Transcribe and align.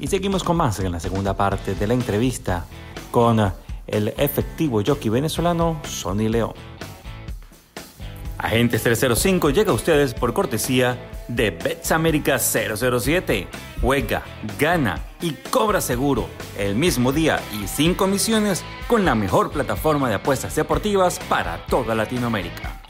Y 0.00 0.06
seguimos 0.06 0.42
con 0.42 0.56
más 0.56 0.80
en 0.80 0.92
la 0.92 0.98
segunda 0.98 1.36
parte 1.36 1.74
de 1.74 1.86
la 1.86 1.92
entrevista 1.92 2.64
con 3.10 3.52
el 3.86 4.08
efectivo 4.16 4.82
jockey 4.84 5.10
venezolano 5.10 5.80
Sonny 5.84 6.28
León. 6.28 6.54
Agentes 8.38 8.82
305 8.82 9.50
llega 9.50 9.72
a 9.72 9.74
ustedes 9.74 10.14
por 10.14 10.32
cortesía 10.32 10.98
de 11.28 11.50
Bets 11.50 11.92
América 11.92 12.38
007. 12.38 13.46
Juega, 13.82 14.22
gana 14.58 14.98
y 15.20 15.32
cobra 15.50 15.82
seguro 15.82 16.26
el 16.58 16.74
mismo 16.74 17.12
día 17.12 17.38
y 17.62 17.68
sin 17.68 17.94
comisiones 17.94 18.64
con 18.88 19.04
la 19.04 19.14
mejor 19.14 19.50
plataforma 19.50 20.08
de 20.08 20.14
apuestas 20.14 20.54
deportivas 20.54 21.20
para 21.28 21.66
toda 21.66 21.94
Latinoamérica. 21.94 22.80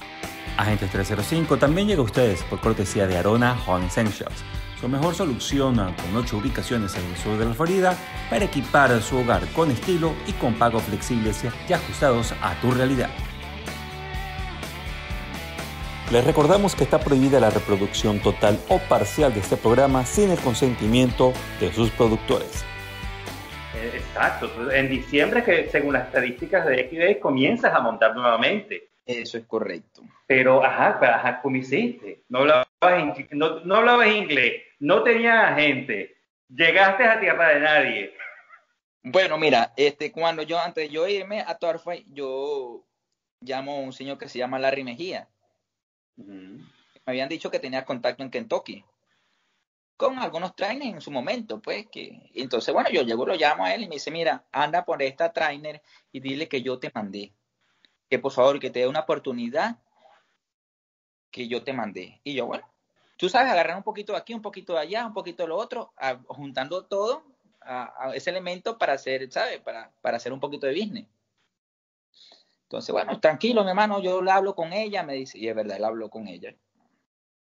Agentes 0.57 0.93
305 0.93 1.57
también 1.57 1.89
llega 1.89 2.01
a 2.01 2.05
ustedes 2.05 2.45
por 2.45 2.61
cortesía 2.61 3.09
de 3.09 3.19
Arona 3.19 3.59
Home 3.67 3.87
Essentials, 3.87 4.45
su 4.81 4.89
mejor 4.89 5.15
solución 5.15 5.77
con 5.77 6.17
8 6.17 6.39
ubicaciones 6.39 6.97
en 6.97 7.05
el 7.05 7.17
sur 7.17 7.37
de 7.39 7.45
la 7.45 7.53
Florida 7.53 7.95
para 8.31 8.47
equipar 8.47 8.91
su 9.03 9.19
hogar 9.19 9.43
con 9.55 9.71
estilo 9.71 10.15
y 10.27 10.33
con 10.33 10.55
pagos 10.55 10.85
flexibles 10.85 11.45
y 11.69 11.73
ajustados 11.73 12.33
a 12.41 12.59
tu 12.61 12.71
realidad. 12.71 13.11
Les 16.11 16.25
recordamos 16.25 16.75
que 16.75 16.85
está 16.85 16.99
prohibida 16.99 17.39
la 17.39 17.51
reproducción 17.51 18.21
total 18.21 18.59
o 18.69 18.79
parcial 18.89 19.33
de 19.33 19.41
este 19.41 19.57
programa 19.57 20.05
sin 20.05 20.31
el 20.31 20.39
consentimiento 20.39 21.33
de 21.61 21.73
sus 21.73 21.91
productores. 21.91 22.65
Eh, 23.77 23.93
exacto. 23.95 24.73
En 24.73 24.89
diciembre, 24.89 25.45
que 25.45 25.69
según 25.69 25.93
las 25.93 26.07
estadísticas 26.07 26.67
de 26.67 26.89
XD, 26.89 27.21
comienzas 27.21 27.73
a 27.73 27.81
montar 27.81 28.17
nuevamente. 28.17 28.89
Eso 29.07 29.39
es 29.39 29.45
correcto. 29.45 30.03
Pero, 30.27 30.65
ajá, 30.65 30.99
ajá 31.01 31.41
¿cómo 31.43 31.57
hiciste? 31.57 32.23
No 32.29 32.41
hablabas, 32.41 32.67
no, 33.31 33.61
no 33.61 33.77
hablabas 33.77 34.09
inglés, 34.09 34.63
no 34.81 35.03
tenías 35.03 35.55
gente, 35.57 36.17
llegaste 36.49 37.05
a 37.05 37.21
tierra 37.21 37.49
de 37.51 37.61
nadie. 37.61 38.15
Bueno, 39.03 39.39
mira, 39.39 39.73
este, 39.77 40.11
cuando 40.11 40.43
yo, 40.43 40.59
antes 40.59 40.89
de 40.89 40.95
yo 40.95 41.07
irme 41.07 41.41
a 41.41 41.55
Torfay, 41.57 42.05
yo 42.09 42.85
llamo 43.41 43.77
a 43.77 43.81
un 43.81 43.93
señor 43.93 44.19
que 44.19 44.29
se 44.29 44.39
llama 44.39 44.59
Larry 44.59 44.85
Mejía. 44.85 45.29
Me 46.17 46.63
habían 47.07 47.29
dicho 47.29 47.51
que 47.51 47.61
tenía 47.61 47.85
contacto 47.85 48.23
en 48.23 48.31
Kentucky. 48.31 48.85
Con 49.97 50.19
algunos 50.19 50.57
trainers 50.57 50.95
en 50.95 51.01
su 51.03 51.11
momento, 51.11 51.61
pues, 51.61 51.87
que 51.89 52.31
entonces, 52.35 52.73
bueno, 52.73 52.89
yo 52.91 53.03
llego, 53.03 53.27
lo 53.27 53.35
llamo 53.35 53.65
a 53.65 53.75
él 53.75 53.83
y 53.83 53.89
me 53.89 53.97
dice, 53.97 54.11
mira, 54.11 54.47
anda 54.51 54.85
por 54.85 55.03
esta 55.03 55.33
trainer 55.33 55.83
y 56.11 56.21
dile 56.21 56.49
que 56.49 56.63
yo 56.63 56.79
te 56.79 56.91
mandé, 56.95 57.35
que 58.09 58.19
por 58.19 58.33
favor, 58.33 58.59
que 58.59 58.71
te 58.71 58.81
dé 58.81 58.89
una 58.89 59.01
oportunidad 59.01 59.79
que 61.31 61.49
yo 61.49 61.63
te 61.65 61.75
mandé. 61.75 62.21
Y 62.25 62.35
yo, 62.35 62.47
bueno, 62.47 62.70
tú 63.21 63.29
sabes, 63.29 63.53
agarrar 63.53 63.77
un 63.77 63.83
poquito 63.83 64.13
de 64.15 64.19
aquí, 64.19 64.33
un 64.33 64.41
poquito 64.41 64.73
de 64.73 64.81
allá, 64.81 65.07
un 65.07 65.13
poquito 65.13 65.43
de 65.43 65.51
lo 65.51 65.59
otro, 65.59 65.93
juntando 66.29 66.87
todo 66.87 67.23
a, 67.61 68.13
ese 68.15 68.31
elemento 68.31 68.79
para 68.79 68.95
hacer, 68.95 69.31
¿sabes? 69.31 69.61
Para, 69.61 69.93
para 70.01 70.17
hacer 70.17 70.33
un 70.33 70.41
poquito 70.41 70.67
de 70.67 70.73
business. 70.73 71.07
Entonces, 72.63 72.93
bueno, 72.93 73.21
tranquilo, 73.21 73.63
mi 73.63 73.71
hermano, 73.71 74.01
yo 74.01 74.23
le 74.23 74.31
hablo 74.31 74.55
con 74.55 74.73
ella, 74.73 75.03
me 75.03 75.15
dice, 75.15 75.39
y 75.39 75.49
es 75.49 75.55
verdad, 75.55 75.77
él 75.77 75.85
habló 75.85 76.09
con 76.09 76.29
ella. 76.29 76.55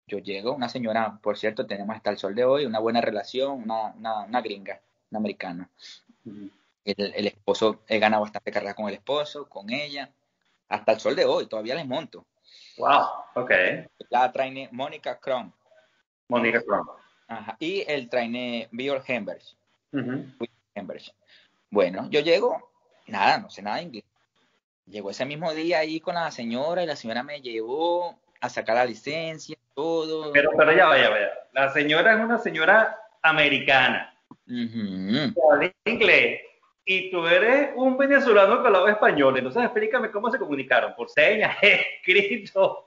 Yo 0.07 0.19
llego, 0.19 0.53
una 0.53 0.69
señora, 0.69 1.19
por 1.21 1.37
cierto, 1.37 1.65
tenemos 1.65 1.95
hasta 1.95 2.11
el 2.11 2.17
sol 2.17 2.35
de 2.35 2.45
hoy, 2.45 2.65
una 2.65 2.79
buena 2.79 3.01
relación, 3.01 3.63
una, 3.63 4.25
una, 4.27 4.41
gringa, 4.41 4.79
una 5.11 5.19
americana. 5.19 5.69
el, 6.85 7.27
esposo, 7.27 7.81
he 7.87 7.99
ganado 7.99 8.21
bastante 8.21 8.51
carrera 8.51 8.75
con 8.75 8.87
el 8.87 8.93
esposo, 8.93 9.49
con 9.49 9.71
ella, 9.71 10.09
hasta 10.69 10.93
el 10.93 10.99
sol 11.01 11.15
de 11.15 11.25
hoy, 11.25 11.47
todavía 11.47 11.75
les 11.75 11.85
monto. 11.85 12.27
Wow, 12.77 13.05
ok. 13.35 13.51
La 14.09 14.31
traine 14.31 14.69
Mónica 14.71 15.19
Crom. 15.19 15.51
Mónica 16.29 16.61
Crom. 16.61 16.87
Ajá, 17.27 17.55
y 17.59 17.83
el 17.87 18.09
traine 18.09 18.67
Bill 18.71 19.01
Hembers. 19.05 19.55
Bueno, 21.69 22.07
yo 22.09 22.19
llego, 22.19 22.71
nada, 23.07 23.39
no 23.39 23.49
sé 23.49 23.61
nada 23.61 23.77
de 23.77 23.83
inglés 23.83 24.03
Llegó 24.87 25.09
ese 25.09 25.25
mismo 25.25 25.51
día 25.53 25.79
ahí 25.79 25.99
con 25.99 26.13
la 26.13 26.29
señora 26.29 26.83
y 26.83 26.85
la 26.85 26.95
señora 26.95 27.23
me 27.23 27.41
llevó 27.41 28.19
a 28.39 28.49
sacar 28.49 28.75
la 28.75 28.85
licencia, 28.85 29.57
todo. 29.73 30.31
Pero, 30.31 30.51
pero 30.55 30.71
ya 30.73 30.85
vaya, 30.85 31.09
vaya. 31.09 31.31
La 31.53 31.73
señora 31.73 32.13
es 32.13 32.19
una 32.19 32.37
señora 32.37 32.95
americana. 33.23 34.15
Uh 34.47 35.31
inglés. 35.85 36.41
Y 36.85 37.09
tú 37.09 37.25
eres 37.25 37.71
un 37.75 37.97
venezolano 37.97 38.61
que 38.61 38.67
hablaba 38.67 38.91
español. 38.91 39.35
Entonces 39.35 39.63
explícame 39.63 40.11
cómo 40.11 40.29
se 40.29 40.37
comunicaron. 40.37 40.93
¿Por 40.95 41.09
señas? 41.09 41.57
¿Escrito? 41.61 42.84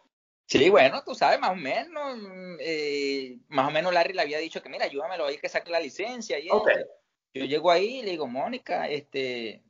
Sí, 0.49 0.71
bueno, 0.71 1.05
tú 1.05 1.15
sabes, 1.15 1.39
más 1.39 1.51
o 1.51 1.57
menos. 1.57 2.19
Eh, 2.61 3.39
más 3.49 3.69
o 3.69 3.71
menos 3.71 3.93
Larry 3.93 4.15
le 4.15 4.23
había 4.23 4.39
dicho 4.39 4.63
que, 4.63 4.69
mira, 4.69 4.87
ayúdamelo 4.87 5.27
ahí 5.27 5.39
que 5.39 5.49
saque 5.49 5.71
la 5.71 5.79
licencia. 5.79 6.39
Y 6.39 6.49
Yo 6.49 7.45
llego 7.45 7.71
ahí 7.71 7.99
y 7.99 8.03
le 8.03 8.13
digo, 8.13 8.27
Mónica, 8.27 8.89
este, 8.89 9.63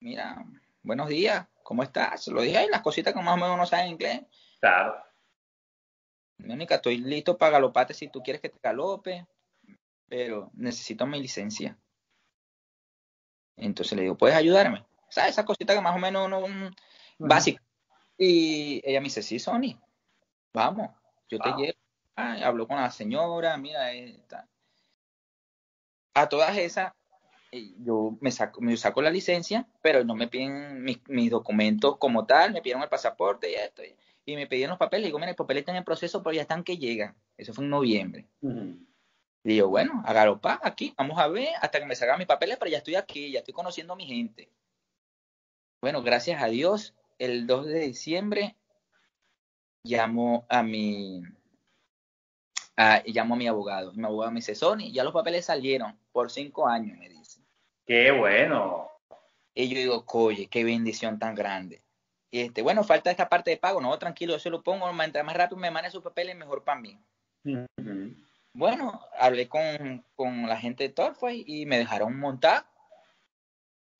mira, 0.00 0.44
buenos 0.82 1.08
días 1.08 1.46
¿cómo 1.66 1.82
estás? 1.82 2.28
Lo 2.28 2.42
dije 2.42 2.58
ahí, 2.58 2.68
las 2.68 2.80
cositas 2.80 3.12
que 3.12 3.20
más 3.20 3.34
o 3.34 3.36
menos 3.36 3.58
no 3.58 3.66
saben 3.66 3.88
inglés. 3.88 4.22
Claro. 4.60 5.02
Mónica, 6.38 6.76
estoy 6.76 6.98
listo 6.98 7.36
para 7.36 7.52
galoparte 7.52 7.92
si 7.92 8.06
tú 8.06 8.22
quieres 8.22 8.40
que 8.40 8.50
te 8.50 8.58
galope, 8.62 9.26
pero 10.06 10.52
necesito 10.54 11.08
mi 11.08 11.20
licencia. 11.20 11.76
Entonces 13.56 13.96
le 13.96 14.02
digo, 14.02 14.16
¿puedes 14.16 14.36
ayudarme? 14.36 14.86
¿Sabes? 15.10 15.32
Esa 15.32 15.44
cosita 15.44 15.74
que 15.74 15.80
más 15.80 15.96
o 15.96 15.98
menos 15.98 16.28
uno, 16.28 16.70
básica. 17.18 17.60
Y 18.16 18.80
ella 18.88 19.00
me 19.00 19.06
dice, 19.06 19.22
sí, 19.22 19.40
Sony, 19.40 19.76
vamos, 20.56 20.90
yo 21.28 21.38
te 21.38 21.50
llevo. 21.50 21.78
Ah, 22.16 22.38
habló 22.44 22.66
con 22.66 22.76
la 22.76 22.90
señora, 22.90 23.58
mira, 23.58 23.92
esta. 23.92 24.48
a 26.14 26.28
todas 26.30 26.56
esas, 26.56 26.94
yo 27.52 28.16
me 28.22 28.30
saco, 28.30 28.62
me 28.62 28.74
saco 28.78 29.02
la 29.02 29.10
licencia, 29.10 29.68
pero 29.82 30.02
no 30.02 30.14
me 30.14 30.28
piden 30.28 30.82
mis, 30.82 31.30
documentos 31.30 31.98
como 31.98 32.24
tal, 32.24 32.54
me 32.54 32.62
pidieron 32.62 32.82
el 32.82 32.88
pasaporte 32.88 33.50
y 33.50 33.54
esto, 33.54 33.82
y, 34.24 34.34
me 34.34 34.46
pidieron 34.46 34.70
los 34.70 34.78
papeles, 34.78 35.04
y 35.04 35.08
digo, 35.08 35.18
mira, 35.18 35.32
los 35.32 35.36
papeles 35.36 35.60
están 35.60 35.76
en 35.76 35.84
proceso, 35.84 36.22
pero 36.22 36.32
ya 36.34 36.42
están 36.42 36.64
que 36.64 36.78
llegan. 36.78 37.14
Eso 37.36 37.52
fue 37.52 37.62
en 37.62 37.70
noviembre. 37.70 38.26
Y 38.42 39.48
digo, 39.48 39.68
bueno, 39.68 40.02
pa 40.40 40.58
aquí, 40.64 40.94
vamos 40.96 41.18
a 41.18 41.28
ver, 41.28 41.50
hasta 41.60 41.78
que 41.78 41.86
me 41.86 41.94
salgan 41.94 42.18
mis 42.18 42.26
papeles, 42.26 42.56
pero 42.58 42.70
ya 42.70 42.78
estoy 42.78 42.96
aquí, 42.96 43.30
ya 43.30 43.40
estoy 43.40 43.54
conociendo 43.54 43.92
a 43.92 43.96
mi 43.96 44.06
gente. 44.06 44.50
Bueno, 45.80 46.02
gracias 46.02 46.42
a 46.42 46.46
Dios, 46.46 46.94
el 47.18 47.46
2 47.46 47.66
de 47.66 47.80
diciembre 47.80 48.56
llamo 49.86 50.46
a 50.48 50.62
mi 50.62 51.22
a, 52.76 53.02
llamo 53.06 53.34
a 53.34 53.38
mi 53.38 53.46
abogado. 53.46 53.92
Mi 53.94 54.04
abogado 54.04 54.30
me 54.32 54.40
dice, 54.40 54.54
Sony, 54.54 54.92
ya 54.92 55.04
los 55.04 55.12
papeles 55.12 55.44
salieron 55.44 55.98
por 56.12 56.30
cinco 56.30 56.68
años, 56.68 56.96
me 56.98 57.08
dice. 57.08 57.40
Qué 57.86 58.10
bueno. 58.10 58.90
Y 59.54 59.68
yo 59.68 59.78
digo, 59.78 60.04
oye, 60.06 60.48
qué 60.48 60.64
bendición 60.64 61.18
tan 61.18 61.34
grande. 61.34 61.82
Y 62.30 62.40
este, 62.40 62.60
bueno, 62.60 62.84
falta 62.84 63.10
esta 63.10 63.28
parte 63.28 63.50
de 63.50 63.56
pago. 63.56 63.80
No, 63.80 63.98
tranquilo, 63.98 64.34
yo 64.34 64.38
se 64.38 64.50
lo 64.50 64.62
pongo. 64.62 64.92
Mientras 64.92 65.24
más 65.24 65.36
rápido 65.36 65.58
me 65.58 65.70
mande 65.70 65.90
sus 65.90 66.02
papeles, 66.02 66.36
mejor 66.36 66.64
para 66.64 66.80
mí. 66.80 66.98
Bueno, 68.52 69.00
hablé 69.18 69.48
con, 69.48 70.04
con, 70.14 70.46
la 70.48 70.58
gente 70.58 70.84
de 70.84 70.90
Torfay 70.90 71.44
y 71.46 71.64
me 71.66 71.78
dejaron 71.78 72.18
montar. 72.18 72.66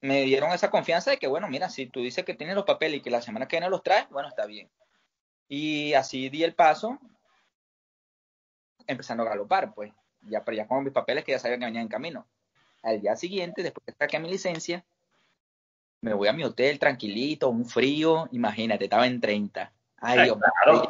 Me 0.03 0.23
dieron 0.23 0.53
esa 0.53 0.71
confianza 0.71 1.13
de 1.13 1.19
que, 1.19 1.27
bueno, 1.27 1.49
mira, 1.49 1.71
si 1.71 1.87
tú 1.87 2.01
dices 2.01 2.25
que 2.25 2.35
tienes 2.35 2.57
los 2.57 2.65
papeles 2.65 2.99
y 2.99 3.03
que 3.03 3.11
la 3.11 3.23
semana 3.23 3.49
que 3.49 3.57
viene 3.57 3.71
los 3.71 3.83
traes, 3.83 4.09
bueno, 4.11 4.29
está 4.29 4.45
bien. 4.45 4.71
Y 5.49 5.95
así 5.95 6.29
di 6.29 6.43
el 6.43 6.55
paso, 6.55 6.99
empezando 8.87 9.23
a 9.23 9.29
galopar, 9.29 9.75
pues. 9.75 9.93
Ya, 10.23 10.45
pero 10.45 10.57
ya 10.57 10.67
con 10.67 10.83
mis 10.83 10.93
papeles 10.93 11.25
que 11.25 11.33
ya 11.33 11.39
sabía 11.39 11.59
que 11.59 11.65
venían 11.65 11.83
en 11.83 11.89
camino. 11.89 12.27
Al 12.83 13.01
día 13.01 13.17
siguiente, 13.17 13.63
después 13.63 13.85
que 13.87 13.93
saqué 13.93 14.19
mi 14.19 14.29
licencia, 14.29 14.85
me 16.01 16.15
voy 16.15 16.29
a 16.29 16.33
mi 16.33 16.45
hotel 16.45 16.79
tranquilito, 16.79 17.49
un 17.49 17.65
frío, 17.65 18.29
imagínate, 18.33 18.85
estaba 18.85 19.07
en 19.07 19.21
30. 19.21 19.73
Ay, 19.99 20.25
Dios 20.25 20.39
claro. 20.39 20.89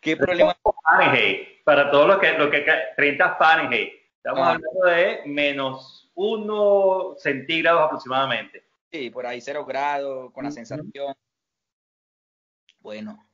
¿Qué 0.00 0.16
problema? 0.16 0.56
Fahrenheit, 0.84 1.64
para 1.64 1.90
todos 1.90 2.06
los 2.06 2.18
que, 2.18 2.32
lo 2.32 2.50
que 2.50 2.64
30 2.96 3.36
Fahrenheit. 3.36 3.92
Estamos 4.16 4.40
ah. 4.40 4.52
hablando 4.52 4.86
de 4.86 5.22
menos 5.26 6.10
1 6.14 7.14
centígrados 7.18 7.82
aproximadamente. 7.82 8.64
Sí, 8.90 9.10
por 9.10 9.26
ahí 9.26 9.40
0 9.40 9.64
grados, 9.64 10.32
con 10.32 10.44
la 10.44 10.50
sensación. 10.50 11.14
Bueno, 12.80 13.27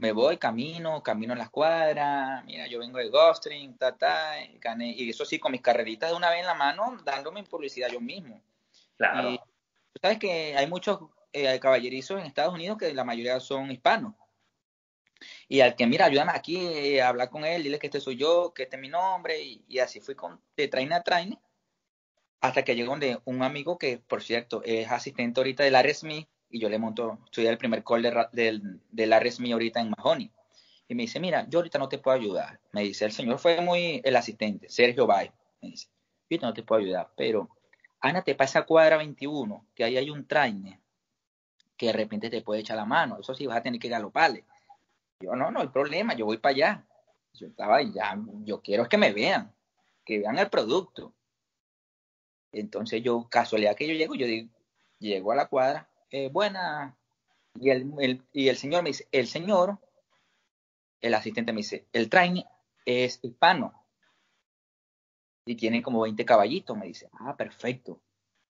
me 0.00 0.12
voy, 0.12 0.38
camino, 0.38 1.02
camino 1.02 1.34
en 1.34 1.38
las 1.38 1.50
cuadras, 1.50 2.42
mira, 2.46 2.66
yo 2.66 2.78
vengo 2.78 2.98
de 2.98 3.10
Ghostring, 3.10 3.76
ta, 3.76 3.96
ta, 3.96 4.32
gané, 4.58 4.92
y 4.92 5.10
eso 5.10 5.26
sí, 5.26 5.38
con 5.38 5.52
mis 5.52 5.60
carreritas 5.60 6.10
de 6.10 6.16
una 6.16 6.30
vez 6.30 6.40
en 6.40 6.46
la 6.46 6.54
mano, 6.54 6.96
dándome 7.04 7.44
publicidad 7.44 7.88
yo 7.90 8.00
mismo. 8.00 8.42
Claro. 8.96 9.36
tú 9.92 10.00
sabes 10.00 10.18
que 10.18 10.56
hay 10.56 10.66
muchos 10.66 11.00
eh, 11.32 11.58
caballerizos 11.60 12.18
en 12.18 12.26
Estados 12.26 12.54
Unidos 12.54 12.78
que 12.78 12.94
la 12.94 13.04
mayoría 13.04 13.38
son 13.40 13.70
hispanos. 13.70 14.14
Y 15.48 15.60
al 15.60 15.76
que, 15.76 15.86
mira, 15.86 16.06
ayúdame 16.06 16.32
aquí 16.34 16.56
eh, 16.56 17.02
a 17.02 17.08
hablar 17.08 17.28
con 17.28 17.44
él, 17.44 17.62
dile 17.62 17.78
que 17.78 17.88
este 17.88 18.00
soy 18.00 18.16
yo, 18.16 18.54
que 18.54 18.62
este 18.62 18.76
es 18.76 18.82
mi 18.82 18.88
nombre, 18.88 19.38
y, 19.42 19.78
así 19.80 20.00
fui 20.00 20.14
con, 20.14 20.40
de 20.56 20.68
traine 20.68 20.94
a 20.94 21.02
traine, 21.02 21.38
hasta 22.40 22.64
que 22.64 22.74
llegó 22.74 22.92
donde 22.92 23.20
un 23.26 23.42
amigo 23.42 23.76
que, 23.76 23.98
por 23.98 24.22
cierto, 24.22 24.62
es 24.64 24.90
asistente 24.90 25.40
ahorita 25.40 25.62
de 25.62 25.70
Larry 25.70 25.92
Smith, 25.92 26.28
y 26.50 26.58
yo 26.58 26.68
le 26.68 26.78
monto, 26.78 27.18
soy 27.30 27.46
el 27.46 27.58
primer 27.58 27.84
call 27.84 28.02
de, 28.02 28.26
de, 28.32 28.60
de 28.90 29.06
la 29.06 29.20
Resmi 29.20 29.52
ahorita 29.52 29.80
en 29.80 29.90
Mahoney. 29.96 30.30
Y 30.88 30.94
me 30.94 31.02
dice, 31.02 31.20
mira, 31.20 31.46
yo 31.48 31.60
ahorita 31.60 31.78
no 31.78 31.88
te 31.88 31.98
puedo 31.98 32.16
ayudar. 32.16 32.58
Me 32.72 32.82
dice, 32.82 33.04
el 33.04 33.12
señor 33.12 33.38
fue 33.38 33.60
muy 33.60 34.00
el 34.04 34.16
asistente, 34.16 34.68
Sergio 34.68 35.06
Bay. 35.06 35.30
Me 35.62 35.70
dice, 35.70 35.88
yo 36.28 36.38
no 36.42 36.52
te 36.52 36.62
puedo 36.62 36.80
ayudar, 36.80 37.12
pero 37.16 37.48
te 38.24 38.34
pasa 38.34 38.62
cuadra 38.62 38.96
21, 38.96 39.66
que 39.74 39.84
ahí 39.84 39.96
hay 39.96 40.10
un 40.10 40.26
trainer 40.26 40.78
que 41.76 41.86
de 41.86 41.92
repente 41.92 42.28
te 42.28 42.42
puede 42.42 42.60
echar 42.60 42.76
la 42.76 42.84
mano, 42.84 43.18
eso 43.20 43.34
sí 43.34 43.46
vas 43.46 43.58
a 43.58 43.62
tener 43.62 43.80
que 43.80 43.88
galoparle. 43.88 44.44
Yo, 45.20 45.34
no, 45.34 45.50
no 45.50 45.60
hay 45.60 45.68
problema, 45.68 46.14
yo 46.14 46.26
voy 46.26 46.38
para 46.38 46.54
allá. 46.54 46.86
Yo 47.34 47.46
estaba 47.46 47.80
ya, 47.82 48.18
yo 48.44 48.60
quiero 48.60 48.88
que 48.88 48.98
me 48.98 49.12
vean, 49.12 49.54
que 50.04 50.18
vean 50.18 50.38
el 50.38 50.50
producto. 50.50 51.14
Entonces 52.52 53.02
yo, 53.02 53.28
casualidad 53.30 53.76
que 53.76 53.86
yo 53.86 53.94
llego, 53.94 54.14
yo 54.14 54.26
digo, 54.26 54.48
llego 54.98 55.32
a 55.32 55.36
la 55.36 55.46
cuadra, 55.46 55.89
eh, 56.10 56.28
buena, 56.28 56.96
y 57.54 57.70
el, 57.70 58.24
y 58.32 58.48
el 58.48 58.56
señor 58.56 58.82
me 58.82 58.90
dice, 58.90 59.08
el 59.12 59.26
señor, 59.26 59.78
el 61.00 61.14
asistente 61.14 61.52
me 61.52 61.58
dice, 61.58 61.86
el 61.92 62.08
trainer 62.08 62.44
es 62.84 63.18
hispano 63.22 63.74
y 65.44 65.56
tiene 65.56 65.82
como 65.82 66.02
20 66.02 66.24
caballitos, 66.24 66.76
me 66.76 66.86
dice, 66.86 67.08
ah, 67.20 67.36
perfecto, 67.36 68.00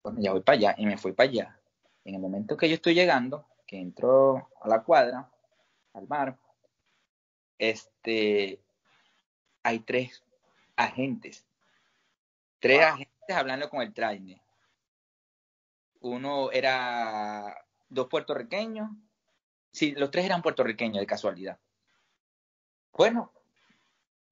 pues 0.03 0.15
ya 0.19 0.33
voy 0.33 0.43
para 0.43 0.57
allá 0.57 0.75
y 0.79 0.87
me 0.87 0.99
fui 0.99 1.12
para 1.12 1.31
allá. 1.31 1.61
En 2.05 2.15
el 2.15 2.21
momento 2.21 2.57
que 2.57 2.69
yo 2.69 2.75
estoy 2.75 2.95
llegando, 2.95 3.47
que 3.67 3.79
entro 3.79 4.51
a 4.61 4.69
la 4.69 4.83
cuadra, 4.83 5.31
al 5.95 6.09
mar, 6.09 6.39
este, 7.59 8.61
hay 9.62 9.81
tres 9.81 10.23
agentes, 10.77 11.47
tres 12.59 12.83
agentes 12.83 13.37
hablando 13.37 13.69
con 13.69 13.83
el 13.83 13.93
trainer. 13.93 14.41
Uno 16.00 16.50
era 16.50 17.64
dos 17.88 18.08
puertorriqueños, 18.08 18.91
sí, 19.70 19.93
los 19.93 20.11
tres 20.11 20.25
eran 20.25 20.43
puertorriqueños 20.43 20.99
de 21.00 21.06
casualidad. 21.06 21.58
Bueno, 22.93 23.32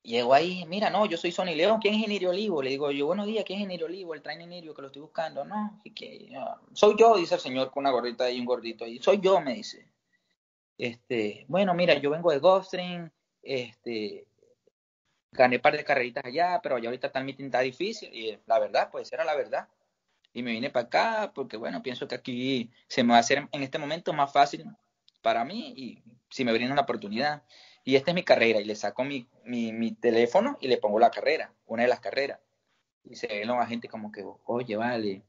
llego 0.03 0.35
ahí, 0.35 0.65
mira, 0.67 0.91
no, 0.91 1.07
yo 1.07 1.17
soy 1.17 1.33
Sonny 1.33 1.55
León, 1.55 1.81
¿quién 1.81 1.95
es 1.95 2.05
Enirio 2.05 2.31
Olivo? 2.31 2.63
Le 2.63 2.71
digo 2.71 2.91
yo, 2.91 3.07
buenos 3.07 3.27
días, 3.27 3.45
¿quién 3.45 3.61
es 3.61 3.65
Enirio 3.67 3.87
Olivo? 3.87 4.15
El 4.15 4.23
trainer 4.23 4.47
Enirio 4.47 4.75
que 4.75 4.83
lo 4.83 4.89
estoy 4.89 5.03
buscando. 5.03 5.45
No, 5.45 5.81
que, 5.95 6.31
soy 6.73 6.97
yo, 6.99 7.17
dice 7.17 7.35
el 7.35 7.41
señor 7.41 7.71
con 7.71 7.83
una 7.83 7.91
gorrita 7.91 8.31
y 8.31 8.41
un 8.41 8.47
gordito 8.47 8.85
ahí. 8.85 8.99
Soy 8.99 9.21
yo, 9.21 9.41
me 9.41 9.55
dice. 9.55 9.87
Este, 10.79 11.45
bueno, 11.49 11.75
mira, 11.75 11.95
yo 11.95 12.11
vengo 12.11 12.31
de 12.31 12.39
Gulfstream, 12.39 13.11
este, 13.43 14.27
gané 15.33 15.57
un 15.57 15.63
par 15.63 15.77
de 15.77 15.85
carreritas 15.85 16.25
allá, 16.25 16.61
pero 16.63 16.77
allá 16.77 16.89
ahorita 16.89 17.09
está 17.09 17.21
meeting 17.21 17.47
está 17.47 17.61
difícil, 17.61 18.15
y 18.15 18.39
la 18.47 18.59
verdad, 18.59 18.89
pues 18.91 19.13
era 19.13 19.25
la 19.25 19.35
verdad. 19.35 19.69
Y 20.39 20.43
me 20.45 20.53
vine 20.53 20.71
para 20.71 20.87
acá 20.87 21.33
porque, 21.35 21.57
bueno, 21.57 21.83
pienso 21.83 22.07
que 22.07 22.15
aquí 22.15 22.71
se 22.87 23.03
me 23.03 23.11
va 23.11 23.17
a 23.17 23.21
hacer 23.21 23.49
en 23.51 23.63
este 23.65 23.77
momento 23.77 24.13
más 24.13 24.33
fácil 24.33 24.67
para 25.21 25.45
mí 25.45 25.75
y 25.77 26.05
si 26.31 26.45
me 26.45 26.53
brindan 26.53 26.77
la 26.77 26.83
oportunidad. 26.83 27.43
Y 27.83 27.97
esta 27.97 28.13
es 28.13 28.15
mi 28.15 28.23
carrera, 28.23 28.61
y 28.61 28.65
le 28.65 28.77
saco 28.77 29.03
mi, 29.03 29.27
mi, 29.43 29.93
teléfono 29.97 30.57
y 30.61 30.69
le 30.69 30.77
pongo 30.77 31.01
la 31.01 31.11
carrera, 31.11 31.53
una 31.67 31.83
de 31.83 31.89
las 31.89 31.99
carreras. 31.99 32.39
Y 33.03 33.17
se 33.17 33.27
ven 33.27 33.49
los 33.49 33.57
agentes 33.57 33.91
como 33.91 34.13
que, 34.13 34.25
oye, 34.45 34.77
vale. 34.77 35.25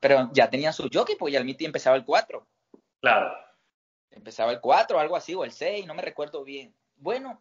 Pero 0.00 0.30
ya 0.32 0.50
tenían 0.50 0.72
su 0.72 0.88
jockey, 0.92 1.14
pues 1.14 1.32
ya 1.32 1.38
el 1.38 1.44
meeting 1.44 1.66
empezaba 1.66 1.94
el 1.94 2.04
4. 2.04 2.44
Claro. 3.00 3.32
Empezaba 4.10 4.50
el 4.50 4.60
4, 4.60 4.98
algo 4.98 5.14
así, 5.14 5.36
o 5.36 5.44
el 5.44 5.52
6, 5.52 5.86
no 5.86 5.94
me 5.94 6.02
recuerdo 6.02 6.42
bien. 6.42 6.74
Bueno, 6.96 7.40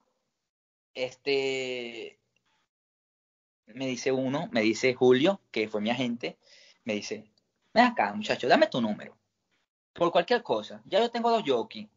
este, 0.93 2.19
me 3.67 3.87
dice 3.87 4.11
uno, 4.11 4.47
me 4.51 4.61
dice 4.61 4.93
Julio, 4.93 5.41
que 5.51 5.67
fue 5.67 5.81
mi 5.81 5.89
agente, 5.89 6.37
me 6.83 6.93
dice, 6.93 7.25
ven 7.73 7.85
acá, 7.85 8.13
muchacho, 8.13 8.47
dame 8.47 8.67
tu 8.67 8.81
número. 8.81 9.17
Por 9.93 10.11
cualquier 10.11 10.43
cosa. 10.43 10.81
Ya 10.85 10.99
yo 10.99 11.09
tengo 11.09 11.31
dos 11.31 11.43
jockeys. 11.45 11.87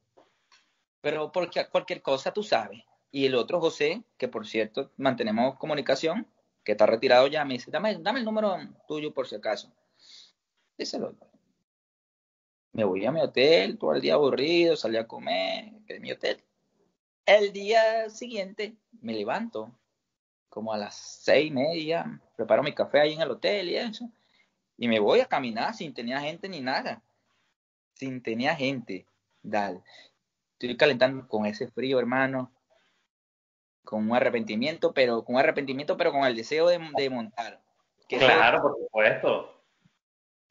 Pero 1.01 1.31
por 1.33 1.51
cualquier 1.71 2.03
cosa 2.03 2.33
tú 2.33 2.43
sabes. 2.43 2.83
Y 3.11 3.27
el 3.27 3.35
otro, 3.35 3.61
José, 3.61 4.03
que 4.17 4.29
por 4.29 4.47
cierto 4.47 4.91
mantenemos 4.97 5.57
comunicación, 5.59 6.27
que 6.65 6.73
está 6.73 6.87
retirado 6.87 7.27
ya, 7.27 7.45
me 7.45 7.55
dice, 7.55 7.71
dame, 7.71 7.99
dame 7.99 8.21
el 8.21 8.25
número 8.25 8.57
tuyo 8.87 9.13
por 9.13 9.27
si 9.27 9.37
acaso. 9.37 9.73
Díselo. 10.77 11.15
Me 12.73 12.85
voy 12.85 13.05
a 13.05 13.11
mi 13.11 13.21
hotel, 13.21 13.79
todo 13.79 13.95
el 13.95 14.01
día 14.01 14.15
aburrido, 14.15 14.77
salí 14.77 14.97
a 14.97 15.07
comer, 15.07 15.73
que 15.87 15.99
mi 15.99 16.13
hotel. 16.13 16.43
El 17.27 17.53
día 17.53 18.09
siguiente 18.11 18.77
me 19.01 19.13
levanto 19.13 19.73
como 20.51 20.73
a 20.73 20.79
las 20.79 20.97
seis 20.97 21.47
y 21.47 21.55
media, 21.55 22.21
preparo 22.37 22.63
mi 22.63 22.75
café 22.75 23.01
ahí 23.01 23.15
en 23.15 23.23
el 23.23 23.31
hotel 23.31 23.71
y 23.71 23.77
eso, 23.77 24.11
y 24.77 24.89
me 24.89 24.99
voy 24.99 25.21
a 25.21 25.27
caminar 25.27 25.73
sin 25.75 25.95
tener 25.95 26.19
gente 26.19 26.49
ni 26.49 26.61
nada, 26.61 27.03
sin 27.95 28.23
tener 28.23 28.57
gente, 28.57 29.07
dale. 29.43 29.83
Estoy 30.53 30.77
calentando 30.77 31.27
con 31.29 31.47
ese 31.47 31.69
frío, 31.69 31.99
hermano, 31.99 32.53
con 33.85 34.11
un 34.11 34.17
arrepentimiento, 34.17 34.93
pero 34.93 35.25
con 35.25 35.37
un 35.37 35.41
arrepentimiento, 35.41 35.97
pero 35.97 36.13
con 36.13 36.25
el 36.25 36.37
deseo 36.37 36.69
de, 36.69 36.79
montar. 37.09 37.61
claro, 38.09 38.61
por 38.61 38.77
supuesto. 38.77 39.63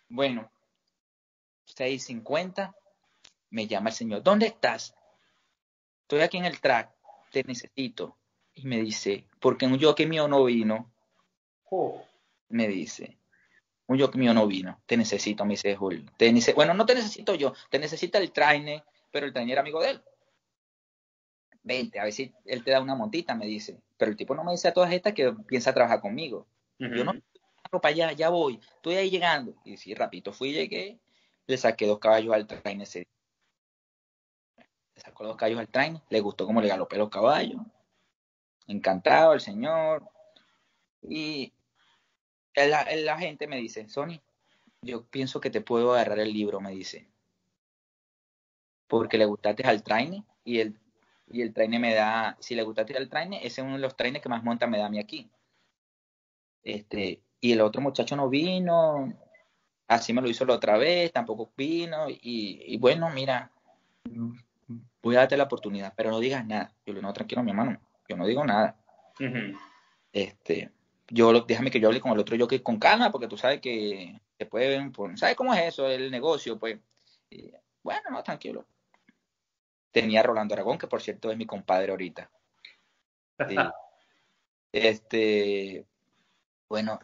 Bueno, 0.08 0.50
6.50, 1.68 2.74
me 3.52 3.68
llama 3.68 3.90
el 3.90 3.96
señor, 3.96 4.24
¿dónde 4.24 4.48
estás? 4.48 4.96
Estoy 6.02 6.22
aquí 6.22 6.38
en 6.38 6.46
el 6.46 6.60
track, 6.60 6.92
te 7.32 7.44
necesito. 7.44 8.19
Y 8.62 8.68
me 8.68 8.82
dice, 8.82 9.26
porque 9.40 9.66
un 9.66 9.80
que 9.96 10.06
mío 10.06 10.28
no 10.28 10.44
vino. 10.44 10.92
Oh. 11.70 12.04
Me 12.50 12.68
dice, 12.68 13.18
un 13.88 13.98
que 13.98 14.18
mío 14.18 14.34
no 14.34 14.48
vino, 14.48 14.82
te 14.86 14.98
necesito, 14.98 15.46
me 15.46 15.54
dice 15.54 15.76
Julio. 15.78 16.04
Te 16.18 16.34
bueno, 16.54 16.74
no 16.74 16.86
te 16.86 16.96
necesito 16.96 17.36
yo, 17.36 17.54
te 17.70 17.80
necesita 17.80 18.18
el 18.18 18.32
trainer, 18.32 18.84
pero 19.12 19.26
el 19.26 19.32
trainer 19.32 19.54
era 19.54 19.62
amigo 19.62 19.82
de 19.82 19.92
él. 19.92 20.02
Vente, 21.64 22.00
a 22.00 22.04
ver 22.04 22.12
si 22.12 22.34
él 22.46 22.64
te 22.66 22.72
da 22.72 22.82
una 22.82 22.96
montita, 22.96 23.34
me 23.34 23.46
dice. 23.46 23.80
Pero 23.98 24.12
el 24.12 24.18
tipo 24.18 24.36
no 24.36 24.44
me 24.44 24.52
dice 24.52 24.68
a 24.68 24.74
todas 24.74 24.92
estas 24.92 25.14
que 25.14 25.32
piensa 25.48 25.74
trabajar 25.74 26.02
conmigo. 26.02 26.46
Yo 26.80 27.04
no, 27.06 27.14
para 27.72 27.88
allá, 27.90 28.12
ya 28.12 28.30
voy, 28.30 28.60
estoy 28.76 28.96
ahí 28.96 29.10
llegando. 29.10 29.56
Y 29.64 29.78
sí, 29.78 29.94
rapidito 29.94 30.34
fui, 30.34 30.52
llegué, 30.52 31.00
le 31.48 31.58
saqué 31.58 31.88
dos 31.88 32.00
caballos 32.00 32.34
al 32.34 32.46
trainer 32.46 32.84
ese 32.84 33.08
Le 34.58 35.02
sacó 35.02 35.24
dos 35.24 35.38
caballos 35.38 35.60
al 35.60 35.70
trainer, 35.70 36.02
le 36.10 36.20
gustó 36.20 36.46
cómo 36.46 36.62
le 36.62 36.68
galopé 36.68 36.98
los 36.98 37.10
caballos 37.10 37.62
encantado 38.70 39.34
el 39.34 39.42
señor. 39.42 40.08
Y 41.02 41.52
la 42.56 43.18
gente 43.18 43.48
me 43.48 43.58
dice, 43.58 43.90
Sony, 43.90 44.22
yo 44.82 45.04
pienso 45.06 45.42
que 45.42 45.50
te 45.50 45.62
puedo 45.62 45.94
agarrar 45.94 46.20
el 46.20 46.34
libro, 46.34 46.62
me 46.62 46.72
dice. 46.72 47.08
Porque 48.88 49.18
le 49.18 49.26
gustaste 49.26 49.64
al 49.64 49.84
trainer 49.84 50.24
y 50.44 50.60
el, 50.60 50.80
y 51.28 51.42
el 51.42 51.54
trainer 51.54 51.80
me 51.80 51.94
da, 51.94 52.38
si 52.40 52.56
le 52.56 52.64
gustaste 52.64 52.96
al 52.98 53.10
trainer, 53.10 53.40
ese 53.40 53.62
es 53.62 53.66
uno 53.66 53.76
de 53.76 53.82
los 53.82 53.96
trainers 53.96 54.24
que 54.24 54.30
más 54.30 54.44
monta 54.44 54.68
me 54.68 54.78
da 54.78 54.86
a 54.86 54.90
mí 54.90 55.00
aquí. 55.00 55.30
Este, 56.64 57.22
y 57.40 57.52
el 57.52 57.62
otro 57.62 57.82
muchacho 57.82 58.16
no 58.16 58.30
vino, 58.30 59.14
así 59.88 60.14
me 60.14 60.22
lo 60.22 60.30
hizo 60.30 60.46
la 60.46 60.56
otra 60.56 60.78
vez, 60.78 61.12
tampoco 61.12 61.52
vino, 61.56 62.10
y, 62.10 62.20
y 62.22 62.78
bueno, 62.78 63.10
mira, 63.10 63.52
voy 65.02 65.16
a 65.16 65.20
darte 65.20 65.38
la 65.38 65.46
oportunidad, 65.46 65.94
pero 65.96 66.10
no 66.10 66.20
digas 66.20 66.46
nada. 66.46 66.74
Yo 66.86 66.94
le 66.94 67.00
digo, 67.00 67.08
no, 67.08 67.14
tranquilo, 67.14 67.44
mi 67.44 67.52
hermano, 67.52 67.80
yo 68.10 68.18
no 68.18 68.26
digo 68.26 68.44
nada. 68.44 68.76
Este, 70.12 70.72
yo 71.08 71.42
déjame 71.42 71.70
que 71.70 71.80
yo 71.80 71.88
hable 71.88 72.02
con 72.02 72.12
el 72.12 72.20
otro 72.20 72.36
yo 72.36 72.48
que 72.48 72.64
con 72.64 72.80
calma, 72.80 73.12
porque 73.12 73.28
tú 73.28 73.38
sabes 73.38 73.62
que 73.62 74.20
se 74.38 74.46
pueden, 74.48 74.92
¿sabes 75.16 75.36
cómo 75.36 75.54
es 75.54 75.62
eso? 75.62 75.88
El 75.88 76.10
negocio, 76.10 76.58
pues. 76.58 76.80
bueno, 77.84 78.10
no, 78.10 78.24
tranquilo. 78.24 78.66
Tenía 79.92 80.24
Rolando 80.24 80.56
Aragón, 80.56 80.78
que 80.78 80.88
por 80.88 81.02
cierto 81.02 81.32
es 81.32 81.38
mi 81.38 81.46
compadre 81.46 81.92
ahorita. 81.92 82.30
este, 84.72 85.86
bueno, 86.68 87.00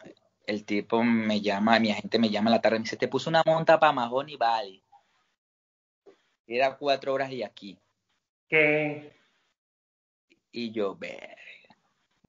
el 0.46 0.64
tipo 0.64 1.02
me 1.02 1.40
llama, 1.40 1.78
mi 1.78 1.90
agente 1.90 2.18
me 2.18 2.30
llama 2.30 2.50
a 2.50 2.54
la 2.54 2.60
tarde 2.60 2.76
y 2.76 2.80
me 2.80 2.84
dice, 2.84 2.96
te 2.96 3.08
puso 3.08 3.30
una 3.30 3.42
monta 3.46 3.78
para 3.78 3.92
Mahoney 3.92 4.36
Valley. 4.36 4.82
Era 6.48 6.76
cuatro 6.76 7.12
horas 7.12 7.30
y 7.32 7.42
aquí. 7.42 7.78
¿Qué? 8.48 9.15
Y 10.56 10.70
yo, 10.70 10.96
verga, 10.96 11.36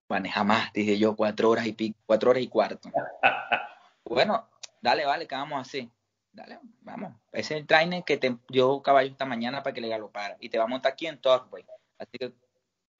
maneja 0.09 0.43
más, 0.43 0.73
dije 0.73 0.97
yo, 0.97 1.15
cuatro 1.15 1.49
horas 1.49 1.65
y 1.65 1.71
pico, 1.71 1.97
cuatro 2.05 2.31
horas 2.31 2.43
y 2.43 2.49
cuarto. 2.49 2.91
bueno, 4.03 4.49
dale, 4.81 5.05
vale, 5.05 5.25
¿qué 5.25 5.35
vamos 5.35 5.57
a 5.57 5.61
hacer? 5.61 5.87
Dale, 6.33 6.59
vamos. 6.81 7.13
Ese 7.31 7.53
es 7.53 7.61
el 7.61 7.67
trainer 7.67 8.03
que 8.03 8.17
te 8.17 8.37
dio 8.49 8.81
caballo 8.81 9.09
esta 9.11 9.23
mañana 9.23 9.63
para 9.63 9.73
que 9.73 9.79
le 9.79 9.87
galopara. 9.87 10.35
Y 10.41 10.49
te 10.49 10.57
va 10.57 10.65
a 10.65 10.67
montar 10.67 10.91
aquí 10.91 11.07
en 11.07 11.21
Torway. 11.21 11.65
Así 11.97 12.17
que 12.17 12.33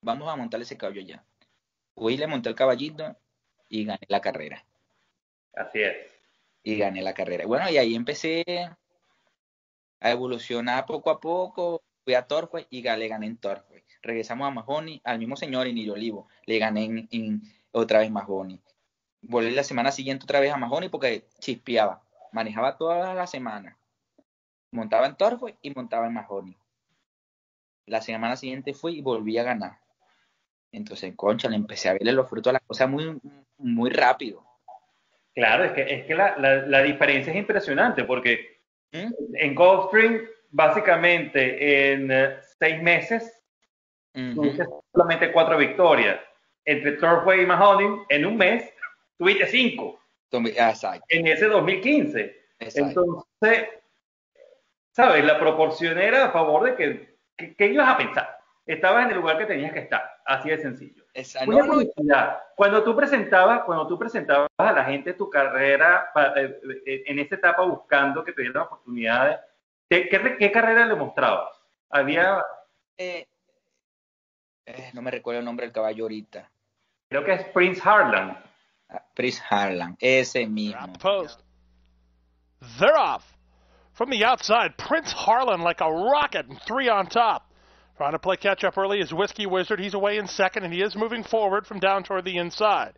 vamos 0.00 0.32
a 0.32 0.36
montar 0.36 0.62
ese 0.62 0.78
caballo 0.78 1.02
ya. 1.02 1.22
Hoy 1.92 2.16
le 2.16 2.26
monté 2.26 2.48
el 2.48 2.54
caballito 2.54 3.14
y 3.68 3.84
gané 3.84 4.06
la 4.08 4.22
carrera. 4.22 4.64
Así 5.54 5.82
es. 5.82 5.94
Y 6.62 6.78
gané 6.78 7.02
la 7.02 7.12
carrera. 7.12 7.44
Bueno, 7.44 7.68
y 7.68 7.76
ahí 7.76 7.94
empecé 7.94 8.44
a 10.00 10.10
evolucionar 10.10 10.86
poco 10.86 11.10
a 11.10 11.20
poco. 11.20 11.82
Fui 12.02 12.14
a 12.14 12.26
Torway 12.26 12.66
y 12.70 12.80
le 12.80 13.08
gané 13.08 13.26
en 13.26 13.36
Torway 13.36 13.84
regresamos 14.08 14.48
a 14.48 14.50
Mahoney, 14.50 15.00
al 15.04 15.18
mismo 15.18 15.36
señor 15.36 15.66
en 15.66 15.90
Olivo, 15.90 16.28
le 16.46 16.58
gané 16.58 17.06
en, 17.10 17.42
otra 17.70 18.00
vez 18.00 18.10
Mahoney. 18.10 18.60
Volví 19.22 19.50
la 19.50 19.62
semana 19.62 19.92
siguiente 19.92 20.24
otra 20.24 20.40
vez 20.40 20.52
a 20.52 20.56
Mahoney 20.56 20.88
porque 20.88 21.24
chispeaba, 21.38 22.02
manejaba 22.32 22.76
toda 22.76 23.14
la 23.14 23.26
semana. 23.26 23.76
Montaba 24.72 25.06
en 25.06 25.16
Torfo 25.16 25.48
y 25.62 25.70
montaba 25.70 26.06
en 26.06 26.14
Mahoney. 26.14 26.56
La 27.86 28.00
semana 28.00 28.36
siguiente 28.36 28.74
fui 28.74 28.98
y 28.98 29.02
volví 29.02 29.38
a 29.38 29.44
ganar. 29.44 29.78
Entonces, 30.72 31.14
concha, 31.16 31.48
le 31.48 31.56
empecé 31.56 31.88
a 31.88 31.94
verle 31.94 32.12
los 32.12 32.28
frutos 32.28 32.50
a 32.50 32.54
las 32.54 32.62
cosas 32.62 32.88
muy, 32.88 33.18
muy 33.56 33.90
rápido. 33.90 34.44
Claro, 35.34 35.64
es 35.64 35.72
que, 35.72 35.82
es 35.82 36.06
que 36.06 36.14
la, 36.14 36.36
la, 36.36 36.82
diferencia 36.82 37.32
es 37.32 37.38
impresionante 37.38 38.04
porque 38.04 38.60
¿Mm? 38.92 39.12
en 39.34 39.54
Gulfstream, 39.54 40.22
básicamente 40.50 41.92
en 41.92 42.10
eh, 42.10 42.36
seis 42.58 42.82
meses, 42.82 43.37
tuviste 44.34 44.66
solamente 44.92 45.32
cuatro 45.32 45.56
victorias. 45.56 46.20
Entre 46.64 46.92
Turfway 46.92 47.42
y 47.42 47.46
Mahoney, 47.46 48.02
en 48.08 48.26
un 48.26 48.36
mes, 48.36 48.72
tuviste 49.16 49.46
cinco. 49.46 50.00
Exacto. 50.30 51.04
En 51.08 51.26
ese 51.26 51.46
2015. 51.46 52.36
Entonces, 52.58 53.68
¿sabes? 54.92 55.24
La 55.24 55.38
proporción 55.38 55.98
era 55.98 56.26
a 56.26 56.30
favor 56.30 56.64
de 56.64 56.74
que, 56.74 57.54
que, 57.54 57.66
ibas 57.66 57.88
a 57.88 57.96
pensar. 57.96 58.38
Estabas 58.66 59.04
en 59.04 59.12
el 59.12 59.16
lugar 59.18 59.38
que 59.38 59.46
tenías 59.46 59.72
que 59.72 59.78
estar, 59.78 60.02
así 60.26 60.50
de 60.50 60.58
sencillo. 60.58 61.04
Cuando 62.54 62.84
tú 62.84 62.94
presentabas, 62.94 63.62
cuando 63.62 63.86
tú 63.86 63.98
presentabas 63.98 64.48
a 64.58 64.72
la 64.72 64.84
gente 64.84 65.14
tu 65.14 65.30
carrera 65.30 66.10
eh, 66.36 66.60
eh, 66.86 67.02
en 67.06 67.18
esa 67.18 67.36
etapa 67.36 67.62
buscando 67.62 68.22
que 68.22 68.32
te 68.32 68.42
dieran 68.42 68.64
oportunidades, 68.64 69.38
¿qué, 69.88 70.50
carrera 70.52 70.84
le 70.84 70.96
mostrabas? 70.96 71.48
Había 71.88 72.44
eh, 72.98 73.26
no 74.92 75.02
me 75.02 75.10
recuerdo 75.10 75.40
el 75.40 75.44
nombre 75.44 75.66
del 75.66 75.72
caballo 75.72 76.04
ahorita. 76.04 76.48
Creo 77.08 77.24
que 77.24 77.32
es 77.32 77.44
Prince 77.48 77.80
Harlan. 77.82 78.36
Ah, 78.90 79.02
Prince 79.14 79.42
Harlan, 79.48 79.96
ese 80.00 80.46
mismo. 80.46 80.98
Post. 80.98 81.42
They're 82.78 82.96
off. 82.96 83.24
From 83.92 84.10
the 84.10 84.24
outside, 84.24 84.76
Prince 84.76 85.12
Harlan 85.12 85.62
like 85.62 85.80
a 85.80 85.90
rocket 85.90 86.46
and 86.48 86.60
three 86.62 86.88
on 86.88 87.06
top. 87.08 87.47
Trying 87.98 88.12
to 88.12 88.18
play 88.20 88.36
catch 88.36 88.62
up 88.62 88.78
early 88.78 89.00
is 89.00 89.12
Whiskey 89.12 89.46
Wizard. 89.46 89.80
He's 89.80 89.94
away 89.94 90.18
in 90.18 90.28
second, 90.28 90.62
and 90.62 90.72
he 90.72 90.82
is 90.82 90.94
moving 90.94 91.24
forward 91.24 91.66
from 91.66 91.80
down 91.80 92.04
toward 92.04 92.24
the 92.24 92.36
inside. 92.36 92.92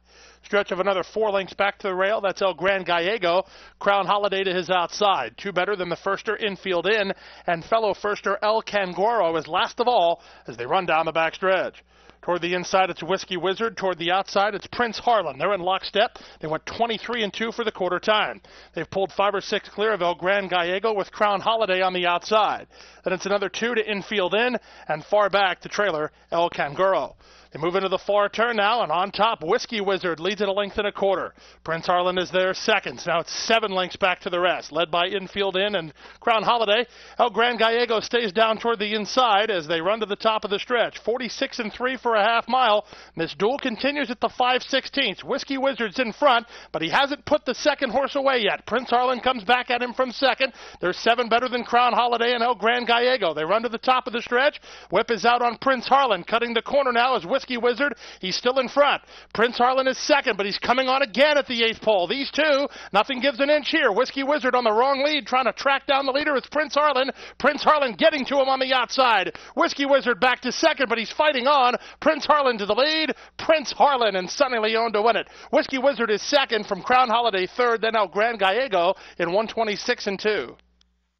Stretch 0.45 0.73
of 0.73 0.78
another 0.78 1.02
four 1.02 1.30
lengths 1.30 1.54
back 1.54 1.78
to 1.78 1.88
the 1.88 1.95
rail. 1.95 2.21
That's 2.21 2.42
El 2.42 2.52
Gran 2.52 2.85
Gallego. 2.85 3.45
Crown 3.78 4.04
Holiday 4.04 4.45
to 4.45 4.52
his 4.52 4.69
outside. 4.69 5.38
Two 5.38 5.52
better 5.52 5.75
than 5.75 5.88
the 5.88 5.97
firster 5.97 6.38
infield 6.38 6.87
in, 6.87 7.14
and 7.47 7.64
fellow 7.64 7.95
firster 7.95 8.37
El 8.42 8.61
Cangoro 8.61 9.38
is 9.38 9.49
last 9.49 9.80
of 9.80 9.88
all 9.88 10.21
as 10.47 10.59
they 10.59 10.66
run 10.66 10.85
down 10.85 11.07
the 11.07 11.12
back 11.12 11.35
stretch. 11.35 11.83
Toward 12.31 12.43
the 12.43 12.55
inside, 12.55 12.91
it's 12.91 13.03
Whiskey 13.03 13.37
Wizard. 13.37 13.77
Toward 13.77 13.99
the 13.99 14.13
outside, 14.13 14.55
it's 14.55 14.69
Prince 14.69 15.01
Harlan. 15.01 15.37
They're 15.37 15.53
in 15.53 15.63
lockstep. 15.63 16.17
They 16.39 16.47
went 16.47 16.65
23 16.65 17.25
and 17.25 17.35
2 17.35 17.51
for 17.51 17.65
the 17.65 17.73
quarter 17.73 17.99
time. 17.99 18.41
They've 18.73 18.89
pulled 18.89 19.11
five 19.11 19.35
or 19.35 19.41
six 19.41 19.69
clear 19.69 19.93
of 19.93 20.01
El 20.01 20.15
Gran 20.15 20.47
Gallego 20.47 20.95
with 20.95 21.11
Crown 21.11 21.41
Holiday 21.41 21.83
on 21.83 21.93
the 21.93 22.07
outside. 22.07 22.69
Then 23.03 23.15
it's 23.15 23.27
another 23.27 23.49
two 23.49 23.75
to 23.75 23.85
infield 23.85 24.35
in, 24.35 24.57
and 24.87 25.05
far 25.05 25.29
back 25.29 25.63
to 25.63 25.69
trailer 25.69 26.13
El 26.31 26.51
Canguro. 26.51 27.17
They 27.52 27.59
move 27.59 27.75
into 27.75 27.88
the 27.88 27.99
far 27.99 28.28
turn 28.28 28.57
now, 28.57 28.83
and 28.83 28.92
on 28.92 29.11
top, 29.11 29.42
Whiskey 29.42 29.80
Wizard 29.80 30.21
leads 30.21 30.40
at 30.40 30.49
a 30.49 30.52
length 30.52 30.78
and 30.78 30.87
a 30.87 30.92
quarter. 30.92 31.35
Prince 31.64 31.87
Harlan 31.87 32.16
is 32.16 32.30
there 32.30 32.54
seconds. 32.54 33.07
Now 33.07 33.19
it's 33.19 33.33
seven 33.33 33.73
lengths 33.73 33.97
back 33.97 34.21
to 34.21 34.30
the 34.30 34.38
rest, 34.38 34.71
led 34.71 34.88
by 34.88 35.07
infield 35.07 35.57
in 35.57 35.75
and 35.75 35.92
Crown 36.21 36.45
Holiday. 36.45 36.87
El 37.19 37.30
Gran 37.30 37.57
Gallego 37.57 37.99
stays 37.99 38.30
down 38.30 38.59
toward 38.59 38.78
the 38.78 38.95
inside 38.95 39.50
as 39.50 39.66
they 39.66 39.80
run 39.80 39.99
to 39.99 40.07
the 40.07 40.14
top 40.14 40.45
of 40.45 40.50
the 40.50 40.61
stretch. 40.61 40.99
46 40.99 41.59
and 41.59 41.73
3 41.73 41.97
for 41.97 42.14
a 42.14 42.23
half 42.23 42.47
mile. 42.47 42.87
This 43.16 43.35
duel 43.35 43.59
continues 43.59 44.12
at 44.12 44.21
the 44.21 44.28
5 44.28 44.61
16th. 44.62 45.25
Whiskey 45.25 45.59
Wizard's 45.59 45.99
in 45.99 46.12
front, 46.12 46.47
but 46.71 46.83
he 46.83 46.88
hasn't 46.88 47.25
put 47.25 47.45
the 47.45 47.54
second 47.54 47.90
horse 47.90 48.14
away 48.14 48.42
yet. 48.45 48.64
Prince 48.64 48.90
Harlan 48.90 49.19
comes 49.19 49.42
back 49.42 49.71
at 49.71 49.83
him 49.83 49.92
from 49.92 50.12
second. 50.12 50.52
There's 50.80 50.99
seven 50.99 51.28
better 51.28 51.49
than 51.49 51.64
Crown 51.64 51.95
Holiday 51.95 52.33
and 52.33 52.45
El 52.45 52.54
Gran 52.54 52.85
Gallego. 52.85 53.35
They 53.35 53.45
run 53.45 53.62
to 53.62 53.69
the 53.69 53.78
top 53.78 54.07
of 54.07 54.12
the 54.12 54.23
stretch. 54.23 54.61
Whip 54.90 55.11
is 55.11 55.25
out 55.25 55.42
on 55.42 55.59
Prince 55.59 55.88
Harlan, 55.88 56.23
cutting 56.23 56.54
the 56.54 56.62
corner 56.62 56.92
now 56.92 57.16
as 57.16 57.26
Whiskey 57.26 57.40
Whiskey 57.41 57.57
Wizard. 57.57 57.95
He's 58.21 58.37
still 58.37 58.59
in 58.59 58.69
front. 58.69 59.01
Prince 59.33 59.57
Harlan 59.57 59.89
is 59.89 59.97
second, 59.97 60.37
but 60.37 60.45
he's 60.45 60.59
coming 60.59 60.89
on 60.89 61.01
again 61.01 61.39
at 61.39 61.47
the 61.47 61.65
eighth 61.65 61.81
pole. 61.81 62.07
These 62.07 62.31
two, 62.31 62.69
nothing 62.93 63.21
gives 63.21 63.41
an 63.41 63.49
inch 63.49 63.71
here. 63.71 63.93
Whiskey 63.93 64.25
Wizard 64.25 64.55
on 64.55 64.65
the 64.65 64.73
wrong 64.73 65.03
lead, 65.03 65.27
trying 65.27 65.47
to 65.47 65.55
track 65.55 65.87
down 65.87 66.05
the 66.05 66.13
leader. 66.13 66.37
It's 66.37 66.49
Prince 66.49 66.75
Harlan. 66.75 67.11
Prince 67.39 67.65
Harlan 67.65 67.95
getting 67.95 68.27
to 68.27 68.39
him 68.39 68.51
on 68.51 68.61
the 68.61 68.75
outside. 68.75 69.33
Whiskey 69.57 69.87
Wizard 69.87 70.21
back 70.21 70.43
to 70.43 70.53
second, 70.53 70.91
but 70.91 70.99
he's 70.99 71.11
fighting 71.11 71.47
on. 71.47 71.77
Prince 72.01 72.27
Harlan 72.27 72.59
to 72.59 72.67
the 72.67 72.75
lead. 72.75 73.15
Prince 73.39 73.73
Harlan 73.73 74.17
and 74.17 74.29
Sonny 74.29 74.59
Leone 74.59 74.93
to 74.93 75.01
win 75.01 75.17
it. 75.17 75.27
Whiskey 75.51 75.79
Wizard 75.79 76.11
is 76.11 76.21
second 76.21 76.67
from 76.67 76.83
Crown 76.83 77.09
Holiday 77.09 77.47
third, 77.47 77.81
then 77.81 77.97
El 77.97 78.09
Gran 78.09 78.37
Gallego 78.37 78.93
in 79.19 79.29
126 79.29 80.07
and 80.09 80.21
2. 80.21 80.57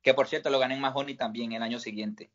Que 0.03 0.13
por 0.13 0.27
cierto 0.27 0.51
lo 0.51 0.59
gané 0.59 0.75
en 0.75 0.83
Mahoney 0.83 1.15
también 1.15 1.55
el 1.55 1.63
año 1.63 1.79
siguiente. 1.79 2.31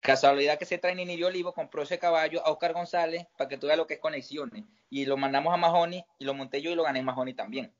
Casualidad 0.00 0.58
que 0.58 0.64
se 0.64 0.78
trae 0.78 0.94
Nini 0.94 1.22
Olivo, 1.22 1.52
compró 1.52 1.82
ese 1.82 1.98
caballo 1.98 2.44
a 2.46 2.50
Oscar 2.50 2.72
González 2.72 3.26
para 3.36 3.48
que 3.48 3.58
tú 3.58 3.66
veas 3.66 3.78
lo 3.78 3.86
que 3.86 3.94
es 3.94 4.00
conexiones. 4.00 4.64
Y 4.90 5.06
lo 5.06 5.16
mandamos 5.16 5.52
a 5.52 5.56
Mahoney 5.56 6.04
y 6.18 6.24
lo 6.24 6.34
monté 6.34 6.62
yo 6.62 6.70
y 6.70 6.74
lo 6.74 6.84
gané 6.84 7.00
en 7.00 7.04
Mahoney 7.04 7.34
también. 7.34 7.74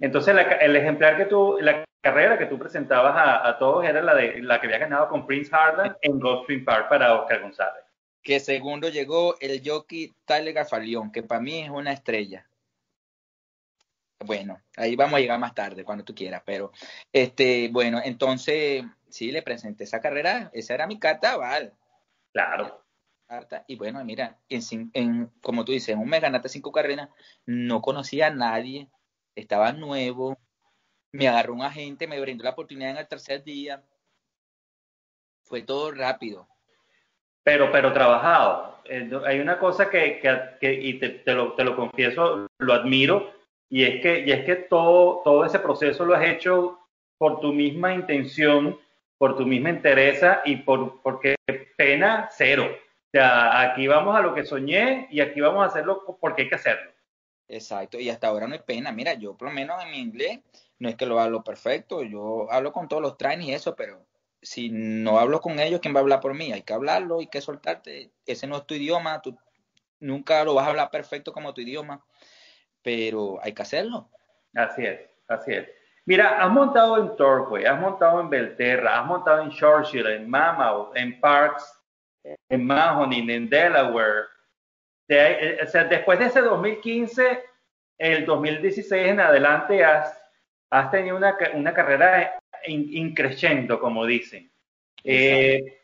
Entonces 0.00 0.34
el 0.60 0.76
ejemplar 0.76 1.16
que 1.16 1.26
tú, 1.26 1.58
la 1.60 1.84
carrera 2.00 2.38
que 2.38 2.46
tú 2.46 2.58
presentabas 2.58 3.14
a, 3.16 3.58
todos 3.58 3.84
era 3.84 4.02
la 4.02 4.14
de 4.14 4.42
la 4.42 4.60
que 4.60 4.66
había 4.66 4.78
ganado 4.78 5.08
con 5.08 5.26
Prince 5.26 5.54
Harlan 5.54 5.96
en 6.00 6.18
Gulfstream 6.18 6.64
Park 6.64 6.88
para 6.88 7.20
Oscar 7.20 7.42
González. 7.42 7.84
Que 8.22 8.40
segundo 8.40 8.88
llegó 8.88 9.36
el 9.40 9.62
jockey 9.64 10.12
Tyler 10.24 10.54
Garfalión, 10.54 11.12
que 11.12 11.22
para 11.22 11.40
mí 11.40 11.60
es 11.60 11.70
una 11.70 11.92
estrella. 11.92 12.46
Bueno, 14.24 14.60
ahí 14.76 14.96
vamos 14.96 15.14
a 15.14 15.20
llegar 15.20 15.38
más 15.38 15.54
tarde, 15.54 15.84
cuando 15.84 16.04
tú 16.04 16.14
quieras, 16.14 16.42
pero 16.44 16.72
este, 17.10 17.70
bueno, 17.72 18.00
entonces 18.04 18.84
sí, 19.10 19.30
le 19.32 19.42
presenté 19.42 19.84
esa 19.84 20.00
carrera, 20.00 20.50
esa 20.52 20.74
era 20.74 20.86
mi 20.86 20.98
carta, 20.98 21.36
vale. 21.36 21.72
Claro. 22.32 22.84
Y 23.68 23.76
bueno, 23.76 24.04
mira, 24.04 24.38
en, 24.48 24.90
en, 24.92 25.30
como 25.40 25.64
tú 25.64 25.72
dices, 25.72 25.90
en 25.90 26.00
un 26.00 26.08
mes 26.08 26.20
ganaste 26.20 26.48
cinco 26.48 26.72
carreras, 26.72 27.08
no 27.46 27.80
conocía 27.80 28.26
a 28.26 28.30
nadie, 28.30 28.88
estaba 29.36 29.72
nuevo, 29.72 30.36
me 31.12 31.28
agarró 31.28 31.54
un 31.54 31.62
agente, 31.62 32.08
me 32.08 32.20
brindó 32.20 32.44
la 32.44 32.50
oportunidad 32.50 32.90
en 32.90 32.96
el 32.96 33.08
tercer 33.08 33.44
día, 33.44 33.84
fue 35.44 35.62
todo 35.62 35.92
rápido. 35.92 36.48
Pero, 37.44 37.70
pero 37.70 37.92
trabajado. 37.92 38.80
Eh, 38.84 39.10
hay 39.24 39.38
una 39.38 39.58
cosa 39.58 39.88
que, 39.88 40.20
que, 40.60 40.72
y 40.74 40.98
te, 40.98 41.10
te, 41.10 41.32
lo, 41.32 41.54
te 41.54 41.64
lo 41.64 41.76
confieso, 41.76 42.48
lo 42.58 42.72
admiro, 42.72 43.32
y 43.68 43.84
es 43.84 44.02
que, 44.02 44.24
y 44.26 44.32
es 44.32 44.44
que 44.44 44.56
todo, 44.56 45.22
todo 45.22 45.44
ese 45.44 45.60
proceso 45.60 46.04
lo 46.04 46.14
has 46.14 46.26
hecho 46.26 46.80
por 47.16 47.40
tu 47.40 47.52
misma 47.52 47.94
intención 47.94 48.78
por 49.20 49.36
tu 49.36 49.44
misma 49.44 49.68
interés 49.68 50.22
y 50.46 50.56
por, 50.56 51.02
porque 51.02 51.36
pena 51.76 52.30
cero. 52.32 52.70
O 52.72 53.10
sea, 53.12 53.60
aquí 53.60 53.86
vamos 53.86 54.16
a 54.16 54.22
lo 54.22 54.34
que 54.34 54.46
soñé 54.46 55.08
y 55.10 55.20
aquí 55.20 55.42
vamos 55.42 55.62
a 55.62 55.66
hacerlo 55.66 56.16
porque 56.18 56.42
hay 56.42 56.48
que 56.48 56.54
hacerlo. 56.54 56.90
Exacto, 57.46 58.00
y 58.00 58.08
hasta 58.08 58.28
ahora 58.28 58.48
no 58.48 58.54
hay 58.54 58.62
pena. 58.64 58.92
Mira, 58.92 59.12
yo 59.12 59.36
por 59.36 59.48
lo 59.48 59.54
menos 59.54 59.84
en 59.84 59.90
mi 59.90 59.98
inglés 59.98 60.40
no 60.78 60.88
es 60.88 60.94
que 60.94 61.04
lo 61.04 61.20
hablo 61.20 61.44
perfecto, 61.44 62.02
yo 62.02 62.50
hablo 62.50 62.72
con 62.72 62.88
todos 62.88 63.02
los 63.02 63.18
trainers 63.18 63.46
y 63.46 63.52
eso, 63.52 63.76
pero 63.76 64.06
si 64.40 64.70
no 64.70 65.18
hablo 65.18 65.42
con 65.42 65.60
ellos, 65.60 65.80
¿quién 65.80 65.94
va 65.94 65.98
a 65.98 66.02
hablar 66.02 66.20
por 66.20 66.32
mí? 66.32 66.50
Hay 66.50 66.62
que 66.62 66.72
hablarlo, 66.72 67.18
hay 67.18 67.26
que 67.26 67.42
soltarte. 67.42 68.12
Ese 68.24 68.46
no 68.46 68.56
es 68.56 68.66
tu 68.66 68.72
idioma, 68.72 69.20
tú 69.20 69.36
nunca 69.98 70.42
lo 70.44 70.54
vas 70.54 70.64
a 70.64 70.70
hablar 70.70 70.90
perfecto 70.90 71.30
como 71.30 71.52
tu 71.52 71.60
idioma, 71.60 72.02
pero 72.80 73.38
hay 73.42 73.52
que 73.52 73.60
hacerlo. 73.60 74.08
Así 74.54 74.86
es, 74.86 74.98
así 75.28 75.52
es. 75.52 75.79
Mira, 76.10 76.42
has 76.42 76.50
montado 76.50 76.98
en 77.00 77.14
Torquay, 77.14 77.66
has 77.66 77.80
montado 77.80 78.20
en 78.20 78.28
Belterra, 78.28 78.98
has 78.98 79.06
montado 79.06 79.42
en 79.42 79.50
Shoreshire, 79.50 80.16
en 80.16 80.28
Mammoth, 80.28 80.96
en 80.96 81.20
Parks, 81.20 81.62
en 82.48 82.66
Mahoney, 82.66 83.30
en 83.30 83.48
Delaware. 83.48 84.24
Eh, 85.06 85.60
o 85.62 85.66
sea, 85.68 85.84
después 85.84 86.18
de 86.18 86.24
ese 86.24 86.40
2015, 86.40 87.44
el 87.96 88.26
2016 88.26 89.06
en 89.06 89.20
adelante 89.20 89.84
has, 89.84 90.20
has 90.70 90.90
tenido 90.90 91.16
una, 91.16 91.38
una 91.54 91.72
carrera 91.72 92.40
increciendo, 92.66 93.78
como 93.78 94.04
dicen. 94.04 94.50
Eh, 95.04 95.78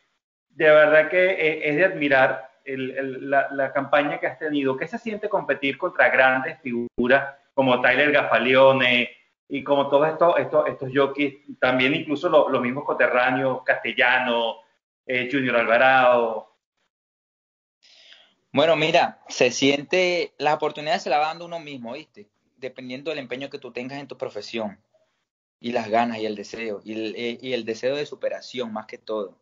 de 0.49 0.65
verdad 0.65 1.09
que 1.09 1.25
eh, 1.25 1.71
es 1.71 1.77
de 1.77 1.85
admirar 1.85 2.51
la, 2.65 3.47
la, 3.53 3.73
campaña 3.73 4.19
que 4.19 4.27
has 4.27 4.41
tenido. 4.41 4.77
¿Qué 4.77 4.89
se 4.89 4.99
siente 4.99 5.29
competir 5.29 5.79
contra 5.79 6.09
grandes 6.09 6.59
figuras 6.63 7.33
como 7.55 7.81
Tyler 7.81 8.11
Gaffalione, 8.11 9.09
y 9.49 9.63
como 9.63 9.89
todos 9.89 10.09
estos, 10.09 10.39
estos, 10.39 10.69
estos 10.69 10.91
jockeys, 10.93 11.37
también 11.61 11.95
incluso 11.95 12.29
los 12.29 12.61
mismos 12.61 12.85
coterráneos, 12.85 13.63
Castellano, 13.65 14.57
eh, 15.07 15.29
Junior 15.31 15.57
Alvarado. 15.57 16.53
Bueno, 18.53 18.75
mira, 18.75 19.23
se 19.29 19.51
siente, 19.51 20.35
las 20.39 20.55
oportunidades 20.55 21.03
se 21.03 21.11
las 21.11 21.21
va 21.21 21.29
dando 21.29 21.45
uno 21.45 21.61
mismo, 21.61 21.93
¿viste? 21.93 22.29
Dependiendo 22.57 23.11
del 23.11 23.21
empeño 23.21 23.51
que 23.51 23.59
tú 23.59 23.71
tengas 23.73 24.01
en 24.01 24.09
tu 24.09 24.17
profesión 24.17 24.81
y 25.61 25.73
las 25.73 25.89
ganas 25.89 26.19
y 26.19 26.27
el 26.27 26.35
deseo 26.35 26.81
y 26.83 26.93
el, 26.93 27.15
eh, 27.17 27.39
y 27.41 27.53
el 27.53 27.65
deseo 27.65 27.95
de 27.97 28.07
superación 28.07 28.73
más 28.73 28.87
que 28.87 28.99
todo. 28.99 29.39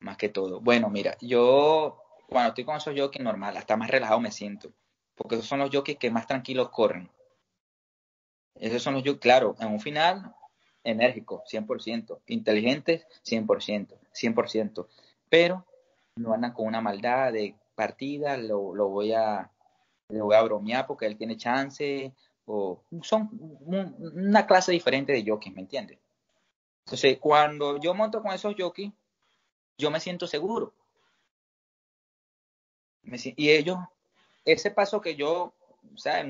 Más 0.00 0.16
que 0.16 0.28
todo. 0.28 0.60
Bueno, 0.60 0.90
mira, 0.90 1.16
yo 1.20 2.02
cuando 2.28 2.48
estoy 2.48 2.64
con 2.64 2.76
esos 2.76 2.98
jockeys 2.98 3.22
normal, 3.22 3.56
hasta 3.56 3.76
más 3.76 3.90
relajado 3.90 4.18
me 4.18 4.32
siento, 4.32 4.72
porque 5.14 5.36
esos 5.36 5.46
son 5.46 5.60
los 5.60 5.70
jockeys 5.70 5.98
que 5.98 6.10
más 6.10 6.26
tranquilos 6.26 6.70
corren 6.70 7.08
esos 8.54 8.82
son 8.82 8.94
los 8.94 9.02
yo, 9.02 9.18
claro, 9.18 9.56
en 9.60 9.68
un 9.68 9.80
final 9.80 10.34
enérgico, 10.84 11.42
100%, 11.50 12.20
inteligentes, 12.26 13.06
100%, 13.24 13.98
100%, 14.12 14.86
pero 15.28 15.66
no 16.16 16.32
andan 16.32 16.52
con 16.52 16.66
una 16.66 16.80
maldad 16.80 17.32
de 17.32 17.56
partida, 17.74 18.36
lo, 18.36 18.74
lo 18.74 18.88
voy 18.88 19.12
a 19.12 19.50
lo 20.08 20.26
voy 20.26 20.36
a 20.36 20.42
bromear 20.42 20.86
porque 20.86 21.06
él 21.06 21.16
tiene 21.16 21.36
chance, 21.36 22.12
o 22.44 22.82
son 23.02 23.30
una 23.60 24.46
clase 24.46 24.72
diferente 24.72 25.12
de 25.12 25.24
jockeys, 25.26 25.54
¿me 25.54 25.62
entiendes? 25.62 25.98
Entonces, 26.84 27.18
cuando 27.18 27.80
yo 27.80 27.94
monto 27.94 28.20
con 28.20 28.32
esos 28.32 28.54
jockeys, 28.58 28.92
yo 29.78 29.90
me 29.90 30.00
siento 30.00 30.26
seguro. 30.26 30.74
y 33.02 33.50
ellos, 33.50 33.78
ese 34.44 34.70
paso 34.70 35.00
que 35.00 35.16
yo, 35.16 35.54
o 35.94 35.96
sea, 35.96 36.24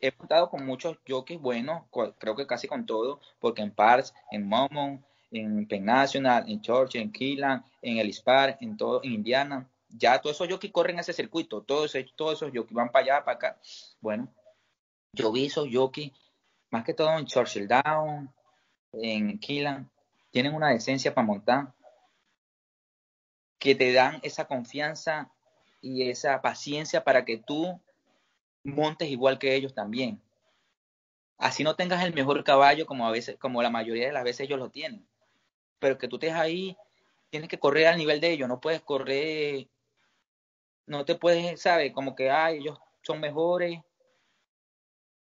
he 0.00 0.12
montado 0.18 0.50
con 0.50 0.64
muchos 0.64 0.98
jockeys 1.06 1.40
buenos, 1.40 1.84
creo 2.18 2.36
que 2.36 2.46
casi 2.46 2.68
con 2.68 2.86
todos, 2.86 3.20
porque 3.38 3.62
en 3.62 3.70
Parks, 3.70 4.14
en 4.30 4.46
Momon, 4.46 5.04
en 5.30 5.66
Penn 5.66 5.84
National, 5.84 6.44
en 6.48 6.62
Georgia, 6.62 7.00
en 7.00 7.12
Keelan, 7.12 7.64
en 7.82 7.98
el 7.98 8.12
Spar, 8.12 8.56
en 8.60 8.76
todo, 8.76 9.02
en 9.02 9.12
Indiana. 9.12 9.68
Ya 9.88 10.20
todos 10.20 10.36
esos 10.36 10.48
jockeys 10.48 10.72
corren 10.72 10.98
ese 10.98 11.12
circuito, 11.12 11.62
todos, 11.62 11.96
todos 12.14 12.34
esos 12.34 12.50
jockeys 12.54 12.74
van 12.74 12.90
para 12.90 13.04
allá, 13.04 13.24
para 13.24 13.36
acá. 13.36 13.60
Bueno, 14.00 14.28
yo 15.12 15.32
vi 15.32 15.46
esos 15.46 15.68
jockeys, 15.72 16.12
más 16.70 16.84
que 16.84 16.94
todo 16.94 17.16
en 17.18 17.26
Churchill 17.26 17.68
Down, 17.68 18.32
en 18.92 19.38
Keelan, 19.38 19.90
tienen 20.30 20.54
una 20.54 20.70
decencia 20.70 21.14
para 21.14 21.26
montar, 21.26 21.72
que 23.58 23.74
te 23.74 23.92
dan 23.92 24.20
esa 24.22 24.46
confianza 24.46 25.30
y 25.80 26.08
esa 26.10 26.42
paciencia 26.42 27.02
para 27.04 27.24
que 27.24 27.38
tú 27.38 27.80
montes 28.66 29.08
igual 29.08 29.38
que 29.38 29.54
ellos 29.54 29.74
también. 29.74 30.20
Así 31.38 31.64
no 31.64 31.76
tengas 31.76 32.04
el 32.04 32.14
mejor 32.14 32.42
caballo 32.44 32.86
como 32.86 33.06
a 33.06 33.10
veces, 33.10 33.36
como 33.38 33.62
la 33.62 33.70
mayoría 33.70 34.06
de 34.06 34.12
las 34.12 34.24
veces 34.24 34.46
ellos 34.46 34.58
lo 34.58 34.70
tienen 34.70 35.06
pero 35.78 35.98
que 35.98 36.08
tú 36.08 36.16
estés 36.16 36.32
ahí, 36.32 36.76
tienes 37.30 37.48
que 37.48 37.58
correr 37.58 37.86
al 37.86 37.98
nivel 37.98 38.20
de 38.20 38.32
ellos, 38.32 38.48
no 38.48 38.60
puedes 38.60 38.80
correr, 38.82 39.68
no 40.86 41.04
te 41.04 41.16
puedes, 41.16 41.60
¿sabes? 41.60 41.92
Como 41.92 42.14
que, 42.14 42.30
ay, 42.30 42.58
ellos 42.58 42.78
son 43.02 43.20
mejores 43.20 43.80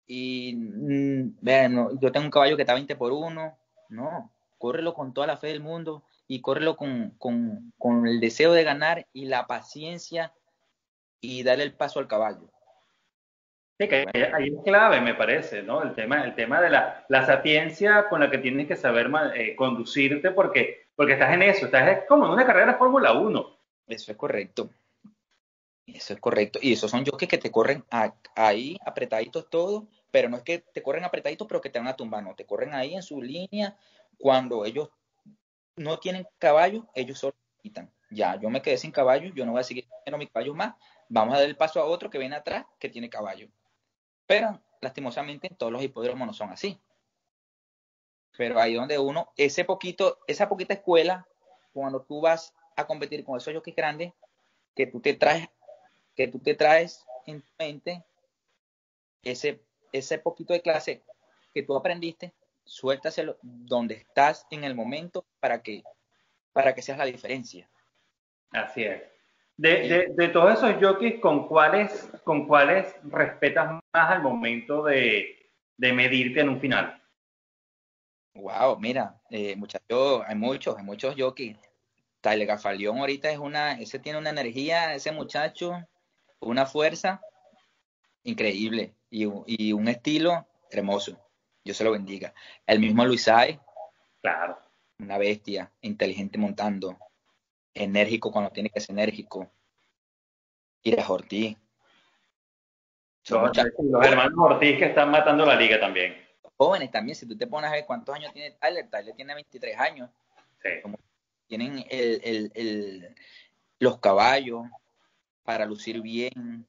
y, 0.07 0.55
mm, 0.57 1.37
vean, 1.41 1.99
yo 2.01 2.13
tengo 2.13 2.27
un 2.27 2.31
caballo 2.31 2.57
que 2.57 2.63
está 2.63 2.75
20 2.75 2.97
por 2.97 3.13
1, 3.13 3.59
no, 3.91 4.33
córrelo 4.59 4.95
con 4.95 5.15
toda 5.15 5.27
la 5.27 5.37
fe 5.37 5.49
del 5.49 5.61
mundo 5.61 6.05
y 6.27 6.41
córrelo 6.41 6.77
con, 6.77 7.11
con, 7.19 7.73
con 7.79 8.07
el 8.07 8.21
deseo 8.21 8.53
de 8.53 8.65
ganar 8.65 9.07
y 9.13 9.27
la 9.27 9.47
paciencia 9.47 10.35
y 11.21 11.43
darle 11.43 11.65
el 11.65 11.75
paso 11.75 12.01
al 12.01 12.09
caballo. 12.09 12.51
Sí, 13.81 13.89
que 13.89 14.07
ahí 14.35 14.49
es 14.55 14.63
clave, 14.63 15.01
me 15.01 15.15
parece, 15.15 15.63
¿no? 15.63 15.83
El 15.83 15.95
tema, 15.95 16.23
el 16.23 16.35
tema 16.35 16.61
de 16.61 16.69
la, 16.69 17.07
la 17.09 17.25
sapiencia 17.25 18.11
con 18.11 18.21
la 18.21 18.31
que 18.31 18.37
tienes 18.37 18.69
que 18.69 18.77
saber 18.77 19.11
eh, 19.35 19.57
conducirte 19.57 20.33
porque, 20.33 20.89
porque 20.95 21.15
estás 21.15 21.33
en 21.33 21.41
eso, 21.41 21.65
estás 21.65 22.05
como 22.07 22.27
en 22.27 22.33
una 22.33 22.45
carrera 22.45 22.73
de 22.73 22.79
Fórmula 22.79 23.15
1. 23.15 23.59
Eso 23.87 24.13
es 24.13 24.19
correcto. 24.19 24.69
Eso 25.87 26.13
es 26.13 26.21
correcto. 26.21 26.59
Y 26.61 26.75
esos 26.75 26.91
son 26.91 27.07
jockeys 27.07 27.31
que 27.31 27.39
te 27.39 27.51
corren 27.51 27.83
ahí 28.37 28.77
apretaditos 28.85 29.49
todos, 29.49 29.85
pero 30.11 30.29
no 30.29 30.37
es 30.37 30.43
que 30.43 30.59
te 30.59 30.83
corren 30.83 31.05
apretaditos, 31.05 31.49
pero 31.49 31.63
que 31.63 31.71
te 31.71 31.79
van 31.79 31.89
a 31.89 31.97
tumbar, 31.97 32.23
no, 32.23 32.35
te 32.35 32.45
corren 32.45 32.75
ahí 32.75 32.95
en 32.95 33.03
su 33.03 33.23
línea. 33.23 33.79
Cuando 34.19 34.67
ellos 34.67 34.91
no 35.77 35.99
tienen 35.99 36.27
caballo, 36.39 36.87
ellos 36.95 37.19
solo 37.19 37.35
quitan. 37.63 37.91
Ya, 38.11 38.39
yo 38.39 38.51
me 38.51 38.61
quedé 38.61 38.77
sin 38.77 38.93
caballo, 38.93 39.33
yo 39.35 39.47
no 39.47 39.53
voy 39.53 39.63
a 39.63 39.65
seguir 39.65 39.87
teniendo 40.05 40.19
mis 40.19 40.31
caballos 40.31 40.55
más. 40.55 40.75
Vamos 41.09 41.35
a 41.35 41.39
dar 41.39 41.49
el 41.49 41.57
paso 41.57 41.81
a 41.81 41.87
otro 41.87 42.11
que 42.11 42.19
viene 42.19 42.37
atrás 42.37 42.67
que 42.79 42.91
tiene 42.91 43.09
caballo. 43.09 43.49
Pero 44.31 44.61
lastimosamente 44.81 45.51
todos 45.59 45.73
los 45.73 45.83
hipódromos 45.83 46.25
no 46.25 46.33
son 46.33 46.51
así. 46.51 46.81
Pero 48.39 48.61
ahí 48.61 48.75
donde 48.75 48.97
uno, 48.97 49.33
ese 49.37 49.65
poquito, 49.65 50.21
esa 50.29 50.49
poquita 50.49 50.73
escuela, 50.73 51.27
cuando 51.73 52.03
tú 52.03 52.21
vas 52.21 52.55
a 52.77 52.87
competir 52.87 53.25
con 53.25 53.37
esos 53.37 53.53
jockeys 53.53 53.75
grandes, 53.75 54.13
que 54.77 54.87
tú 54.87 55.01
te 55.01 55.15
traes, 55.15 55.49
que 56.15 56.29
tú 56.29 56.39
te 56.39 56.55
traes 56.55 57.05
en 57.27 57.43
tu 57.43 57.51
mente 57.59 58.05
ese, 59.25 59.65
ese 59.91 60.21
poquito 60.21 60.53
de 60.53 60.63
clase 60.63 61.03
que 61.53 61.65
tú 61.65 61.77
aprendiste, 61.77 62.33
suéltaselo 62.63 63.37
donde 63.43 63.97
estás 63.97 64.47
en 64.53 64.63
el 64.63 64.77
momento 64.77 65.27
para 65.41 65.61
que, 65.61 65.83
para 66.53 66.73
que 66.73 66.83
seas 66.83 66.99
la 66.99 67.07
diferencia. 67.07 67.69
Así 68.53 68.85
es. 68.85 69.03
De, 69.61 70.15
de, 70.17 70.29
todos 70.29 70.55
esos 70.55 70.77
jockeys, 70.81 71.21
¿con 71.21 71.47
cuáles, 71.47 72.11
¿con 72.25 72.47
cuáles 72.47 72.97
respetas 73.05 73.73
más 73.93 74.11
al 74.11 74.23
momento 74.23 74.85
de, 74.85 75.37
medirte 75.77 76.41
en 76.41 76.49
un 76.49 76.61
final? 76.63 77.03
Wow, 78.33 78.81
mira, 78.81 79.21
eh, 79.29 79.55
muchachos, 79.57 80.23
hay 80.27 80.35
muchos, 80.35 80.79
hay 80.79 80.83
muchos 80.83 81.15
jockeys. 81.15 81.59
Tyler 82.23 82.47
Gafalión 82.47 83.01
ahorita 83.01 83.31
es 83.31 83.39
una, 83.39 83.73
ese 83.79 83.99
tiene 83.99 84.19
una 84.19 84.31
energía, 84.31 84.95
ese 84.95 85.13
muchacho, 85.13 85.75
una 86.39 86.65
fuerza 86.65 87.21
increíble 88.23 88.95
y, 89.11 89.29
y 89.47 89.75
un 89.75 89.89
estilo 89.89 90.47
hermoso. 90.71 91.21
Yo 91.67 91.75
se 91.75 91.85
lo 91.85 91.93
bendiga. 91.93 92.33
El 92.67 92.81
mismo 92.81 93.05
Luisay, 93.05 93.61
claro, 94.23 94.59
una 94.99 95.19
bestia, 95.19 95.71
inteligente 95.83 96.39
montando, 96.39 96.97
enérgico 97.83 98.31
cuando 98.31 98.51
tiene 98.51 98.71
que 98.71 98.81
ser 98.81 98.93
enérgico. 98.93 99.51
Ira 100.83 101.07
Ortiz. 101.09 101.57
Los, 103.29 103.57
los 103.79 104.07
hermanos 104.07 104.35
Ortiz 104.39 104.79
que 104.79 104.87
están 104.87 105.11
matando 105.11 105.45
la 105.45 105.57
liga 105.57 105.79
también. 105.79 106.17
Jóvenes 106.57 106.91
también, 106.91 107.17
si 107.17 107.27
tú 107.27 107.37
te 107.37 107.47
pones 107.47 107.71
a 107.71 107.75
ver 107.75 107.87
cuántos 107.87 108.15
años 108.15 108.33
tiene 108.33 108.53
Tyler, 108.53 108.89
Tyler 108.91 109.15
tiene 109.15 109.35
23 109.35 109.79
años. 109.79 110.11
tienen 111.47 111.85
el, 111.91 112.21
el, 112.23 112.53
el, 112.55 113.15
los 113.79 113.99
caballos 113.99 114.63
para 115.43 115.65
lucir 115.65 116.01
bien, 116.03 116.67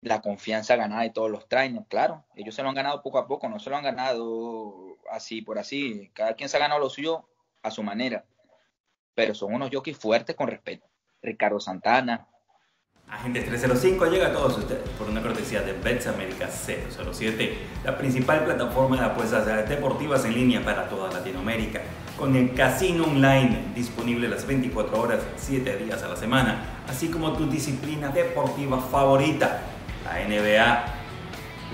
la 0.00 0.20
confianza 0.20 0.74
ganada 0.74 1.02
de 1.02 1.10
todos 1.10 1.30
los 1.30 1.48
trainers, 1.48 1.86
claro, 1.86 2.24
ellos 2.34 2.54
se 2.54 2.62
lo 2.62 2.68
han 2.68 2.74
ganado 2.74 3.02
poco 3.02 3.18
a 3.18 3.28
poco, 3.28 3.48
no 3.48 3.60
se 3.60 3.70
lo 3.70 3.76
han 3.76 3.84
ganado 3.84 4.98
así 5.10 5.40
por 5.40 5.58
así, 5.58 6.10
cada 6.12 6.34
quien 6.34 6.48
se 6.48 6.56
ha 6.56 6.60
ganado 6.60 6.80
lo 6.80 6.90
suyo 6.90 7.28
a 7.62 7.70
su 7.70 7.84
manera 7.84 8.26
pero 9.14 9.34
son 9.34 9.54
unos 9.54 9.70
jockeys 9.72 9.96
fuertes 9.96 10.36
con 10.36 10.48
respeto. 10.48 10.86
Ricardo 11.22 11.60
Santana. 11.60 12.26
Agentes 13.08 13.44
305 13.44 14.06
llega 14.06 14.28
a 14.28 14.32
todos 14.32 14.56
ustedes 14.56 14.88
por 14.98 15.08
una 15.08 15.20
cortesía 15.20 15.60
de 15.60 15.74
Bets 15.74 16.06
América 16.06 16.48
007, 16.48 17.58
la 17.84 17.98
principal 17.98 18.44
plataforma 18.44 18.96
de 18.96 19.04
apuestas 19.04 19.68
deportivas 19.68 20.24
en 20.24 20.34
línea 20.34 20.64
para 20.64 20.88
toda 20.88 21.12
Latinoamérica, 21.12 21.82
con 22.18 22.34
el 22.36 22.54
casino 22.54 23.04
online 23.04 23.72
disponible 23.74 24.28
las 24.28 24.46
24 24.46 24.98
horas, 24.98 25.20
7 25.36 25.76
días 25.76 26.02
a 26.02 26.08
la 26.08 26.16
semana, 26.16 26.82
así 26.88 27.08
como 27.08 27.34
tu 27.34 27.46
disciplina 27.46 28.08
deportiva 28.08 28.80
favorita, 28.80 29.60
la 30.04 30.26
NBA, 30.26 30.84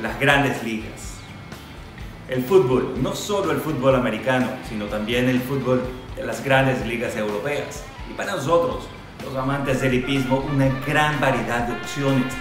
las 0.03 0.21
grandes 0.21 0.63
ligas. 0.65 1.19
El 2.29 2.43
fútbol, 2.43 3.01
no 3.01 3.15
solo 3.15 3.53
el 3.53 3.59
fútbol 3.61 3.95
americano, 3.95 4.49
sino 4.69 4.87
también 4.87 5.29
el 5.29 5.41
fútbol 5.41 5.83
de 6.19 6.27
las 6.27 6.45
grandes 6.45 6.85
ligas 6.85 7.17
europeas. 7.17 7.85
Y 8.11 8.15
para 8.15 8.33
nosotros, 8.33 8.89
los 9.25 9.37
amantes 9.37 9.81
del 9.81 9.95
hipismo, 9.95 10.45
una 10.53 10.69
gran 10.87 11.21
variedad 11.21 11.67
de 11.67 11.75
opciones, 11.75 12.35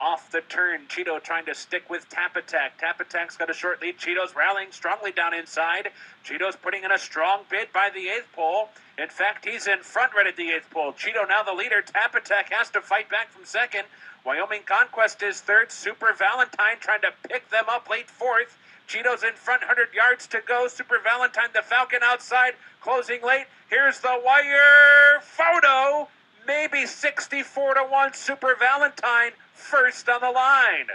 Off 0.00 0.30
the 0.30 0.40
turn, 0.42 0.82
Cheeto 0.88 1.22
trying 1.22 1.46
to 1.46 1.54
stick 1.54 1.88
with 1.88 2.08
Tap 2.08 2.36
Attack. 2.36 2.78
Tap 2.78 3.00
Attack's 3.00 3.36
got 3.36 3.48
a 3.48 3.54
short 3.54 3.80
lead. 3.80 3.96
Cheeto's 3.96 4.34
rallying 4.34 4.70
strongly 4.70 5.12
down 5.12 5.32
inside. 5.32 5.90
Cheeto's 6.24 6.56
putting 6.56 6.84
in 6.84 6.92
a 6.92 6.98
strong 6.98 7.42
bid 7.48 7.72
by 7.72 7.90
the 7.94 8.08
eighth 8.08 8.30
pole. 8.34 8.68
In 8.98 9.08
fact, 9.08 9.44
he's 9.44 9.66
in 9.66 9.78
front 9.80 10.12
right 10.14 10.26
at 10.26 10.36
the 10.36 10.50
eighth 10.50 10.68
pole. 10.70 10.92
Cheeto 10.92 11.26
now 11.28 11.42
the 11.42 11.52
leader. 11.52 11.80
Tap 11.80 12.14
Attack 12.14 12.52
has 12.52 12.70
to 12.70 12.80
fight 12.80 13.08
back 13.08 13.30
from 13.30 13.44
second. 13.44 13.84
Wyoming 14.24 14.62
Conquest 14.66 15.22
is 15.22 15.40
third. 15.40 15.70
Super 15.70 16.12
Valentine 16.12 16.78
trying 16.80 17.02
to 17.02 17.12
pick 17.28 17.48
them 17.50 17.64
up 17.68 17.88
late 17.88 18.10
fourth. 18.10 18.58
Cheetos 18.88 19.24
in 19.24 19.34
front, 19.34 19.62
100 19.62 19.94
yards 19.94 20.26
to 20.28 20.40
go. 20.46 20.68
Super 20.68 20.98
Valentine, 21.02 21.48
the 21.54 21.62
Falcon 21.62 22.00
outside, 22.02 22.54
closing 22.80 23.22
late. 23.22 23.46
Here's 23.70 24.00
the 24.00 24.20
wire 24.22 25.20
photo. 25.22 26.08
Maybe 26.46 26.86
64 26.86 27.74
to 27.74 27.84
1. 27.84 28.14
Super 28.14 28.54
Valentine 28.58 29.32
first 29.52 30.08
on 30.08 30.20
the 30.20 30.30
line. 30.30 30.88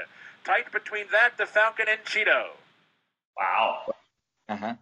Tight 0.43 0.71
between 0.71 1.05
that, 1.11 1.37
the 1.37 1.45
Falcon 1.45 1.87
and 1.89 2.03
Cheeto. 2.05 2.55
Wow. 3.35 3.93
Ajá. 4.47 4.77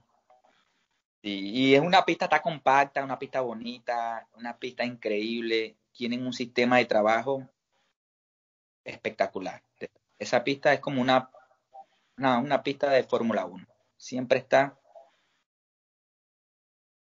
Sí, 1.22 1.52
y 1.54 1.76
es 1.76 1.82
una 1.82 2.06
pista 2.06 2.26
está 2.26 2.42
compacta, 2.42 3.04
una 3.04 3.20
pista 3.20 3.42
bonita, 3.42 4.28
una 4.36 4.58
pista 4.58 4.84
increíble. 4.84 5.76
Tienen 5.92 6.26
un 6.26 6.34
sistema 6.34 6.78
de 6.78 6.86
trabajo 6.86 7.48
espectacular. 8.84 9.62
Esa 10.20 10.44
pista 10.44 10.74
es 10.74 10.80
como 10.80 11.02
una, 11.02 11.30
una, 12.18 12.40
una 12.40 12.64
pista 12.64 12.90
de 12.90 13.04
Fórmula 13.04 13.46
1. 13.46 13.66
Siempre 13.98 14.40
está 14.40 14.78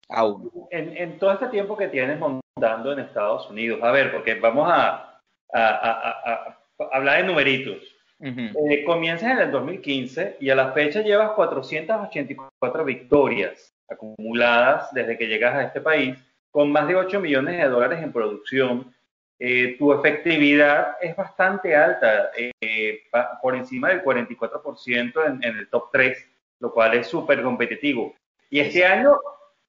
a 0.09 0.25
uno. 0.25 0.51
En, 0.71 0.95
en, 0.97 1.19
todo 1.19 1.33
este 1.33 1.47
tiempo 1.47 1.77
que 1.77 1.87
tienes 1.87 2.19
montando 2.57 2.93
en 2.93 2.99
Estados 2.99 3.49
Unidos, 3.49 3.79
a 3.83 3.91
ver, 3.91 4.13
porque 4.13 4.35
vamos 4.35 4.69
a, 4.71 5.19
a, 5.53 5.67
a, 5.67 6.57
a 6.79 6.89
hablar 6.93 7.17
de 7.17 7.27
numeritos. 7.27 7.77
Uh 8.17 8.27
-huh. 8.27 8.71
eh, 8.71 8.85
comienzas 8.85 9.29
en 9.31 9.39
el 9.39 9.51
2015 9.51 10.37
y 10.39 10.49
a 10.49 10.55
la 10.55 10.71
fecha 10.71 11.01
llevas 11.01 11.31
484 11.31 12.85
victorias 12.85 13.75
acumuladas 13.89 14.93
desde 14.93 15.17
que 15.17 15.27
llegas 15.27 15.53
a 15.53 15.63
este 15.63 15.81
país, 15.81 16.17
con 16.49 16.71
más 16.71 16.87
de 16.87 16.95
8 16.95 17.19
millones 17.19 17.57
de 17.57 17.67
dólares 17.67 18.01
en 18.01 18.13
producción. 18.13 18.95
Eh, 19.37 19.75
tu 19.77 19.91
efectividad 19.91 20.95
es 21.01 21.13
bastante 21.13 21.75
alta, 21.75 22.31
eh, 22.37 23.01
por 23.41 23.53
encima 23.53 23.89
del 23.89 24.01
44% 24.01 25.25
en, 25.25 25.43
en, 25.43 25.57
el 25.57 25.67
top 25.67 25.89
3, 25.91 26.25
lo 26.61 26.71
cual 26.71 26.93
es 26.93 27.07
súper 27.07 27.43
competitivo. 27.43 28.15
Y 28.49 28.61
este 28.61 28.85
año 28.85 29.19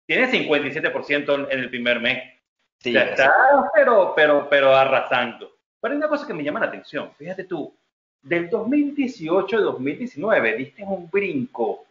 tiene 0.06 0.30
57% 0.30 1.48
en 1.50 1.58
el 1.58 1.68
primer 1.68 1.98
mes. 1.98 2.35
Sí, 2.86 2.96
o 2.96 3.00
sea, 3.00 3.10
está, 3.10 3.70
pero, 3.74 4.12
pero, 4.14 4.46
pero 4.48 4.74
arrasando. 4.74 5.50
Pero 5.80 5.92
hay 5.92 5.98
una 5.98 6.08
cosa 6.08 6.26
que 6.26 6.34
me 6.34 6.44
llama 6.44 6.60
la 6.60 6.66
atención. 6.66 7.10
Fíjate 7.18 7.44
tú, 7.44 7.74
del 8.22 8.48
2018 8.48 9.56
al 9.56 9.64
2019 9.64 10.56
diste 10.56 10.84
un 10.84 11.10
brinco 11.10 11.84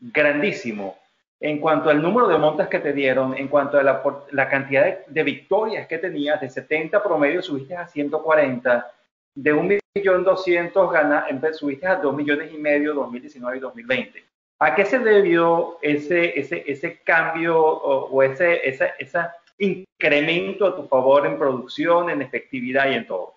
grandísimo 0.00 0.98
en 1.40 1.58
cuanto 1.58 1.90
al 1.90 2.00
número 2.00 2.28
de 2.28 2.38
montas 2.38 2.68
que 2.68 2.78
te 2.78 2.92
dieron, 2.92 3.36
en 3.36 3.48
cuanto 3.48 3.78
a 3.78 3.82
la, 3.82 4.02
la 4.32 4.48
cantidad 4.48 4.84
de, 4.84 4.98
de, 5.06 5.22
victorias 5.22 5.86
que 5.86 5.98
tenías, 5.98 6.40
de 6.40 6.48
70 6.48 7.02
promedio 7.02 7.42
subiste 7.42 7.76
a 7.76 7.86
140, 7.86 8.90
de 9.34 9.54
1.200.000 9.54 11.52
subiste 11.52 11.86
a 11.86 11.96
2 11.96 12.16
millones 12.16 12.52
y 12.52 12.58
medio 12.58 12.94
2019 12.94 13.56
y 13.56 13.60
2020. 13.60 14.24
¿A 14.58 14.74
qué 14.74 14.86
se 14.86 14.98
debió 14.98 15.78
ese, 15.82 16.38
ese, 16.38 16.64
ese 16.66 17.00
cambio 17.00 17.58
o, 17.60 18.08
o 18.10 18.22
ese, 18.22 18.66
esa, 18.66 18.86
esa 18.98 19.36
incremento 19.58 20.66
a 20.66 20.76
tu 20.76 20.86
favor 20.86 21.26
en 21.26 21.38
producción, 21.38 22.10
en 22.10 22.22
efectividad 22.22 22.90
y 22.90 22.94
en 22.94 23.06
todo? 23.06 23.34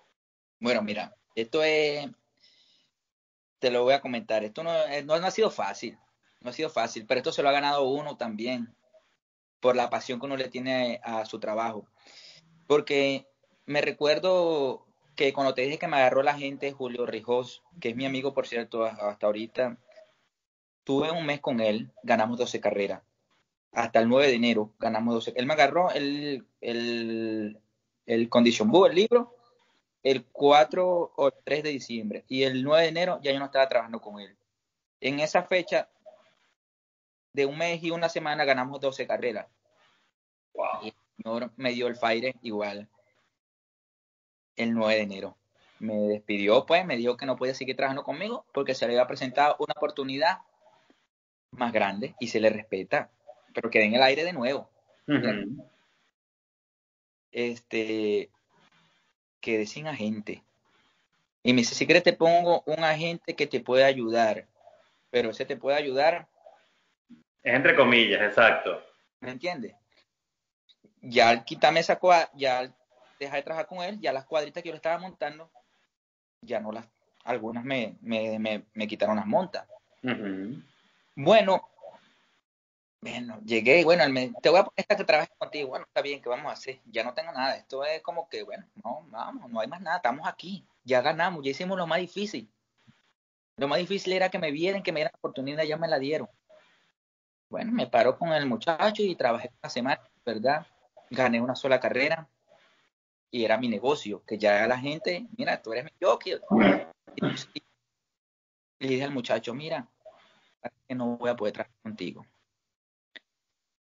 Bueno, 0.58 0.82
mira, 0.82 1.14
esto 1.34 1.62
es, 1.62 2.06
te 3.58 3.70
lo 3.70 3.84
voy 3.84 3.94
a 3.94 4.00
comentar, 4.00 4.44
esto 4.44 4.62
no, 4.62 4.72
no, 5.04 5.18
no 5.18 5.26
ha 5.26 5.30
sido 5.30 5.50
fácil 5.50 5.96
no 6.40 6.50
ha 6.50 6.52
sido 6.52 6.70
fácil, 6.70 7.06
pero 7.06 7.18
esto 7.18 7.32
se 7.32 7.42
lo 7.42 7.48
ha 7.48 7.52
ganado 7.52 7.84
uno 7.84 8.16
también 8.16 8.74
por 9.60 9.76
la 9.76 9.90
pasión 9.90 10.18
que 10.18 10.26
uno 10.26 10.36
le 10.36 10.48
tiene 10.48 11.00
a 11.04 11.24
su 11.26 11.38
trabajo. 11.38 11.86
Porque 12.66 13.26
me 13.66 13.82
recuerdo 13.82 14.86
que 15.16 15.32
cuando 15.32 15.54
te 15.54 15.62
dije 15.62 15.78
que 15.78 15.88
me 15.88 15.98
agarró 15.98 16.22
la 16.22 16.38
gente, 16.38 16.72
Julio 16.72 17.04
Rijos, 17.04 17.62
que 17.80 17.90
es 17.90 17.96
mi 17.96 18.06
amigo, 18.06 18.32
por 18.32 18.46
cierto, 18.46 18.84
hasta 18.84 19.26
ahorita, 19.26 19.76
tuve 20.84 21.10
un 21.10 21.26
mes 21.26 21.40
con 21.40 21.60
él, 21.60 21.92
ganamos 22.02 22.38
12 22.38 22.60
carreras. 22.60 23.02
Hasta 23.72 24.00
el 24.00 24.08
9 24.08 24.28
de 24.28 24.34
enero 24.34 24.72
ganamos 24.78 25.14
12. 25.14 25.34
Él 25.36 25.46
me 25.46 25.54
agarró 25.54 25.90
el, 25.90 26.46
el, 26.60 27.60
el 28.06 28.28
Condition 28.28 28.70
Book, 28.70 28.88
el 28.88 28.96
libro, 28.96 29.36
el 30.02 30.24
4 30.26 31.12
o 31.16 31.30
3 31.30 31.62
de 31.62 31.70
diciembre. 31.70 32.24
Y 32.28 32.42
el 32.42 32.62
9 32.64 32.82
de 32.82 32.88
enero 32.88 33.20
ya 33.22 33.32
yo 33.32 33.38
no 33.38 33.46
estaba 33.46 33.68
trabajando 33.68 34.00
con 34.00 34.20
él. 34.20 34.36
En 35.00 35.20
esa 35.20 35.42
fecha 35.44 35.88
de 37.32 37.46
un 37.46 37.56
mes 37.56 37.82
y 37.82 37.90
una 37.90 38.08
semana 38.08 38.44
ganamos 38.44 38.80
12 38.80 39.06
carreras. 39.06 39.46
Wow. 40.54 40.82
Y 40.82 40.88
el 40.88 40.94
señor 41.16 41.52
me 41.56 41.70
dio 41.70 41.86
el 41.86 41.96
fire 41.96 42.34
igual 42.42 42.88
el 44.56 44.74
9 44.74 44.94
de 44.94 45.00
enero. 45.02 45.36
Me 45.78 45.94
despidió, 45.94 46.66
pues, 46.66 46.84
me 46.84 46.96
dijo 46.96 47.16
que 47.16 47.26
no 47.26 47.36
podía 47.36 47.54
seguir 47.54 47.76
trabajando 47.76 48.04
conmigo 48.04 48.44
porque 48.52 48.74
se 48.74 48.86
le 48.86 48.92
había 48.92 49.06
presentado 49.06 49.56
una 49.58 49.72
oportunidad 49.76 50.40
más 51.52 51.72
grande 51.72 52.14
y 52.20 52.28
se 52.28 52.40
le 52.40 52.50
respeta, 52.50 53.10
pero 53.54 53.70
quedé 53.70 53.84
en 53.84 53.94
el 53.94 54.02
aire 54.02 54.24
de 54.24 54.32
nuevo. 54.32 54.68
Uh 55.06 55.12
-huh. 55.12 55.70
Este, 57.32 58.30
quedé 59.40 59.66
sin 59.66 59.86
agente. 59.86 60.42
Y 61.42 61.52
me 61.52 61.60
dice, 61.60 61.74
si 61.74 61.86
quieres 61.86 62.02
te 62.02 62.12
pongo 62.12 62.62
un 62.66 62.84
agente 62.84 63.34
que 63.34 63.46
te 63.46 63.60
puede 63.60 63.84
ayudar, 63.84 64.46
pero 65.10 65.30
ese 65.30 65.44
te 65.44 65.56
puede 65.56 65.76
ayudar 65.76 66.28
es 67.42 67.54
entre 67.54 67.74
comillas, 67.74 68.20
exacto. 68.20 68.82
¿Me 69.20 69.30
entiendes? 69.30 69.74
Ya 71.00 71.30
al 71.30 71.44
quitarme 71.44 71.80
esa 71.80 71.98
cuadra, 71.98 72.30
ya 72.34 72.58
al 72.58 72.74
dejar 73.18 73.36
de 73.36 73.42
trabajar 73.42 73.66
con 73.66 73.82
él, 73.82 73.98
ya 74.00 74.12
las 74.12 74.26
cuadritas 74.26 74.62
que 74.62 74.68
yo 74.68 74.74
le 74.74 74.76
estaba 74.76 74.98
montando, 74.98 75.50
ya 76.42 76.60
no 76.60 76.72
las, 76.72 76.86
algunas 77.24 77.64
me, 77.64 77.96
me, 78.02 78.38
me, 78.38 78.64
me 78.74 78.86
quitaron 78.86 79.16
las 79.16 79.26
montas. 79.26 79.66
Uh 80.02 80.08
-huh. 80.08 80.64
Bueno, 81.16 81.68
bueno, 83.02 83.40
llegué 83.44 83.80
y 83.80 83.84
bueno, 83.84 84.06
me, 84.10 84.32
te 84.42 84.50
voy 84.50 84.58
a 84.58 84.64
poner 84.64 84.74
esta 84.76 84.96
que 84.96 85.04
trabaje 85.04 85.30
contigo. 85.38 85.70
Bueno, 85.70 85.86
está 85.86 86.02
bien, 86.02 86.20
¿qué 86.20 86.28
vamos 86.28 86.50
a 86.50 86.52
hacer? 86.52 86.80
Ya 86.84 87.02
no 87.02 87.14
tengo 87.14 87.32
nada. 87.32 87.56
Esto 87.56 87.82
es 87.84 88.02
como 88.02 88.28
que, 88.28 88.42
bueno, 88.42 88.66
no, 88.84 89.06
vamos, 89.08 89.50
no 89.50 89.60
hay 89.60 89.68
más 89.68 89.80
nada, 89.80 89.96
estamos 89.96 90.26
aquí. 90.28 90.66
Ya 90.84 91.00
ganamos, 91.00 91.42
ya 91.42 91.50
hicimos 91.50 91.78
lo 91.78 91.86
más 91.86 92.00
difícil. 92.00 92.50
Lo 93.56 93.68
más 93.68 93.78
difícil 93.78 94.12
era 94.12 94.28
que 94.28 94.38
me 94.38 94.50
vieran, 94.50 94.82
que 94.82 94.92
me 94.92 95.00
dieran 95.00 95.12
la 95.14 95.18
oportunidad, 95.18 95.64
ya 95.64 95.78
me 95.78 95.88
la 95.88 95.98
dieron. 95.98 96.28
Bueno, 97.48 97.72
me 97.72 97.86
paró 97.86 98.18
con 98.18 98.32
el 98.32 98.46
muchacho 98.46 99.02
y 99.02 99.16
trabajé 99.16 99.50
una 99.62 99.70
semana, 99.70 100.00
¿verdad? 100.24 100.66
Gané 101.10 101.40
una 101.40 101.56
sola 101.56 101.80
carrera 101.80 102.28
y 103.30 103.44
era 103.44 103.56
mi 103.58 103.68
negocio, 103.68 104.22
que 104.26 104.38
ya 104.38 104.66
la 104.66 104.78
gente, 104.78 105.26
mira, 105.36 105.60
tú 105.60 105.72
eres 105.72 105.84
mi 105.84 105.92
jockey. 106.00 106.38
Y 107.16 107.62
le 108.78 108.88
dije 108.88 109.04
al 109.04 109.12
muchacho, 109.12 109.54
mira, 109.54 109.88
que 110.86 110.94
no 110.94 111.16
voy 111.16 111.30
a 111.30 111.36
poder 111.36 111.54
trabajar 111.54 111.76
contigo. 111.82 112.24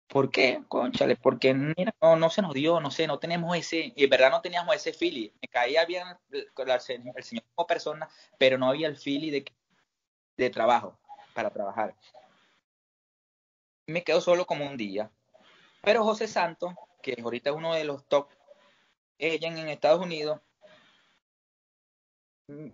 ¿Por 0.08 0.30
qué? 0.30 0.62
Conchale, 0.68 1.16
porque 1.16 1.52
mira, 1.52 1.94
no, 2.00 2.30
se 2.30 2.40
nos 2.42 2.54
dio, 2.54 2.80
no 2.80 2.90
sé, 2.90 3.06
no 3.06 3.18
tenemos 3.18 3.56
ese, 3.56 3.92
y 3.96 4.04
en 4.04 4.10
verdad 4.10 4.30
no 4.30 4.40
teníamos 4.40 4.74
ese 4.74 4.92
feeling. 4.92 5.30
Me 5.42 5.48
caía 5.48 5.84
bien 5.84 6.06
el, 6.30 6.48
el, 6.56 6.80
señor 7.24 7.44
como 7.54 7.66
persona, 7.66 8.08
pero 8.38 8.56
no 8.56 8.68
había 8.68 8.86
el 8.86 8.96
feeling 8.96 9.32
de, 9.32 9.44
de 10.36 10.50
trabajo, 10.50 10.98
para 11.34 11.50
trabajar 11.50 11.94
me 13.86 14.02
quedo 14.02 14.20
solo 14.20 14.46
como 14.46 14.66
un 14.66 14.76
día. 14.76 15.10
Pero 15.82 16.04
José 16.04 16.26
Santos, 16.26 16.74
que 17.02 17.16
ahorita 17.22 17.50
es 17.50 17.56
uno 17.56 17.74
de 17.74 17.84
los 17.84 18.04
top 18.06 18.28
ella 19.18 19.48
en 19.48 19.68
Estados 19.68 20.02
Unidos, 20.02 20.40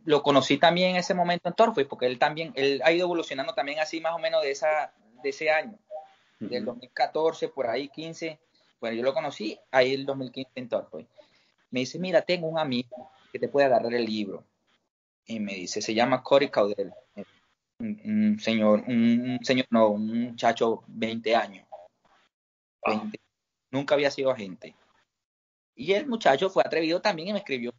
lo 0.04 0.22
conocí 0.22 0.58
también 0.58 0.90
en 0.90 0.96
ese 0.96 1.14
momento 1.14 1.48
en 1.48 1.54
Torfis, 1.54 1.86
porque 1.86 2.06
él 2.06 2.18
también, 2.18 2.52
él 2.56 2.82
ha 2.84 2.92
ido 2.92 3.04
evolucionando 3.04 3.54
también 3.54 3.78
así 3.78 4.00
más 4.00 4.14
o 4.14 4.18
menos 4.18 4.42
de 4.42 4.50
esa, 4.50 4.92
de 5.22 5.28
ese 5.28 5.50
año, 5.50 5.78
uh 6.42 6.46
-huh. 6.46 6.50
del 6.50 6.64
2014, 6.64 7.48
por 7.48 7.66
ahí 7.68 7.88
15, 7.88 8.38
bueno, 8.80 8.96
yo 8.96 9.02
lo 9.02 9.14
conocí 9.14 9.58
ahí 9.70 9.94
el 9.94 10.06
2015 10.06 10.50
en 10.56 10.68
Torfis. 10.68 11.06
Me 11.70 11.80
dice, 11.80 11.98
mira, 11.98 12.22
tengo 12.22 12.48
un 12.48 12.58
amigo 12.58 13.10
que 13.32 13.38
te 13.38 13.48
puede 13.48 13.66
agarrar 13.66 13.94
el 13.94 14.04
libro. 14.04 14.44
Y 15.24 15.40
me 15.40 15.54
dice, 15.54 15.80
se 15.80 15.94
llama 15.94 16.22
Cory 16.22 16.50
Caudel 16.50 16.92
un, 17.82 18.38
señor, 18.40 18.84
un 18.86 19.38
señor, 19.42 19.66
no, 19.70 19.88
un 19.88 20.30
muchacho 20.30 20.84
20 20.86 21.36
años. 21.36 21.66
20. 22.86 23.20
Nunca 23.70 23.94
había 23.94 24.10
sido 24.10 24.30
agente. 24.30 24.74
Y 25.74 25.92
el 25.92 26.06
muchacho 26.06 26.50
fue 26.50 26.62
atrevido 26.64 27.00
también 27.00 27.28
y 27.28 27.32
me 27.32 27.38
escribió, 27.38 27.72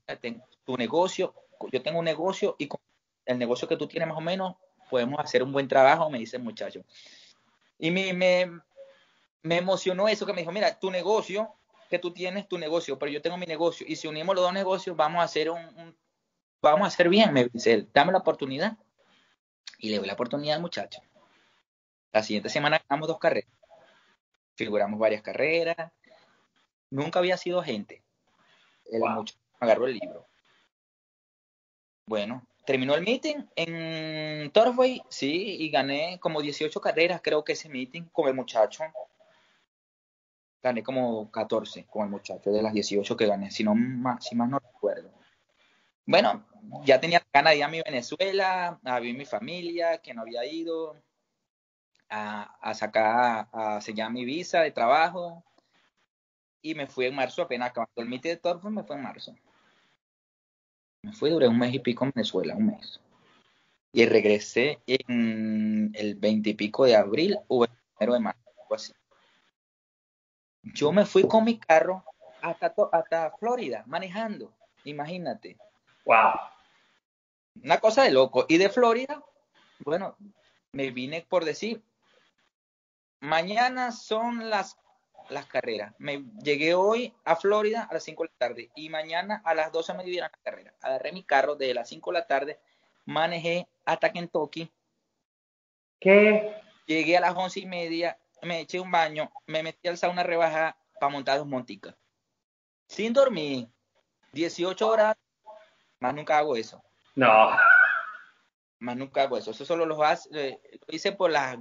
tu 0.65 0.77
negocio, 0.77 1.33
yo 1.71 1.81
tengo 1.81 1.99
un 1.99 2.05
negocio 2.05 2.55
y 2.57 2.67
con 2.67 2.79
el 3.25 3.37
negocio 3.37 3.67
que 3.67 3.77
tú 3.77 3.87
tienes 3.87 4.09
más 4.09 4.17
o 4.17 4.21
menos, 4.21 4.55
podemos 4.89 5.19
hacer 5.19 5.43
un 5.43 5.51
buen 5.51 5.67
trabajo, 5.67 6.09
me 6.09 6.19
dice 6.19 6.37
el 6.37 6.43
muchacho. 6.43 6.83
Y 7.83 7.91
me, 7.91 8.13
me, 8.13 8.61
me 9.41 9.57
emocionó 9.57 10.07
eso 10.07 10.25
que 10.25 10.31
me 10.31 10.39
dijo, 10.39 10.53
mira, 10.53 10.79
tu 10.79 10.89
negocio, 10.89 11.53
que 11.89 11.99
tú 11.99 12.13
tienes 12.13 12.47
tu 12.47 12.57
negocio, 12.57 12.97
pero 12.97 13.11
yo 13.11 13.21
tengo 13.21 13.35
mi 13.35 13.45
negocio, 13.45 13.85
y 13.85 13.97
si 13.97 14.07
unimos 14.07 14.35
los 14.35 14.45
dos 14.45 14.53
negocios, 14.53 14.95
vamos 14.95 15.19
a 15.19 15.25
hacer 15.25 15.49
un, 15.49 15.59
un 15.77 15.97
vamos 16.61 16.85
a 16.85 16.87
hacer 16.87 17.09
bien, 17.09 17.33
me 17.33 17.49
dice 17.49 17.73
él, 17.73 17.89
dame 17.93 18.13
la 18.13 18.19
oportunidad 18.19 18.77
y 19.79 19.89
le 19.89 19.97
doy 19.97 20.07
la 20.07 20.13
oportunidad 20.13 20.55
al 20.55 20.61
muchacho. 20.61 21.01
La 22.13 22.23
siguiente 22.23 22.47
semana 22.47 22.81
ganamos 22.87 23.09
dos 23.09 23.19
carreras. 23.19 23.51
Figuramos 24.55 24.97
varias 24.97 25.21
carreras. 25.21 25.91
Nunca 26.89 27.19
había 27.19 27.35
sido 27.35 27.59
agente. 27.59 28.01
El 28.85 29.01
wow. 29.01 29.09
muchacho 29.09 29.37
agarró 29.59 29.87
el 29.87 29.95
libro. 29.95 30.25
Bueno, 32.05 32.47
terminó 32.65 32.95
el 32.95 33.03
meeting 33.03 33.45
en 33.55 34.51
Torway, 34.51 35.01
sí, 35.09 35.57
y 35.59 35.69
gané 35.69 36.19
como 36.19 36.41
18 36.41 36.79
carreras, 36.79 37.21
creo 37.21 37.43
que 37.43 37.53
ese 37.53 37.69
meeting 37.69 38.03
con 38.11 38.27
el 38.27 38.33
muchacho. 38.33 38.83
Gané 40.61 40.81
como 40.81 41.29
14 41.29 41.85
con 41.85 42.03
el 42.03 42.09
muchacho 42.09 42.49
de 42.51 42.61
las 42.61 42.73
18 42.73 43.17
que 43.17 43.25
gané, 43.27 43.51
si, 43.51 43.63
no 43.63 43.75
más, 43.75 44.23
si 44.25 44.35
más 44.35 44.49
no 44.49 44.59
recuerdo. 44.59 45.11
Bueno, 46.05 46.45
ya 46.85 46.99
tenía 46.99 47.21
ganas 47.33 47.55
mi 47.69 47.81
Venezuela, 47.81 48.79
a 48.83 48.99
mi 48.99 49.25
familia, 49.25 49.97
que 49.99 50.13
no 50.13 50.21
había 50.21 50.45
ido, 50.45 50.95
a, 52.09 52.43
a 52.61 52.73
sacar, 52.73 53.49
a 53.51 53.81
sellar 53.81 54.11
mi 54.11 54.25
visa 54.25 54.61
de 54.61 54.71
trabajo. 54.71 55.43
Y 56.61 56.75
me 56.75 56.87
fui 56.87 57.05
en 57.07 57.15
marzo, 57.15 57.41
apenas 57.41 57.71
acabando 57.71 58.01
el 58.01 58.07
meeting 58.07 58.29
de 58.29 58.37
Torway, 58.37 58.73
me 58.73 58.83
fui 58.83 58.95
en 58.95 59.03
marzo. 59.03 59.35
Me 61.03 61.11
fui, 61.11 61.29
duré 61.29 61.47
un 61.47 61.59
mes 61.59 61.73
y 61.73 61.79
pico 61.79 62.05
en 62.05 62.11
Venezuela, 62.15 62.55
un 62.55 62.67
mes. 62.67 62.99
Y 63.91 64.05
regresé 64.05 64.79
en 64.87 65.91
el 65.93 66.15
20 66.15 66.49
y 66.49 66.53
pico 66.53 66.85
de 66.85 66.95
abril 66.95 67.37
o 67.47 67.65
el 67.65 67.69
primero 67.95 68.13
de 68.13 68.19
marzo, 68.21 68.39
algo 68.61 68.75
así. 68.75 68.93
Yo 70.63 70.91
me 70.93 71.05
fui 71.05 71.27
con 71.27 71.43
mi 71.43 71.59
carro 71.59 72.03
hasta, 72.41 72.73
hasta 72.91 73.31
Florida, 73.37 73.83
manejando. 73.85 74.53
Imagínate. 74.85 75.57
Wow. 76.05 76.33
Una 77.61 77.79
cosa 77.79 78.03
de 78.03 78.11
loco. 78.11 78.45
Y 78.47 78.57
de 78.57 78.69
Florida, 78.69 79.21
bueno, 79.79 80.15
me 80.71 80.89
vine 80.91 81.25
por 81.27 81.43
decir, 81.43 81.83
mañana 83.19 83.91
son 83.91 84.49
las 84.49 84.77
las 85.29 85.45
carreras. 85.45 85.93
Me 85.97 86.23
llegué 86.43 86.73
hoy 86.73 87.13
a 87.25 87.35
Florida 87.35 87.87
a 87.89 87.93
las 87.93 88.03
5 88.03 88.23
de 88.23 88.29
la 88.29 88.47
tarde 88.47 88.71
y 88.75 88.89
mañana 88.89 89.41
a 89.45 89.53
las 89.53 89.71
12 89.71 89.93
me 89.93 90.03
dieron 90.03 90.29
la 90.31 90.39
carrera. 90.43 90.73
Agarré 90.81 91.11
mi 91.11 91.23
carro 91.23 91.55
desde 91.55 91.73
las 91.73 91.89
5 91.89 92.11
de 92.11 92.19
la 92.19 92.27
tarde, 92.27 92.59
manejé 93.05 93.67
hasta 93.85 94.11
Kentucky. 94.11 94.71
¿Qué? 95.99 96.61
Llegué 96.85 97.17
a 97.17 97.21
las 97.21 97.35
11 97.35 97.61
y 97.61 97.65
media, 97.65 98.17
me 98.41 98.61
eché 98.61 98.79
un 98.79 98.91
baño, 98.91 99.31
me 99.47 99.63
metí 99.63 99.87
al 99.87 99.97
sauna 99.97 100.23
rebaja 100.23 100.77
para 100.99 101.11
montar 101.11 101.37
dos 101.37 101.47
monticas. 101.47 101.95
Sin 102.87 103.13
dormir, 103.13 103.67
18 104.33 104.87
horas, 104.87 105.15
más 105.99 106.13
nunca 106.13 106.37
hago 106.37 106.55
eso. 106.55 106.83
No. 107.15 107.49
Más 108.79 108.97
nunca 108.97 109.23
hago 109.23 109.37
eso. 109.37 109.51
Eso 109.51 109.63
solo 109.63 109.85
lo, 109.85 110.03
hace, 110.03 110.59
lo 110.87 110.93
hice 110.93 111.13
por 111.13 111.31
las, 111.31 111.57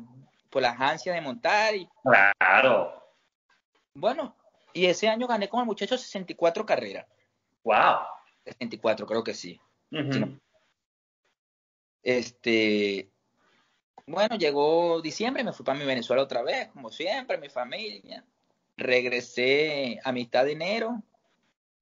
por 0.51 0.63
las 0.63 0.81
ansias 0.81 1.15
de 1.15 1.21
montar. 1.21 1.77
Y, 1.77 1.89
claro 2.03 3.02
bueno, 3.95 4.37
y 4.73 4.87
ese 4.87 5.09
año 5.09 5.27
gané 5.27 5.49
con 5.49 5.61
el 5.61 5.67
muchacho 5.67 5.97
64 5.97 6.65
carreras. 6.65 7.07
Wow. 7.65 8.01
64, 8.45 9.07
creo 9.07 9.23
que 9.23 9.35
sí. 9.35 9.61
Este, 12.03 13.11
bueno, 14.07 14.37
llegó 14.37 15.01
diciembre, 15.01 15.45
me 15.45 15.53
fui 15.53 15.65
para 15.65 15.79
mi 15.79 15.85
Venezuela 15.85 16.23
otra 16.23 16.43
vez, 16.43 16.69
como 16.69 16.91
siempre, 16.91 17.39
mi 17.39 17.49
familia. 17.49 18.25
Regresé 18.77 20.01
a 20.03 20.11
mitad 20.13 20.45
de 20.45 20.53
enero. 20.53 21.03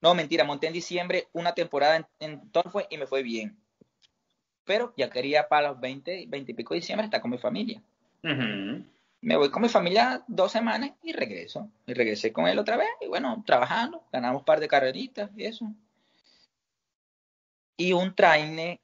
No, 0.03 0.15
mentira, 0.15 0.45
monté 0.45 0.67
en 0.67 0.73
diciembre 0.73 1.29
una 1.33 1.55
temporada 1.55 1.97
en, 1.97 2.07
en 2.19 2.51
Torfue 2.51 2.87
y 2.91 2.99
me 2.99 3.07
fue 3.07 3.23
bien. 3.23 3.57
Pero 4.65 4.93
ya 4.97 5.09
quería 5.09 5.49
para 5.49 5.69
los 5.69 5.81
20, 5.81 6.27
20 6.29 6.53
y 6.53 6.55
pico 6.55 6.75
de 6.75 6.81
diciembre 6.81 7.05
estar 7.07 7.21
con 7.21 7.31
mi 7.31 7.39
familia 7.39 7.83
me 9.23 9.37
voy 9.37 9.51
con 9.51 9.63
mi 9.63 9.69
familia 9.69 10.25
dos 10.27 10.53
semanas 10.53 10.93
y 11.03 11.13
regreso. 11.13 11.71
Y 11.87 11.95
regresé 11.95 12.33
con 12.33 12.47
él 12.47 12.59
otra 12.59 12.77
vez 12.77 12.89
y 13.01 13.07
bueno, 13.07 13.43
trabajando, 13.47 14.05
ganamos 14.13 14.41
un 14.41 14.45
par 14.45 14.61
de 14.61 14.69
carreritas 14.69 15.31
y 15.37 15.45
eso. 15.45 15.73
Y 17.77 17.93
un 17.93 18.15
trainer 18.15 18.81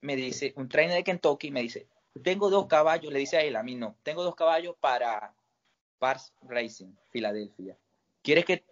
me 0.00 0.16
dice, 0.16 0.52
un 0.56 0.68
trainer 0.68 0.96
de 0.96 1.04
Kentucky 1.04 1.50
me 1.50 1.62
dice, 1.62 1.86
tengo 2.22 2.50
dos 2.50 2.66
caballos, 2.66 3.12
le 3.12 3.20
dice 3.20 3.36
a 3.36 3.42
él, 3.42 3.56
a 3.56 3.62
mí 3.62 3.74
no, 3.76 3.96
tengo 4.02 4.22
dos 4.22 4.34
caballos 4.34 4.76
para 4.80 5.32
Pars 5.98 6.32
Racing, 6.42 6.92
Filadelfia. 7.10 7.76
¿Quieres 8.22 8.44
que, 8.44 8.64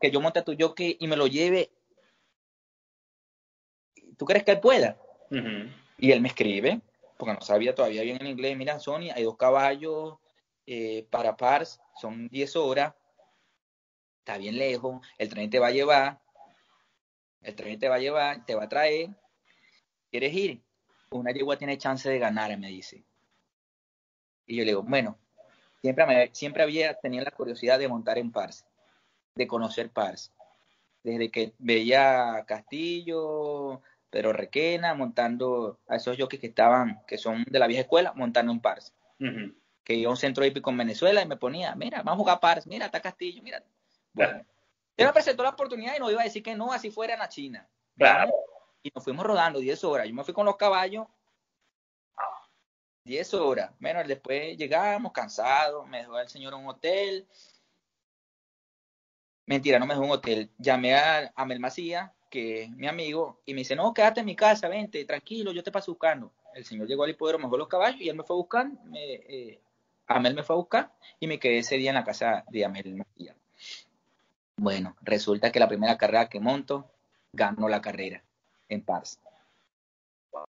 que 0.00 0.10
yo 0.10 0.20
monte 0.20 0.38
a 0.38 0.44
tu 0.44 0.56
jockey 0.58 0.96
y 0.98 1.06
me 1.06 1.16
lo 1.16 1.26
lleve? 1.26 1.70
¿Tú 4.16 4.24
crees 4.24 4.44
que 4.44 4.52
él 4.52 4.60
pueda? 4.60 4.98
Y 5.98 6.12
él 6.12 6.20
me 6.20 6.28
escribe, 6.28 6.80
porque 7.16 7.34
no 7.34 7.40
sabía 7.40 7.74
todavía 7.74 8.02
bien 8.02 8.18
en 8.20 8.26
inglés, 8.26 8.56
mira, 8.56 8.78
Sony, 8.78 9.10
hay 9.14 9.24
dos 9.24 9.36
caballos 9.36 10.18
eh, 10.66 11.06
para 11.10 11.36
Pars, 11.36 11.80
son 12.00 12.28
10 12.28 12.56
horas, 12.56 12.94
está 14.18 14.38
bien 14.38 14.58
lejos, 14.58 15.06
el 15.18 15.28
tren 15.28 15.48
te 15.48 15.58
va 15.58 15.68
a 15.68 15.72
llevar, 15.72 16.20
el 17.42 17.54
tren 17.54 17.78
te 17.78 17.88
va 17.88 17.96
a 17.96 18.00
llevar, 18.00 18.44
te 18.44 18.54
va 18.54 18.64
a 18.64 18.68
traer, 18.68 19.10
¿quieres 20.10 20.34
ir? 20.34 20.62
Una 21.10 21.30
yegua 21.30 21.56
tiene 21.56 21.78
chance 21.78 22.08
de 22.08 22.18
ganar, 22.18 22.56
me 22.58 22.68
dice. 22.68 23.04
Y 24.46 24.56
yo 24.56 24.64
le 24.64 24.72
digo, 24.72 24.82
bueno, 24.82 25.18
siempre, 25.80 26.30
siempre 26.32 26.62
había 26.62 26.94
tenido 26.94 27.24
la 27.24 27.30
curiosidad 27.30 27.78
de 27.78 27.88
montar 27.88 28.18
en 28.18 28.32
Pars, 28.32 28.66
de 29.34 29.46
conocer 29.46 29.90
Pars. 29.90 30.32
Desde 31.02 31.30
que 31.30 31.54
veía 31.58 32.44
Castillo, 32.46 33.80
pero 34.16 34.32
Requena 34.32 34.94
montando 34.94 35.78
a 35.86 35.96
esos 35.96 36.16
jockeys 36.16 36.40
que 36.40 36.46
estaban, 36.46 37.04
que 37.06 37.18
son 37.18 37.44
de 37.44 37.58
la 37.58 37.66
vieja 37.66 37.82
escuela, 37.82 38.14
montando 38.14 38.50
un 38.50 38.62
Pars. 38.62 38.94
Que 39.84 39.92
iba 39.92 40.08
a 40.08 40.10
un 40.10 40.16
centro 40.16 40.42
hípico 40.42 40.70
en 40.70 40.78
Venezuela 40.78 41.20
y 41.20 41.26
me 41.26 41.36
ponía, 41.36 41.74
mira, 41.74 41.98
vamos 41.98 42.14
a 42.14 42.16
jugar 42.20 42.40
Pars, 42.40 42.66
mira, 42.66 42.86
está 42.86 43.02
Castillo, 43.02 43.42
mira. 43.42 43.62
Bueno, 44.14 44.42
él 44.96 45.06
me 45.06 45.12
presentó 45.12 45.42
la 45.42 45.50
oportunidad 45.50 45.96
y 45.96 45.98
no 45.98 46.10
iba 46.10 46.22
a 46.22 46.24
decir 46.24 46.42
que 46.42 46.54
no, 46.54 46.72
así 46.72 46.90
fuera 46.90 47.12
en 47.12 47.18
la 47.18 47.28
China. 47.28 47.68
Claro. 47.94 48.32
Y 48.82 48.90
nos 48.94 49.04
fuimos 49.04 49.26
rodando 49.26 49.58
10 49.58 49.84
horas. 49.84 50.08
Yo 50.08 50.14
me 50.14 50.24
fui 50.24 50.32
con 50.32 50.46
los 50.46 50.56
caballos 50.56 51.06
10 53.04 53.34
horas. 53.34 53.72
Bueno, 53.78 54.02
después 54.02 54.56
llegamos 54.56 55.12
cansados, 55.12 55.86
me 55.86 55.98
dejó 55.98 56.18
el 56.18 56.28
señor 56.30 56.54
en 56.54 56.60
un 56.60 56.68
hotel. 56.68 57.28
Mentira, 59.44 59.78
no 59.78 59.84
me 59.84 59.92
dejó 59.92 60.06
un 60.06 60.12
hotel. 60.12 60.50
Llamé 60.56 60.94
a, 60.94 61.30
a 61.36 61.44
Mel 61.44 61.60
Macía, 61.60 62.15
que 62.30 62.68
mi 62.76 62.86
amigo, 62.86 63.40
y 63.46 63.54
me 63.54 63.58
dice, 63.58 63.76
no, 63.76 63.92
quédate 63.94 64.20
en 64.20 64.26
mi 64.26 64.36
casa, 64.36 64.68
vente, 64.68 65.04
tranquilo, 65.04 65.52
yo 65.52 65.62
te 65.62 65.72
paso 65.72 65.92
buscando. 65.92 66.32
El 66.54 66.64
señor 66.64 66.88
llegó 66.88 67.04
al 67.04 67.10
hipódromo, 67.10 67.46
mejor 67.46 67.58
los 67.58 67.68
caballos, 67.68 68.00
y 68.00 68.08
él 68.08 68.16
me 68.16 68.24
fue 68.24 68.34
a 68.34 68.38
buscar, 68.38 68.66
me, 68.84 69.14
eh, 69.14 69.60
Amel 70.06 70.34
me 70.34 70.42
fue 70.42 70.54
a 70.54 70.58
buscar, 70.58 70.92
y 71.20 71.26
me 71.26 71.38
quedé 71.38 71.58
ese 71.58 71.76
día 71.76 71.90
en 71.90 71.96
la 71.96 72.04
casa 72.04 72.44
de 72.48 72.64
Amel 72.64 73.04
Bueno, 74.56 74.96
resulta 75.02 75.52
que 75.52 75.60
la 75.60 75.68
primera 75.68 75.96
carrera 75.96 76.28
que 76.28 76.40
monto, 76.40 76.90
ganó 77.32 77.68
la 77.68 77.80
carrera 77.80 78.22
en 78.68 78.82
Pars. 78.82 79.20
Wow. 80.32 80.46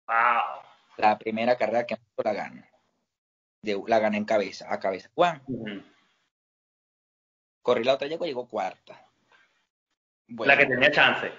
La 0.98 1.18
primera 1.18 1.58
carrera 1.58 1.86
que 1.86 1.96
monto 1.96 2.24
la 2.24 2.34
gano. 2.34 2.64
De, 3.62 3.82
la 3.88 4.00
gané 4.00 4.18
en 4.18 4.26
cabeza, 4.26 4.68
a 4.72 4.80
cabeza. 4.80 5.10
Juan. 5.16 5.42
Corrí 7.62 7.86
la 7.86 7.94
otra 7.94 8.08
yegua, 8.08 8.28
llegó 8.28 8.46
cuarta. 8.46 9.08
la 10.28 10.58
que 10.58 10.66
tenía 10.66 10.92
chance. 10.92 11.32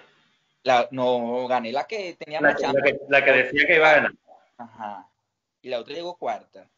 La, 0.64 0.88
no 0.90 1.46
gané 1.46 1.72
la 1.72 1.86
que 1.86 2.14
tenía 2.14 2.40
la, 2.40 2.54
que, 2.56 2.98
la, 3.08 3.24
que, 3.24 3.32
decía 3.32 3.66
que 3.66 3.76
iba 3.76 3.90
a 3.90 3.94
ganar. 3.94 4.14
Ajá. 4.56 5.10
Y 5.60 5.68
la 5.68 5.78
otra 5.78 5.94
llegó 5.94 6.16
cuarta. 6.16 6.70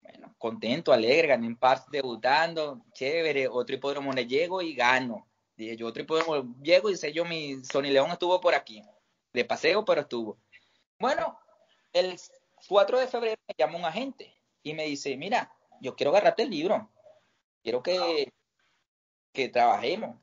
Bueno, 0.00 0.34
contento, 0.36 0.92
alegre, 0.92 1.28
gané 1.28 1.46
en 1.46 1.56
Pars 1.56 1.86
debutando, 1.90 2.84
chévere. 2.92 3.48
Otro 3.48 3.76
hipódromo 3.76 4.12
le 4.12 4.26
llego 4.26 4.60
y 4.60 4.74
gano. 4.74 5.26
Dije 5.56 5.76
yo, 5.76 5.86
otro 5.86 6.02
hipódromo 6.02 6.54
llego 6.60 6.90
y 6.90 6.96
sé 6.96 7.12
yo, 7.12 7.24
mi 7.24 7.64
Sony 7.64 7.84
León 7.84 8.10
estuvo 8.10 8.40
por 8.40 8.54
aquí. 8.54 8.82
De 9.32 9.44
paseo, 9.44 9.84
pero 9.84 10.02
estuvo. 10.02 10.38
Bueno, 10.98 11.38
el 11.92 12.18
4 12.68 12.98
de 12.98 13.06
febrero 13.06 13.36
me 13.46 13.54
llama 13.56 13.78
un 13.78 13.84
agente 13.84 14.34
y 14.62 14.74
me 14.74 14.84
dice, 14.84 15.16
mira, 15.16 15.52
yo 15.80 15.94
quiero 15.94 16.10
agarrarte 16.10 16.42
el 16.42 16.50
libro. 16.50 16.90
Quiero 17.62 17.82
que, 17.82 18.32
que 19.32 19.48
trabajemos. 19.48 20.16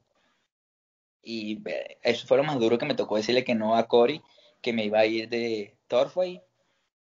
Y 1.23 1.61
eso 2.01 2.27
fue 2.27 2.37
lo 2.37 2.43
más 2.43 2.59
duro 2.59 2.77
que 2.77 2.85
me 2.85 2.95
tocó 2.95 3.15
decirle 3.15 3.43
que 3.43 3.55
no 3.55 3.75
a 3.75 3.87
Cory, 3.87 4.21
que 4.61 4.73
me 4.73 4.85
iba 4.85 4.99
a 4.99 5.05
ir 5.05 5.29
de 5.29 5.77
Torfway 5.87 6.41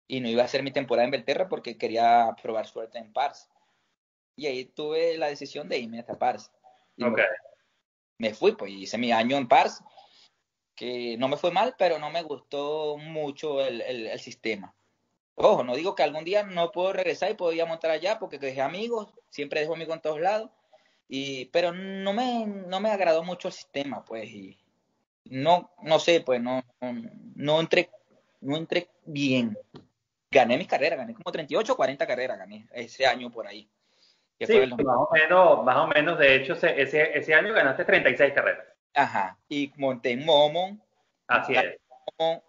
y 0.08 0.22
no 0.22 0.30
iba 0.30 0.44
a 0.44 0.46
hacer 0.46 0.64
mi 0.64 0.72
temporada 0.72 1.06
en 1.06 1.12
Belterra 1.12 1.50
porque 1.50 1.78
quería 1.78 2.36
probar 2.42 2.68
suerte 2.68 2.98
en 2.98 3.12
Pars. 3.12 3.50
Y 4.36 4.46
ahí 4.46 4.66
tuve 4.66 5.18
la 5.18 5.28
decisión 5.28 5.68
de 5.68 5.80
irme 5.80 6.00
hasta 6.00 6.18
Pars. 6.18 6.52
Okay. 7.00 7.26
Me 8.18 8.34
fui, 8.34 8.54
pues 8.54 8.72
hice 8.72 8.98
mi 8.98 9.12
año 9.12 9.38
en 9.38 9.48
Pars, 9.48 9.84
que 10.76 11.18
no 11.18 11.28
me 11.28 11.38
fue 11.38 11.52
mal, 11.52 11.76
pero 11.78 12.00
no 12.00 12.10
me 12.10 12.24
gustó 12.24 12.98
mucho 12.98 13.62
el, 13.62 13.82
el, 13.82 14.08
el 14.08 14.20
sistema. 14.20 14.74
Ojo, 15.36 15.64
no 15.64 15.76
digo 15.76 15.94
que 15.94 16.04
algún 16.04 16.24
día 16.24 16.44
no 16.44 16.72
puedo 16.72 16.94
regresar 16.94 17.30
y 17.30 17.36
podía 17.36 17.66
montar 17.66 17.92
allá 17.92 18.18
porque 18.18 18.40
dejé 18.40 18.62
amigos, 18.62 19.14
siempre 19.30 19.60
dejo 19.60 19.76
amigos 19.76 19.96
en 19.96 20.02
todos 20.02 20.20
lados, 20.20 20.50
y, 21.10 21.46
pero 21.46 21.72
no 21.72 22.14
me, 22.14 22.46
no 22.46 22.80
me 22.80 22.92
agradó 22.92 23.24
mucho 23.24 23.48
el 23.48 23.54
sistema, 23.54 24.04
pues, 24.04 24.30
y 24.30 24.58
no, 25.26 25.72
no 25.82 26.00
sé, 26.00 26.22
pues, 26.22 26.42
no, 26.42 26.64
no, 27.36 27.60
entré, 27.60 27.90
no 28.42 28.58
entré 28.58 28.90
bien. 29.06 29.58
Gané 30.30 30.58
mis 30.58 30.68
carreras, 30.68 31.00
gané 31.00 31.14
como 31.14 31.32
38 31.32 31.72
o 31.72 31.76
40 31.76 32.06
carreras, 32.06 32.38
gané 32.38 32.68
ese 32.74 33.06
año 33.06 33.32
por 33.32 33.48
ahí. 33.48 33.70
sí, 34.40 34.60
más 34.68 34.98
o 34.98 35.10
menos, 35.14 35.64
más 35.64 35.78
o 35.78 35.88
menos, 35.88 36.20
de 36.20 36.36
hecho, 36.36 36.54
ese, 36.54 37.18
ese 37.18 37.34
año 37.34 37.54
ganaste 37.54 37.86
36 37.86 38.34
carreras. 38.34 38.66
Ajá, 38.94 39.38
y 39.48 39.72
monté 39.78 40.12
en 40.12 40.26
Momo. 40.26 40.78
Así 41.28 41.54
es. 41.54 41.78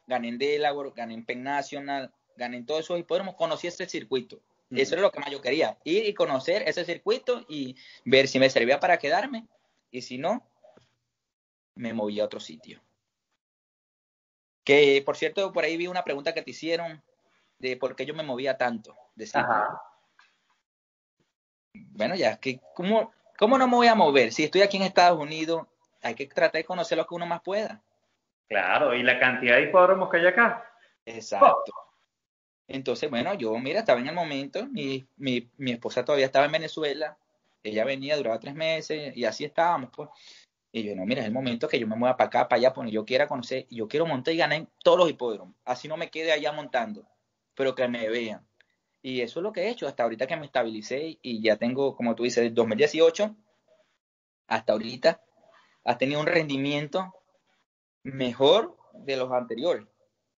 gané 0.07 0.29
en 0.29 0.39
Delaware, 0.39 0.93
gané 0.95 1.15
en 1.15 1.25
Penn 1.25 1.43
National, 1.43 2.13
gané 2.37 2.57
en 2.57 2.67
todos 2.67 2.81
esos 2.81 2.99
hipódromos, 2.99 3.37
conocí 3.37 3.67
ese 3.69 3.87
circuito. 3.87 4.41
Eso 4.71 4.97
es 4.97 5.01
lo 5.01 5.11
que 5.11 5.21
más 5.21 5.31
yo 5.31 5.41
quería, 5.41 5.79
ir 5.85 6.05
y 6.05 6.13
conocer 6.13 6.63
ese 6.67 6.85
circuito 6.85 7.45
y 7.49 7.77
ver 8.05 8.29
si 8.29 8.39
me 8.39 8.51
servía 8.51 8.79
para 8.79 8.99
quedarme 8.99 9.47
y 9.91 10.03
si 10.03 10.19
no, 10.19 10.47
me 11.75 11.95
moví 11.95 12.21
a 12.21 12.25
otro 12.25 12.39
sitio. 12.39 12.81
Que, 14.65 15.03
por 15.07 15.17
cierto, 15.17 15.53
por 15.53 15.65
ahí 15.65 15.79
vi 15.79 15.87
una 15.87 16.05
pregunta 16.05 16.35
que 16.35 16.43
te 16.43 16.51
hicieron 16.51 17.03
de 17.59 17.77
por 17.79 17.97
qué 17.97 18.05
yo 18.05 18.15
me 18.15 18.23
movía 18.23 18.59
tanto. 18.59 18.95
De 19.15 19.27
Bueno, 21.73 22.15
ya, 22.15 22.39
que 22.39 22.61
¿cómo, 22.75 23.13
¿cómo 23.39 23.57
no 23.57 23.67
me 23.67 23.77
voy 23.77 23.87
a 23.87 23.95
mover? 23.95 24.33
Si 24.33 24.45
estoy 24.45 24.61
aquí 24.61 24.77
en 24.77 24.83
Estados 24.83 25.19
Unidos, 25.19 25.67
hay 26.03 26.15
que 26.15 26.27
tratar 26.27 26.61
de 26.61 26.65
conocer 26.65 26.99
lo 26.99 27.07
que 27.07 27.15
uno 27.15 27.25
más 27.25 27.41
pueda. 27.41 27.83
Claro, 28.49 28.95
y 28.95 29.03
la 29.03 29.19
cantidad 29.19 29.57
de 29.57 29.63
hipódromos 29.63 30.11
que 30.11 30.19
hay 30.19 30.27
acá. 30.27 30.71
Exacto. 31.07 31.73
Entonces, 32.69 33.11
bueno, 33.11 33.35
yo, 33.35 33.59
mira, 33.59 33.81
estaba 33.81 34.01
en 34.01 34.09
el 34.09 34.15
momento, 34.15 34.67
mi, 34.67 35.09
mi, 35.17 35.51
mi 35.57 35.73
esposa 35.73 36.05
todavía 36.05 36.27
estaba 36.27 36.47
en 36.47 36.53
Venezuela, 36.53 37.19
ella 37.63 37.85
venía, 37.85 38.17
duraba 38.17 38.39
tres 38.39 38.55
meses, 38.55 39.17
y 39.17 39.25
así 39.25 39.45
estábamos, 39.45 39.91
pues. 39.95 40.11
Y 40.71 40.83
yo, 40.83 40.95
no, 40.95 41.07
mira, 41.07 41.23
es 41.23 41.27
el 41.27 41.33
momento 41.33 41.67
que 41.67 41.79
yo 41.81 41.87
me 41.87 41.97
mueva 41.97 42.17
para 42.17 42.29
acá, 42.29 42.49
para 42.49 42.59
allá, 42.61 42.75
porque 42.75 42.91
yo 42.91 43.07
quiera 43.07 43.27
conocer, 43.27 43.67
yo 43.71 43.89
quiero 43.89 44.05
montar 44.07 44.35
y 44.35 44.37
ganar 44.37 44.67
todos 44.85 44.99
los 44.99 45.11
hipódromos, 45.11 45.57
así 45.65 45.89
no 45.89 45.97
me 45.97 46.11
quede 46.11 46.31
allá 46.31 46.53
montando, 46.53 47.09
pero 47.55 47.75
que 47.75 47.89
me 47.89 48.09
vean. 48.11 48.47
Y 49.01 49.23
eso 49.23 49.41
es 49.41 49.45
lo 49.45 49.53
que 49.53 49.63
he 49.63 49.71
hecho 49.71 49.89
hasta 49.89 50.03
ahorita 50.03 50.27
que 50.27 50.37
me 50.37 50.45
estabilicé 50.45 51.19
y 51.23 51.41
ya 51.43 51.57
tengo, 51.57 51.97
como 51.97 52.15
tú 52.15 52.25
dices, 52.25 52.45
del 52.45 52.55
2018 52.55 53.35
hasta 54.49 54.73
ahorita, 54.73 55.23
has 55.85 55.99
tenido 55.99 56.21
un 56.21 56.27
rendimiento 56.27 57.15
mejor 58.03 58.77
de 58.93 59.17
los 59.17 59.31
anteriores. 59.33 59.87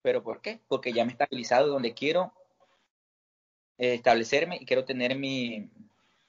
¿Pero 0.03 0.23
por 0.23 0.41
qué? 0.41 0.61
Porque 0.69 0.93
ya 0.93 1.05
me 1.05 1.11
he 1.11 1.13
estabilizado 1.13 1.69
donde 1.69 1.95
quiero 1.95 2.33
eh, 3.79 3.95
establecerme 3.95 4.59
y 4.61 4.67
quiero 4.67 4.85
tener 4.85 5.17
mi, 5.17 5.69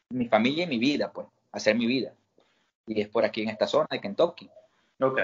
mi 0.09 0.27
familia 0.27 0.65
y 0.65 0.67
mi 0.67 0.79
vida, 0.79 1.11
pues, 1.11 1.27
hacer 1.51 1.75
mi 1.75 1.85
vida. 1.85 2.13
Y 2.87 3.01
es 3.01 3.07
por 3.07 3.23
aquí 3.23 3.43
en 3.43 3.49
esta 3.49 3.67
zona 3.67 3.87
de 3.89 4.01
Kentucky. 4.01 4.49
Ok. 4.99 5.19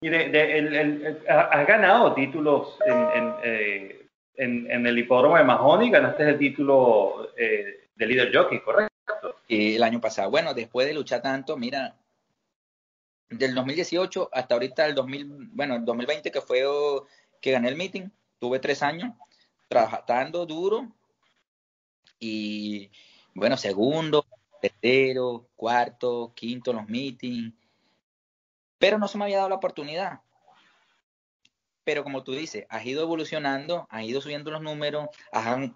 ¿Y 0.00 0.08
de, 0.08 1.16
has 1.28 1.66
ganado 1.66 2.12
títulos 2.14 2.76
en, 2.84 3.34
eh, 3.44 4.06
en, 4.34 4.68
en, 4.68 4.86
el 4.86 4.98
hipódromo 4.98 5.36
de 5.36 5.44
Mahoney? 5.44 5.90
¿Ganaste 5.90 6.28
el 6.28 6.38
título 6.38 7.30
eh, 7.36 7.88
de 7.94 8.06
líder 8.06 8.36
jockey, 8.36 8.60
correcto? 8.60 9.36
Y 9.46 9.76
el 9.76 9.82
año 9.84 10.00
pasado. 10.00 10.28
Bueno, 10.28 10.54
después 10.54 10.88
de 10.88 10.94
luchar 10.94 11.22
tanto, 11.22 11.56
mira, 11.56 11.94
del 13.32 13.54
2018 13.54 14.30
hasta 14.32 14.54
ahorita 14.54 14.86
el 14.86 14.94
2000, 14.94 15.50
bueno, 15.52 15.76
el 15.76 15.84
2020 15.84 16.30
que 16.30 16.40
fue 16.40 16.64
que 17.40 17.50
gané 17.50 17.68
el 17.68 17.76
meeting, 17.76 18.08
tuve 18.38 18.58
tres 18.58 18.82
años 18.82 19.12
trabajando 19.68 20.46
duro 20.46 20.92
y 22.18 22.90
bueno, 23.34 23.56
segundo, 23.56 24.26
tercero, 24.60 25.48
cuarto, 25.56 26.32
quinto 26.36 26.72
los 26.72 26.86
meetings, 26.88 27.52
pero 28.78 28.98
no 28.98 29.08
se 29.08 29.18
me 29.18 29.24
había 29.24 29.38
dado 29.38 29.48
la 29.48 29.56
oportunidad. 29.56 30.20
Pero 31.84 32.04
como 32.04 32.22
tú 32.22 32.32
dices, 32.32 32.66
has 32.68 32.84
ido 32.86 33.02
evolucionando, 33.02 33.86
has 33.90 34.04
ido 34.04 34.20
subiendo 34.20 34.50
los 34.50 34.62
números, 34.62 35.08
has, 35.32 35.70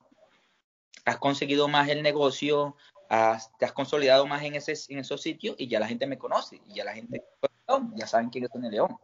has 1.04 1.18
conseguido 1.18 1.66
más 1.66 1.88
el 1.88 2.02
negocio, 2.02 2.76
te 3.08 3.64
has 3.64 3.72
consolidado 3.72 4.26
más 4.26 4.42
en, 4.42 4.54
ese, 4.54 4.74
en 4.88 4.98
esos 4.98 5.20
sitios 5.20 5.56
y 5.58 5.68
ya 5.68 5.80
la 5.80 5.86
gente 5.86 6.06
me 6.06 6.18
conoce, 6.18 6.60
y 6.66 6.74
ya 6.74 6.84
la 6.84 6.92
gente 6.92 7.22
ya 7.94 8.06
saben 8.06 8.30
quién 8.30 8.44
es 8.44 8.50
el 8.54 8.70
León. 8.70 8.96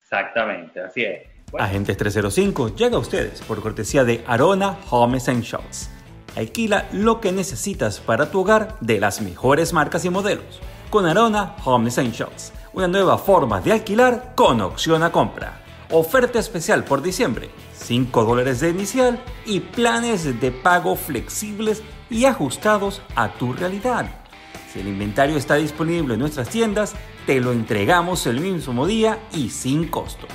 Exactamente, 0.00 0.80
así 0.80 1.02
es. 1.02 1.34
Agentes 1.58 1.96
305 1.96 2.74
llega 2.74 2.96
a 2.96 3.00
ustedes 3.00 3.40
por 3.42 3.62
cortesía 3.62 4.04
de 4.04 4.24
Arona 4.26 4.78
Home 4.90 5.18
Essentials. 5.18 5.90
Alquila 6.36 6.88
lo 6.92 7.20
que 7.20 7.32
necesitas 7.32 8.00
para 8.00 8.30
tu 8.30 8.40
hogar 8.40 8.78
de 8.80 8.98
las 8.98 9.20
mejores 9.20 9.72
marcas 9.72 10.04
y 10.04 10.10
modelos. 10.10 10.60
Con 10.90 11.06
Arona 11.06 11.54
Home 11.64 11.88
Essentials, 11.88 12.52
una 12.72 12.88
nueva 12.88 13.18
forma 13.18 13.60
de 13.60 13.72
alquilar 13.72 14.34
con 14.34 14.60
opción 14.60 15.02
a 15.02 15.12
compra. 15.12 15.60
Oferta 15.90 16.38
especial 16.38 16.84
por 16.84 17.02
diciembre, 17.02 17.50
5 17.74 18.24
dólares 18.24 18.60
de 18.60 18.70
inicial 18.70 19.22
y 19.46 19.60
planes 19.60 20.40
de 20.40 20.50
pago 20.50 20.96
flexibles 20.96 21.82
y 22.10 22.24
ajustados 22.24 23.02
a 23.14 23.28
tu 23.28 23.52
realidad. 23.52 24.06
Si 24.72 24.80
el 24.80 24.88
inventario 24.88 25.36
está 25.36 25.54
disponible 25.54 26.14
en 26.14 26.20
nuestras 26.20 26.48
tiendas, 26.48 26.94
te 27.26 27.40
lo 27.40 27.52
entregamos 27.52 28.26
el 28.26 28.40
mismo 28.40 28.86
día 28.86 29.18
y 29.32 29.50
sin 29.50 29.88
costo. 29.88 30.26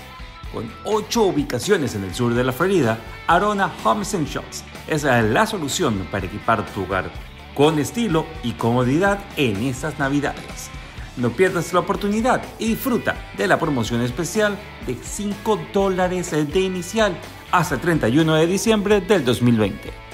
Con 0.53 0.71
8 0.85 1.23
ubicaciones 1.23 1.93
en 1.95 2.03
el 2.05 2.15
sur 2.15 2.33
de 2.33 2.43
la 2.43 2.53
Florida, 2.53 2.97
Arona 3.27 3.71
Home 3.83 4.01
Essentials 4.01 4.63
es 4.87 5.03
la 5.03 5.45
solución 5.45 6.07
para 6.11 6.25
equipar 6.25 6.65
tu 6.67 6.83
hogar 6.83 7.11
con 7.53 7.77
estilo 7.77 8.25
y 8.41 8.53
comodidad 8.53 9.19
en 9.35 9.63
estas 9.63 9.99
navidades. 9.99 10.69
No 11.17 11.31
pierdas 11.31 11.73
la 11.73 11.81
oportunidad 11.81 12.41
y 12.57 12.67
disfruta 12.69 13.15
de 13.37 13.47
la 13.47 13.59
promoción 13.59 14.01
especial 14.01 14.57
de 14.87 14.95
5 14.95 15.59
dólares 15.73 16.31
de 16.31 16.59
inicial 16.61 17.17
hasta 17.51 17.75
el 17.75 17.81
31 17.81 18.35
de 18.35 18.47
diciembre 18.47 19.01
del 19.01 19.25
2020. 19.25 20.08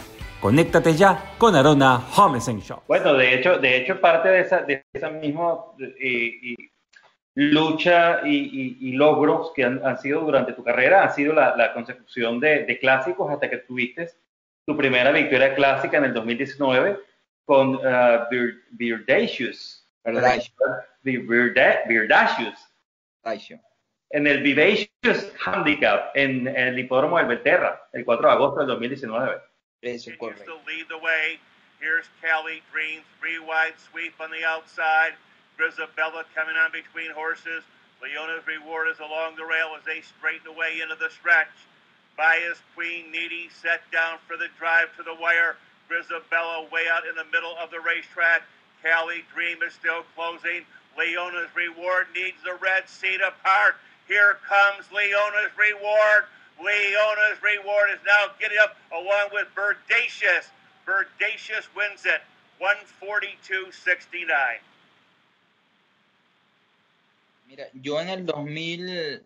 Conéctate 0.45 0.93
ya 0.93 1.33
con 1.39 1.55
Arona 1.55 2.05
Home 2.15 2.37
Essentials. 2.37 2.83
Bueno, 2.87 3.15
de 3.15 3.33
hecho, 3.33 3.57
de 3.57 3.77
hecho 3.77 3.99
parte 3.99 4.29
de 4.29 4.41
esa, 4.41 4.61
de 4.61 4.85
esa 4.93 5.09
misma 5.09 5.55
lucha 7.33 8.21
y, 8.23 8.91
logros 8.91 9.51
que 9.55 9.63
han, 9.63 9.97
sido 9.97 10.21
durante 10.21 10.53
tu 10.53 10.63
carrera 10.63 11.03
ha 11.03 11.09
sido 11.09 11.33
la, 11.33 11.73
consecución 11.73 12.39
de, 12.39 12.77
clásicos 12.79 13.31
hasta 13.31 13.49
que 13.49 13.57
tuviste 13.57 14.11
tu 14.67 14.77
primera 14.77 15.11
victoria 15.11 15.55
clásica 15.55 15.97
en 15.97 16.05
el 16.05 16.13
2019 16.13 16.99
con 17.43 17.77
uh, 17.77 18.27
Virdacious. 18.69 19.89
Virdacious. 21.87 23.61
En 24.11 24.27
el 24.27 24.43
Vivacious 24.43 25.33
Handicap 25.43 26.11
en, 26.13 26.47
el 26.47 26.77
hipódromo 26.77 27.17
del 27.17 27.25
Belterra, 27.25 27.89
el 27.93 28.05
4 28.05 28.27
de 28.27 28.31
agosto 28.31 28.59
del 28.59 28.67
2019. 28.67 29.54
Eso 29.83 30.11
es 30.11 30.17
correcto. 30.17 30.59
Here's 31.79 32.05
Kelly 32.21 32.63
Green, 32.71 33.01
three 33.19 33.37
wide 33.37 33.73
sweep 33.91 34.13
on 34.19 34.31
the 34.31 34.45
outside. 34.45 35.13
Grisabella 35.59 36.23
coming 36.33 36.55
on 36.55 36.71
between 36.71 37.11
horses. 37.11 37.63
Leona's 38.01 38.47
reward 38.47 38.87
is 38.87 38.99
along 38.99 39.35
the 39.35 39.45
rail 39.45 39.75
as 39.77 39.83
they 39.85 40.01
straighten 40.01 40.47
away 40.47 40.79
into 40.81 40.95
the 40.95 41.09
stretch. 41.09 41.51
Bias 42.17 42.57
Queen 42.75 43.11
Needy 43.11 43.49
set 43.61 43.83
down 43.91 44.19
for 44.27 44.37
the 44.37 44.47
drive 44.57 44.95
to 44.95 45.03
the 45.03 45.13
wire. 45.13 45.57
Grisabella 45.89 46.71
way 46.71 46.87
out 46.89 47.05
in 47.05 47.15
the 47.15 47.25
middle 47.31 47.55
of 47.61 47.69
the 47.71 47.79
racetrack. 47.79 48.43
Cali 48.81 49.23
Dream 49.33 49.61
is 49.61 49.73
still 49.73 50.03
closing. 50.15 50.65
Leona's 50.97 51.51
reward 51.55 52.07
needs 52.15 52.41
the 52.43 52.55
red 52.55 52.87
seat 52.87 53.19
apart. 53.19 53.75
Here 54.07 54.37
comes 54.47 54.87
Leona's 54.91 55.51
reward. 55.57 56.25
Leona's 56.59 57.41
reward 57.43 57.89
is 57.91 57.99
now 58.05 58.31
getting 58.39 58.57
up 58.59 58.77
along 58.91 59.29
with 59.33 59.47
Birdacious. 59.55 60.51
Birdacious 60.85 61.67
wins 61.75 62.05
it 62.05 62.21
142.69. 62.59 64.61
Mira, 67.47 67.67
yo 67.73 67.99
en 67.99 68.09
el 68.09 68.25
2000, 68.25 69.23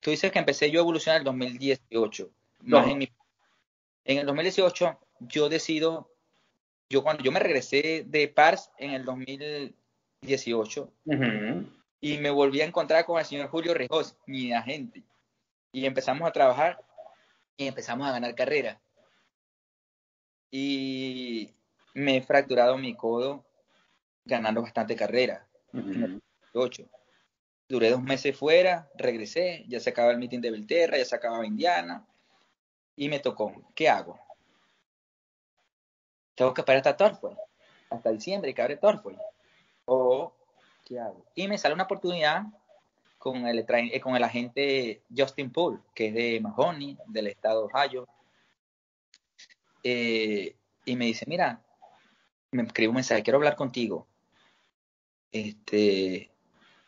tú 0.00 0.10
dices 0.10 0.30
que 0.30 0.38
empecé 0.38 0.70
yo 0.70 0.80
a 0.80 0.82
evolucionar 0.82 1.16
en 1.16 1.20
el 1.20 1.24
2018. 1.24 2.30
No. 2.62 2.84
en, 2.84 3.08
el 4.04 4.26
2018 4.26 4.98
yo 5.20 5.48
decido, 5.48 6.10
yo 6.90 7.02
cuando 7.02 7.22
yo 7.22 7.30
me 7.30 7.40
regresé 7.40 8.04
de 8.06 8.28
Pars 8.28 8.70
en 8.78 8.90
el 8.90 9.04
2018 9.04 10.92
y 12.00 12.18
me 12.18 12.30
volví 12.30 12.60
a 12.60 12.64
encontrar 12.64 13.04
con 13.04 13.18
el 13.18 13.24
señor 13.24 13.48
Julio 13.48 13.74
Rejos, 13.74 14.16
mi 14.26 14.52
agente, 14.52 15.02
y 15.72 15.86
empezamos 15.86 16.28
a 16.28 16.32
trabajar 16.32 16.80
y 17.56 17.66
empezamos 17.66 18.06
a 18.06 18.12
ganar 18.12 18.34
carrera. 18.34 18.80
Y 20.50 21.54
me 21.94 22.16
he 22.16 22.22
fracturado 22.22 22.78
mi 22.78 22.94
codo 22.94 23.44
ganando 24.24 24.62
bastante 24.62 24.96
carrera. 24.96 25.46
En 25.72 25.80
el 25.80 26.20
2018 26.52 26.88
Duré 27.68 27.90
dos 27.90 28.02
meses 28.02 28.34
fuera, 28.34 28.88
regresé, 28.94 29.66
ya 29.68 29.78
se 29.78 29.90
acababa 29.90 30.12
el 30.12 30.18
meeting 30.18 30.40
de 30.40 30.50
Belterra, 30.50 30.96
ya 30.96 31.04
se 31.04 31.14
acababa 31.14 31.44
Indiana, 31.44 32.06
y 32.96 33.10
me 33.10 33.20
tocó, 33.20 33.52
¿qué 33.74 33.90
hago? 33.90 34.18
Tengo 36.34 36.54
que 36.54 36.62
esperar 36.62 36.78
hasta 36.78 36.96
Torfoy, 36.96 37.36
hasta 37.90 38.10
diciembre 38.10 38.54
que 38.54 38.62
abre 38.62 38.78
Torfoy. 38.78 39.18
O, 39.84 40.32
¿qué 40.86 40.98
hago? 40.98 41.26
Y 41.34 41.46
me 41.46 41.58
sale 41.58 41.74
una 41.74 41.84
oportunidad 41.84 42.44
con 43.18 43.46
el, 43.46 43.66
eh, 43.68 44.00
con 44.00 44.16
el 44.16 44.24
agente 44.24 45.02
Justin 45.14 45.50
Poole, 45.50 45.80
que 45.94 46.08
es 46.08 46.14
de 46.14 46.40
Mahoney, 46.40 46.96
del 47.06 47.26
estado 47.26 47.66
de 47.66 47.74
Ohio. 47.74 48.08
Eh, 49.82 50.56
y 50.84 50.96
me 50.96 51.06
dice, 51.06 51.24
mira, 51.26 51.62
me 52.52 52.62
escribe 52.62 52.88
un 52.88 52.96
mensaje, 52.96 53.22
quiero 53.22 53.38
hablar 53.38 53.56
contigo. 53.56 54.06
Este, 55.30 56.30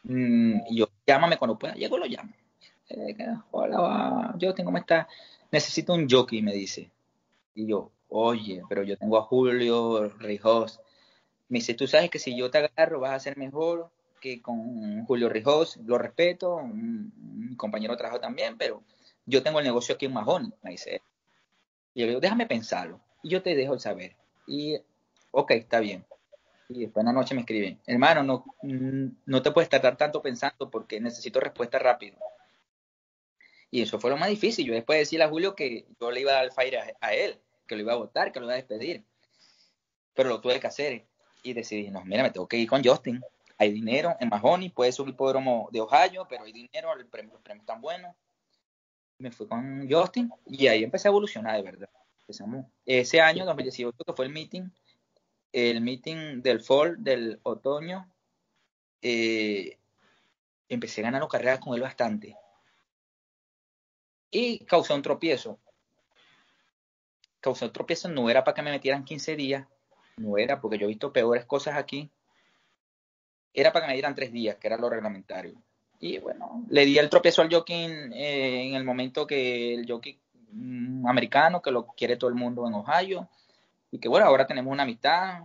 Mm, 0.05 0.61
yo, 0.71 0.89
llámame 1.07 1.37
cuando 1.39 1.59
pueda. 1.59 1.75
Llego, 1.75 1.99
lo 1.99 2.07
llamo. 2.07 2.33
Eh, 2.89 3.17
hola, 3.51 4.35
Justin, 4.41 4.65
¿cómo 4.65 4.79
estás? 4.79 5.07
Necesito 5.51 5.95
un 5.95 6.09
jockey, 6.09 6.43
me 6.43 6.53
dice. 6.53 6.91
Y 7.55 7.67
yo, 7.67 7.91
oye, 8.09 8.63
pero 8.69 8.83
yo 8.83 8.97
tengo 8.97 9.19
a 9.19 9.23
Julio 9.23 10.09
Rijos. 10.19 10.81
Me 11.49 11.59
dice, 11.59 11.75
tú 11.75 11.87
sabes 11.87 12.11
que 12.11 12.19
si 12.19 12.37
yo 12.37 12.51
te 12.51 12.59
agarro 12.59 13.01
vas 13.01 13.13
a 13.13 13.21
ser 13.21 13.37
mejor 13.37 13.91
que 14.21 14.41
con 14.43 15.05
Julio 15.07 15.29
Rijos. 15.29 15.79
Lo 15.85 15.99
respeto, 15.99 16.57
un, 16.57 17.55
compañero 17.57 17.95
de 17.95 17.99
trabajo 17.99 18.21
también, 18.21 18.57
pero 18.57 18.83
yo 19.27 19.43
tengo 19.43 19.59
el 19.59 19.65
negocio 19.67 19.95
aquí 19.95 20.07
en 20.07 20.13
Mahón, 20.13 20.55
me 20.63 20.71
dice. 20.71 21.03
Y 21.95 22.01
yo 22.01 22.07
le 22.07 22.11
digo, 22.13 22.21
déjame 22.21 22.47
pensarlo. 22.47 23.01
Y 23.23 23.31
yo 23.31 23.43
te 23.43 23.55
dejo 23.55 23.75
el 23.75 23.81
saber. 23.81 24.17
Y, 24.47 24.79
ok, 25.31 25.51
está 25.53 25.81
bien. 25.81 26.07
Y 26.69 26.81
después 26.83 27.03
en 27.03 27.07
la 27.07 27.13
noche 27.13 27.35
me 27.35 27.41
escriben, 27.41 27.81
hermano, 27.87 28.23
no, 28.23 28.45
no 29.27 29.43
te 29.43 29.51
puedes 29.51 29.69
tardar 29.69 29.97
tanto 29.97 30.23
pensando 30.23 30.71
porque 30.71 31.01
necesito 31.01 31.41
respuesta 31.41 31.79
rápido. 31.79 32.17
Y 33.71 33.83
eso 33.83 34.01
fue 34.01 34.11
lo 34.11 34.17
más 34.17 34.29
difícil. 34.29 34.67
Yo 34.67 34.75
después 34.75 34.97
de 34.97 35.01
decirle 35.01 35.25
a 35.25 35.29
Julio 35.29 35.55
que 35.55 35.87
yo 36.01 36.11
le 36.11 36.21
iba 36.21 36.33
a 36.33 36.35
dar 36.37 36.45
el 36.45 36.53
fire 36.53 36.97
a, 37.01 37.15
él, 37.15 37.39
que 37.67 37.77
lo 37.77 37.83
iba 37.83 37.93
a 37.93 37.97
votar, 37.97 38.33
que 38.33 38.41
lo 38.41 38.47
iba 38.47 38.55
a 38.55 38.57
despedir. 38.57 39.05
Pero 40.15 40.29
lo 40.29 40.41
tuve 40.41 40.59
que 40.59 40.67
hacer. 40.67 41.05
Y 41.43 41.53
decidí, 41.53 41.91
no, 41.91 42.05
mira, 42.05 42.23
me 42.23 42.31
tengo 42.31 42.49
que 42.49 42.57
ir 42.57 42.69
con 42.69 42.85
Justin. 42.85 43.21
Hay 43.61 43.73
dinero 43.73 44.17
en 44.19 44.31
Mahoney, 44.31 44.71
puede 44.71 44.91
ser 44.91 45.03
un 45.03 45.11
hipódromo 45.11 45.69
de 45.71 45.83
Ohio, 45.83 46.27
pero 46.27 46.45
hay 46.45 46.53
dinero, 46.53 46.95
el 46.97 47.05
premio, 47.07 47.35
los 47.35 47.43
premios 47.43 47.65
están 47.65 47.83
buenos. 47.83 48.17
Me 49.19 49.31
fui 49.31 49.47
con 49.47 49.87
Justin 49.87 50.33
y 50.47 50.67
ahí 50.67 50.83
empecé 50.83 51.09
a 51.09 51.11
evolucionar 51.11 51.57
de 51.57 51.63
verdad. 51.63 51.91
Empezamos. 52.23 52.65
Ese 52.87 53.21
año, 53.21 53.45
2018, 53.45 54.03
que 54.03 54.13
fue 54.15 54.25
el 54.25 54.33
meeting, 54.33 54.71
el 55.53 55.83
meeting 55.83 56.41
del 56.41 56.63
fall, 56.63 57.05
del 57.05 57.39
otoño, 57.43 58.11
eh, 59.03 59.77
empecé 60.71 61.03
ganando 61.03 61.29
carreras 61.29 61.61
con 61.61 61.75
él 61.75 61.83
bastante 61.83 62.39
y 64.31 64.61
causó 64.61 64.95
un 64.95 65.03
tropiezo. 65.03 65.59
Causó 67.41 67.67
un 67.67 67.73
tropiezo, 67.75 68.09
no 68.09 68.31
era 68.31 68.43
para 68.43 68.55
que 68.55 68.63
me 68.63 68.71
metieran 68.71 69.05
15 69.05 69.37
días, 69.37 69.69
no 70.17 70.39
era 70.39 70.63
porque 70.63 70.79
yo 70.79 70.87
he 70.87 70.89
visto 70.89 71.13
peores 71.13 71.45
cosas 71.45 71.77
aquí, 71.77 72.11
era 73.53 73.73
para 73.73 73.85
que 73.85 73.91
me 73.91 73.95
dieran 73.95 74.15
3 74.15 74.33
días, 74.33 74.57
que 74.57 74.67
era 74.67 74.77
lo 74.77 74.89
reglamentario. 74.89 75.55
Y 75.99 76.19
bueno, 76.19 76.65
le 76.71 76.87
di 76.87 76.99
el 76.99 77.11
tropiezo 77.11 77.43
al 77.43 77.53
jockey 77.53 77.85
eh, 78.15 78.69
en 78.69 78.75
el 78.75 78.85
momento 78.85 79.27
que 79.27 79.75
el 79.75 79.87
jockey 79.87 80.19
mm, 80.53 81.07
americano, 81.07 81.61
que 81.61 81.71
lo 81.71 81.87
quiere 81.89 82.17
todo 82.17 82.31
el 82.31 82.37
mundo 82.37 82.67
en 82.67 82.75
Ohio, 82.75 83.29
y 83.91 83.99
que 83.99 84.09
bueno, 84.09 84.27
ahora 84.27 84.47
tenemos 84.47 84.73
una 84.73 84.85
amistad, 84.85 85.41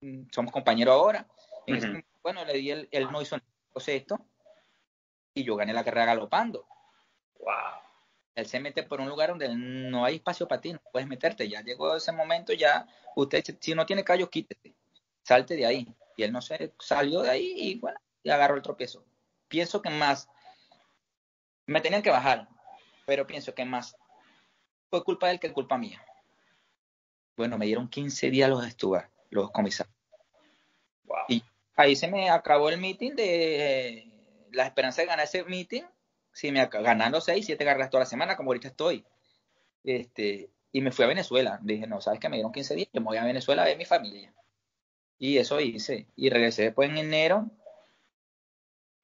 mm, 0.00 0.28
somos 0.32 0.52
compañeros 0.52 0.94
ahora. 0.94 1.26
bueno, 2.22 2.44
le 2.44 2.54
di 2.54 2.70
el, 2.70 2.88
él 2.90 3.08
no 3.12 3.22
hizo 3.22 3.36
esto, 3.86 4.18
y 5.34 5.44
yo 5.44 5.56
gané 5.56 5.72
la 5.72 5.84
carrera 5.84 6.06
galopando. 6.06 6.66
Wow. 7.38 7.54
Él 8.34 8.46
se 8.46 8.60
mete 8.60 8.82
por 8.82 9.00
un 9.00 9.08
lugar 9.08 9.30
donde 9.30 9.48
no 9.54 10.04
hay 10.04 10.16
espacio 10.16 10.46
para 10.46 10.60
ti, 10.60 10.72
no 10.72 10.80
puedes 10.92 11.08
meterte. 11.08 11.48
Ya 11.48 11.62
llegó 11.62 11.96
ese 11.96 12.12
momento, 12.12 12.52
ya 12.52 12.86
usted, 13.16 13.44
si 13.60 13.74
no 13.74 13.86
tiene 13.86 14.04
callos, 14.04 14.28
quítese, 14.28 14.74
salte 15.22 15.56
de 15.56 15.66
ahí. 15.66 15.88
Y 16.18 16.24
él 16.24 16.32
no 16.32 16.42
se 16.42 16.74
salió 16.78 17.22
de 17.22 17.30
ahí 17.30 17.54
y 17.56 17.78
bueno, 17.78 17.98
y 18.22 18.28
agarró 18.28 18.56
el 18.56 18.62
tropiezo. 18.62 19.02
Pienso 19.48 19.80
que 19.80 19.88
más, 19.88 20.28
me 21.64 21.80
tenían 21.80 22.02
que 22.02 22.10
bajar, 22.10 22.46
pero 23.06 23.26
pienso 23.26 23.54
que 23.54 23.64
más 23.64 23.96
fue 24.90 25.02
culpa 25.02 25.28
de 25.28 25.34
él 25.34 25.40
que 25.40 25.50
culpa 25.54 25.78
mía. 25.78 26.04
Bueno, 27.38 27.56
me 27.56 27.64
dieron 27.64 27.88
15 27.88 28.28
días 28.28 28.50
los 28.50 28.66
estuvar, 28.66 29.08
los 29.30 29.50
comisarios. 29.50 29.96
Y 31.28 31.42
ahí 31.76 31.96
se 31.96 32.08
me 32.08 32.28
acabó 32.28 32.68
el 32.68 32.78
meeting 32.78 33.14
de 33.14 34.12
la 34.52 34.66
esperanza 34.66 35.00
de 35.00 35.08
ganar 35.08 35.24
ese 35.24 35.44
meeting 35.44 35.84
sí, 36.38 36.52
me 36.52 36.64
ganando 36.66 37.20
6, 37.20 37.44
7 37.44 37.64
carreras 37.64 37.90
toda 37.90 38.04
la 38.04 38.10
semana, 38.10 38.36
como 38.36 38.50
ahorita 38.50 38.68
estoy. 38.68 39.04
Este, 39.82 40.50
y 40.70 40.80
me 40.80 40.92
fui 40.92 41.04
a 41.04 41.08
Venezuela. 41.08 41.58
Dije, 41.62 41.86
no, 41.86 42.00
sabes 42.00 42.20
que 42.20 42.28
me 42.28 42.36
dieron 42.36 42.52
15 42.52 42.74
días, 42.76 42.88
yo 42.92 43.00
me 43.00 43.06
voy 43.06 43.16
a 43.16 43.24
Venezuela 43.24 43.62
a 43.62 43.64
ver 43.64 43.76
mi 43.76 43.84
familia. 43.84 44.32
Y 45.18 45.38
eso 45.38 45.60
hice. 45.60 46.06
Y 46.16 46.30
regresé 46.30 46.62
después 46.64 46.90
en 46.90 46.98
enero. 46.98 47.46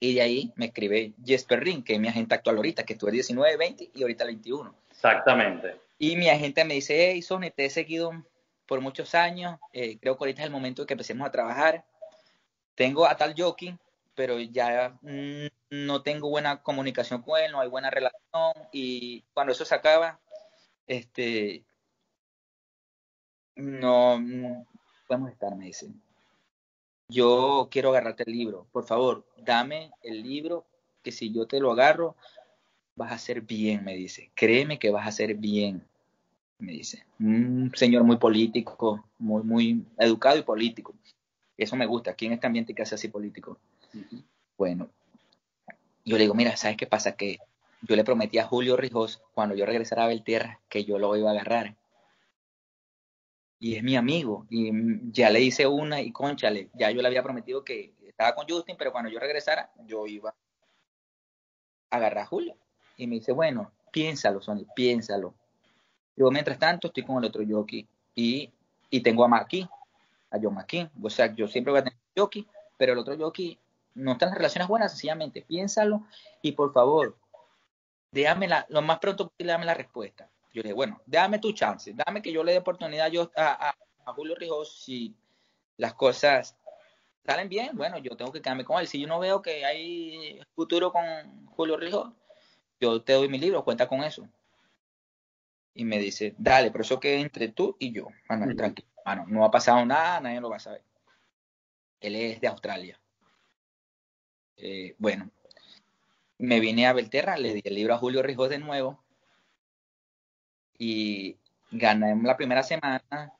Y 0.03 0.15
de 0.15 0.21
ahí 0.21 0.51
me 0.55 0.65
escribe 0.65 1.13
Jesper 1.23 1.63
Ring, 1.63 1.83
que 1.83 1.93
es 1.93 1.99
mi 1.99 2.07
agente 2.07 2.33
actual 2.33 2.57
ahorita, 2.57 2.83
que 2.83 2.93
estuve 2.93 3.11
19, 3.11 3.55
20 3.55 3.91
y 3.93 4.01
ahorita 4.01 4.25
21. 4.25 4.75
Exactamente. 4.89 5.79
Y 5.99 6.15
mi 6.15 6.27
agente 6.29 6.65
me 6.65 6.73
dice, 6.73 7.11
hey, 7.11 7.21
Sony, 7.21 7.51
te 7.55 7.65
he 7.65 7.69
seguido 7.69 8.11
por 8.65 8.81
muchos 8.81 9.13
años, 9.13 9.59
eh, 9.73 9.99
creo 9.99 10.17
que 10.17 10.23
ahorita 10.23 10.41
es 10.41 10.47
el 10.47 10.51
momento 10.51 10.81
de 10.81 10.87
que 10.87 10.95
empecemos 10.95 11.27
a 11.27 11.31
trabajar. 11.31 11.85
Tengo 12.73 13.05
a 13.05 13.15
tal 13.15 13.35
jockey, 13.37 13.77
pero 14.15 14.39
ya 14.39 14.97
mm, 15.01 15.47
no 15.69 16.03
tengo 16.03 16.29
buena 16.29 16.61
comunicación 16.63 17.21
con 17.21 17.39
él, 17.39 17.51
no 17.51 17.61
hay 17.61 17.69
buena 17.69 17.89
relación 17.89 18.53
y 18.71 19.23
cuando 19.33 19.53
eso 19.53 19.65
se 19.65 19.75
acaba, 19.75 20.19
este, 20.87 21.63
no, 23.55 24.65
podemos 25.07 25.31
estar, 25.31 25.55
me 25.55 25.65
dicen. 25.65 26.01
Yo 27.07 27.67
quiero 27.69 27.89
agarrarte 27.89 28.23
el 28.25 28.31
libro, 28.31 28.67
por 28.71 28.85
favor, 28.85 29.25
dame 29.37 29.91
el 30.01 30.23
libro, 30.23 30.65
que 31.03 31.11
si 31.11 31.31
yo 31.33 31.45
te 31.45 31.59
lo 31.59 31.71
agarro, 31.71 32.15
vas 32.95 33.11
a 33.11 33.15
hacer 33.15 33.41
bien, 33.41 33.83
me 33.83 33.95
dice. 33.95 34.31
Créeme 34.35 34.79
que 34.79 34.91
vas 34.91 35.05
a 35.05 35.09
hacer 35.09 35.35
bien, 35.35 35.85
me 36.59 36.73
dice. 36.73 37.05
Un 37.19 37.71
señor 37.75 38.03
muy 38.03 38.17
político, 38.17 39.05
muy, 39.17 39.43
muy 39.43 39.85
educado 39.97 40.37
y 40.37 40.43
político. 40.43 40.93
Eso 41.57 41.75
me 41.75 41.85
gusta, 41.85 42.11
aquí 42.11 42.25
en 42.25 42.33
este 42.33 42.47
ambiente 42.47 42.73
que 42.73 42.81
hace 42.81 42.95
así 42.95 43.07
político. 43.09 43.59
Bueno, 44.57 44.89
yo 46.05 46.17
le 46.17 46.23
digo, 46.23 46.33
mira, 46.33 46.55
¿sabes 46.57 46.77
qué 46.77 46.87
pasa? 46.87 47.15
Que 47.15 47.39
yo 47.81 47.95
le 47.95 48.03
prometí 48.03 48.37
a 48.37 48.45
Julio 48.45 48.77
Rijos, 48.77 49.21
cuando 49.33 49.55
yo 49.55 49.65
regresara 49.65 50.03
a 50.03 50.07
Beltierra, 50.07 50.59
que 50.69 50.85
yo 50.85 50.99
lo 50.99 51.15
iba 51.15 51.29
a 51.29 51.33
agarrar. 51.33 51.75
Y 53.59 53.75
es 53.75 53.83
mi 53.83 53.95
amigo, 53.95 54.45
y 54.49 54.71
ya 55.11 55.29
le 55.29 55.41
hice 55.41 55.67
una 55.67 56.01
y 56.01 56.11
conchale, 56.11 56.69
ya 56.73 56.89
yo 56.91 57.01
le 57.01 57.07
había 57.07 57.23
prometido 57.23 57.63
que 57.63 57.93
estaba 58.07 58.33
con 58.35 58.47
Justin, 58.47 58.75
pero 58.77 58.91
cuando 58.91 59.09
yo 59.09 59.19
regresara, 59.19 59.71
yo 59.85 60.07
iba 60.07 60.29
a 60.29 61.95
agarrar 61.95 62.23
a 62.23 62.27
Julio. 62.27 62.55
Y 62.97 63.07
me 63.07 63.15
dice, 63.15 63.31
bueno, 63.31 63.71
piénsalo, 63.91 64.41
Sony, 64.41 64.65
piénsalo. 64.75 65.33
Yo, 66.15 66.29
mientras 66.31 66.57
tanto, 66.57 66.87
estoy 66.87 67.03
con 67.03 67.17
el 67.17 67.25
otro 67.25 67.43
jockey 67.47 67.87
y, 68.15 68.51
y 68.89 68.99
tengo 69.01 69.23
a 69.23 69.27
Maki, 69.27 69.67
a 70.31 70.39
John 70.41 70.55
Maki. 70.55 70.87
O 71.01 71.09
sea, 71.09 71.33
yo 71.33 71.47
siempre 71.47 71.71
voy 71.71 71.81
a 71.81 71.83
tener 71.83 71.97
un 72.15 72.21
jockey, 72.21 72.47
pero 72.77 72.93
el 72.93 72.99
otro 72.99 73.17
jockey 73.17 73.57
no 73.95 74.13
está 74.13 74.25
en 74.25 74.31
las 74.31 74.37
relaciones 74.37 74.67
buenas, 74.67 74.91
sencillamente. 74.91 75.41
Piénsalo 75.41 76.05
y 76.41 76.53
por 76.53 76.73
favor, 76.73 77.17
déjame 78.11 78.47
la, 78.47 78.65
lo 78.69 78.81
más 78.81 78.99
pronto 78.99 79.29
posible, 79.29 79.51
dame 79.51 79.65
la 79.65 79.73
respuesta. 79.73 80.29
Yo 80.53 80.61
le 80.61 80.69
dije, 80.69 80.73
bueno, 80.73 81.01
déjame 81.05 81.39
tu 81.39 81.53
chance, 81.53 81.93
dame 81.93 82.21
que 82.21 82.31
yo 82.31 82.43
le 82.43 82.51
dé 82.51 82.57
oportunidad 82.57 83.09
yo 83.09 83.31
a, 83.35 83.69
a, 83.69 84.13
Julio 84.13 84.35
Rijos 84.35 84.83
si 84.83 85.15
las 85.77 85.93
cosas 85.93 86.57
salen 87.25 87.47
bien, 87.47 87.77
bueno, 87.77 87.97
yo 87.99 88.17
tengo 88.17 88.31
que 88.31 88.41
quedarme 88.41 88.65
con 88.65 88.79
él. 88.79 88.87
Si 88.87 88.99
yo 88.99 89.07
no 89.07 89.19
veo 89.19 89.41
que 89.41 89.63
hay 89.63 90.41
futuro 90.53 90.91
con 90.91 91.45
Julio 91.47 91.77
Rijos, 91.77 92.11
yo 92.79 93.01
te 93.01 93.13
doy 93.13 93.29
mi 93.29 93.37
libro, 93.37 93.63
cuenta 93.63 93.87
con 93.87 94.03
eso. 94.03 94.27
Y 95.73 95.85
me 95.85 95.99
dice, 95.99 96.35
dale, 96.37 96.71
pero 96.71 96.81
eso 96.81 96.99
que 96.99 97.21
entre 97.21 97.47
tú 97.47 97.77
y 97.79 97.93
yo. 97.93 98.07
Bueno, 98.27 98.53
tranquilo, 98.55 98.89
no 99.27 99.45
ha 99.45 99.51
pasado 99.51 99.85
nada, 99.85 100.19
nadie 100.19 100.41
lo 100.41 100.49
va 100.49 100.57
a 100.57 100.59
saber. 100.59 100.83
Él 102.01 102.15
es 102.15 102.41
de 102.41 102.47
Australia. 102.47 103.00
Eh, 104.57 104.95
bueno, 104.97 105.29
me 106.37 106.59
vine 106.59 106.87
a 106.87 106.93
Belterra, 106.93 107.37
le 107.37 107.53
di 107.53 107.61
el 107.63 107.75
libro 107.75 107.93
a 107.93 107.97
Julio 107.97 108.21
Rijos 108.21 108.49
de 108.49 108.59
nuevo 108.59 109.03
y 110.77 111.37
gané 111.71 112.15
la 112.23 112.37
primera 112.37 112.63
semana 112.63 113.33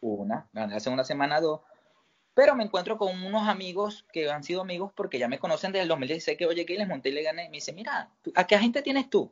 una, 0.00 0.48
gané 0.52 0.74
la 0.74 0.80
segunda 0.80 1.04
semana 1.04 1.40
dos, 1.40 1.60
pero 2.34 2.54
me 2.54 2.64
encuentro 2.64 2.96
con 2.96 3.22
unos 3.22 3.48
amigos 3.48 4.06
que 4.12 4.30
han 4.30 4.42
sido 4.42 4.62
amigos 4.62 4.92
porque 4.94 5.18
ya 5.18 5.28
me 5.28 5.38
conocen 5.38 5.72
desde 5.72 5.82
el 5.82 5.88
2016 5.88 6.38
que 6.38 6.46
oye 6.46 6.64
que 6.64 6.78
les 6.78 6.88
monté 6.88 7.10
y 7.10 7.12
le 7.12 7.22
gané. 7.22 7.48
Me 7.48 7.56
dice, 7.56 7.72
mira, 7.72 8.10
¿a 8.34 8.46
qué 8.46 8.54
agente 8.54 8.82
tienes 8.82 9.10
tú? 9.10 9.30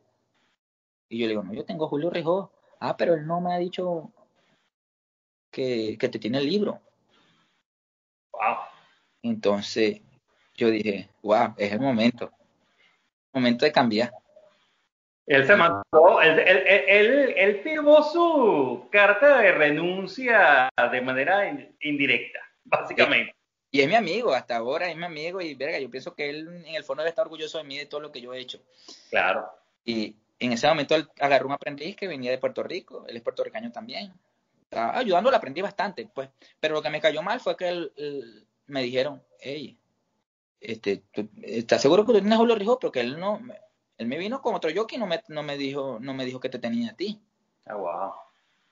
Y 1.09 1.17
yo 1.17 1.25
le 1.25 1.29
digo, 1.29 1.43
no, 1.43 1.53
yo 1.53 1.65
tengo 1.65 1.87
Julio 1.87 2.09
Rijó. 2.09 2.51
Ah, 2.79 2.95
pero 2.97 3.15
él 3.15 3.25
no 3.25 3.41
me 3.41 3.53
ha 3.53 3.57
dicho 3.57 4.11
que, 5.49 5.97
que 5.99 6.09
te 6.09 6.19
tiene 6.19 6.37
el 6.37 6.45
libro. 6.45 6.79
Wow. 8.33 8.57
Entonces 9.23 10.01
yo 10.61 10.69
dije, 10.69 11.09
wow, 11.23 11.53
es 11.57 11.71
el 11.71 11.79
momento. 11.79 12.31
Momento 13.33 13.65
de 13.65 13.71
cambiar. 13.71 14.11
Él 15.25 15.45
se 15.45 15.55
mandó, 15.55 16.21
él, 16.21 16.39
él, 16.39 17.33
él, 17.37 17.61
firmó 17.63 18.03
su 18.03 18.87
carta 18.91 19.39
de 19.39 19.51
renuncia 19.53 20.69
de 20.91 21.01
manera 21.01 21.49
indirecta 21.81 22.39
básicamente. 22.65 23.33
Y, 23.71 23.81
es 23.81 23.87
mi 23.87 23.95
amigo, 23.95 24.33
hasta 24.33 24.57
ahora 24.57 24.89
es 24.89 24.97
mi 24.97 25.05
amigo 25.05 25.39
y 25.41 25.55
verga, 25.55 25.79
yo 25.79 25.89
pienso 25.89 26.13
que 26.13 26.29
él 26.29 26.63
en 26.65 26.75
el 26.75 26.83
fondo 26.83 27.01
debe 27.01 27.11
estar 27.11 27.25
orgulloso 27.25 27.57
de 27.57 27.63
mí 27.63 27.77
de 27.77 27.85
todo 27.85 28.01
lo 28.01 28.11
que 28.11 28.21
yo 28.21 28.33
he 28.33 28.39
hecho. 28.39 28.61
Claro. 29.09 29.49
Y 29.85 30.15
en 30.39 30.51
ese 30.51 30.67
momento 30.67 30.95
él 30.95 31.07
agarró 31.19 31.47
un 31.47 31.53
aprendiz 31.53 31.95
que 31.95 32.07
venía 32.07 32.31
de 32.31 32.37
Puerto 32.37 32.63
Rico, 32.63 33.05
él 33.07 33.15
es 33.15 33.23
puertorriqueño 33.23 33.71
también. 33.71 34.13
Estaba 34.63 34.97
ayudándolo, 34.97 35.35
aprendí 35.35 35.61
bastante, 35.61 36.07
pues. 36.13 36.29
Pero 36.59 36.75
lo 36.75 36.81
que 36.81 36.89
me 36.89 37.01
cayó 37.01 37.21
mal 37.21 37.39
fue 37.39 37.55
que 37.57 37.69
él, 37.69 38.47
me 38.67 38.83
dijeron, 38.83 39.21
hey, 39.39 39.77
este, 40.61 41.03
¿estás 41.41 41.81
seguro 41.81 42.05
que 42.05 42.13
tú 42.13 42.19
tienes 42.19 42.37
Julio 42.37 42.55
Rijo? 42.55 42.79
Porque 42.79 43.01
él 43.01 43.19
no, 43.19 43.41
él 43.97 44.07
me 44.07 44.17
vino 44.17 44.41
con 44.41 44.53
otro 44.53 44.69
jockey 44.73 44.97
y 44.97 44.99
no 44.99 45.07
me, 45.07 45.21
no 45.27 45.43
me 45.43 45.57
dijo, 45.57 45.97
no 45.99 46.13
me 46.13 46.23
dijo 46.23 46.39
que 46.39 46.49
te 46.49 46.59
tenía 46.59 46.91
a 46.91 46.95
ti. 46.95 47.19
Ah, 47.65 47.75
wow. 47.75 48.13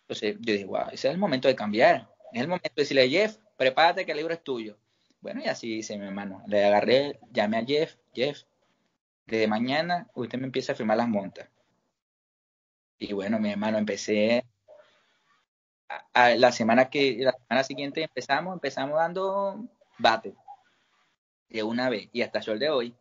Entonces 0.01 0.37
yo 0.39 0.53
dije, 0.53 0.65
wow, 0.65 0.89
ese 0.91 1.07
es 1.07 1.13
el 1.13 1.17
momento 1.17 1.47
de 1.47 1.55
cambiar. 1.55 2.07
Es 2.31 2.41
el 2.41 2.47
momento 2.47 2.69
de 2.75 2.81
decirle, 2.83 3.09
Jeff, 3.09 3.37
prepárate 3.57 4.05
que 4.05 4.11
el 4.11 4.19
libro 4.19 4.33
es 4.33 4.43
tuyo. 4.43 4.77
Bueno, 5.19 5.41
y 5.43 5.47
así 5.47 5.77
hice 5.77 5.97
mi 5.97 6.05
hermano. 6.05 6.43
Le 6.47 6.63
agarré, 6.63 7.19
llamé 7.31 7.57
a 7.57 7.65
Jeff, 7.65 7.95
Jeff, 8.13 8.43
desde 9.25 9.47
mañana 9.47 10.07
usted 10.13 10.37
me 10.37 10.45
empieza 10.45 10.73
a 10.73 10.75
firmar 10.75 10.97
las 10.97 11.09
montas. 11.09 11.49
Y 12.99 13.13
bueno, 13.13 13.39
mi 13.39 13.51
hermano, 13.51 13.77
empecé 13.77 14.45
a, 16.13 16.35
la 16.35 16.51
semana 16.51 16.89
que 16.89 17.17
la 17.19 17.33
semana 17.33 17.63
siguiente 17.63 18.03
empezamos, 18.03 18.53
empezamos 18.53 18.97
dando 18.97 19.67
bate 19.97 20.35
de 21.49 21.63
una 21.63 21.89
vez 21.89 22.07
y 22.13 22.21
hasta 22.21 22.39
el 22.39 22.45
sol 22.45 22.59
de 22.59 22.69
hoy. 22.69 22.95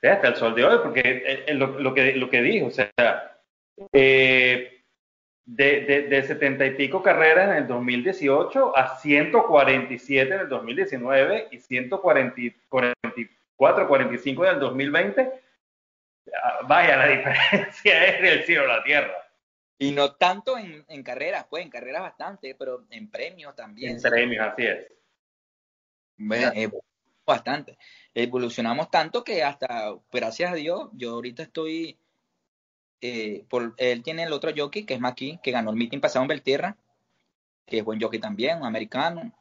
Sí, 0.00 0.08
hasta 0.08 0.28
el 0.28 0.36
sol 0.36 0.54
de 0.54 0.64
hoy, 0.64 0.78
porque 0.82 1.00
eh, 1.00 1.44
eh, 1.46 1.54
lo, 1.54 1.94
que, 1.94 2.16
lo 2.16 2.28
que 2.28 2.42
dijo, 2.42 2.66
o 2.66 2.70
sea, 2.70 2.90
eh, 3.92 4.82
de, 5.44 5.80
de, 5.82 6.02
de 6.02 6.22
70 6.22 6.66
y 6.66 6.74
pico 6.74 7.02
carreras 7.02 7.50
en 7.50 7.56
el 7.56 7.68
2018 7.68 8.76
a 8.76 8.98
147 8.98 10.34
en 10.34 10.40
el 10.40 10.48
2019 10.48 11.48
y 11.50 11.58
144, 11.58 13.88
45 13.88 14.44
en 14.44 14.50
el 14.50 14.60
2020. 14.60 15.32
Ah, 16.42 16.60
vaya, 16.66 16.96
la 16.96 17.08
diferencia 17.08 18.06
es 18.06 18.22
del 18.22 18.44
cielo 18.44 18.64
a 18.64 18.78
la 18.78 18.84
tierra. 18.84 19.14
Y 19.78 19.92
no 19.92 20.14
tanto 20.14 20.58
en, 20.58 20.84
en 20.88 21.02
carreras, 21.02 21.46
pues 21.50 21.64
en 21.64 21.70
carreras 21.70 22.02
bastante, 22.02 22.54
pero 22.54 22.84
en 22.90 23.10
premios 23.10 23.56
también. 23.56 23.96
En 23.96 24.02
premios, 24.02 24.46
así 24.46 24.66
es. 24.66 24.86
Bueno, 26.16 26.52
bastante. 27.26 27.78
Evolucionamos 28.14 28.90
tanto 28.90 29.24
que 29.24 29.42
hasta, 29.42 29.94
gracias 30.10 30.52
a 30.52 30.54
Dios, 30.54 30.90
yo 30.92 31.12
ahorita 31.12 31.42
estoy 31.42 31.98
eh, 33.04 33.44
por, 33.48 33.74
él 33.78 34.02
tiene 34.04 34.22
el 34.22 34.32
otro 34.32 34.52
jockey, 34.56 34.84
que 34.84 34.94
es 34.94 35.00
Maki, 35.00 35.40
que 35.42 35.50
ganó 35.50 35.70
el 35.70 35.76
meeting 35.76 36.00
pasado 36.00 36.22
en 36.22 36.28
Beltierra, 36.28 36.76
que 37.66 37.78
es 37.78 37.84
buen 37.84 38.00
jockey 38.00 38.20
también, 38.20 38.58
un 38.58 38.66
americano. 38.66 39.32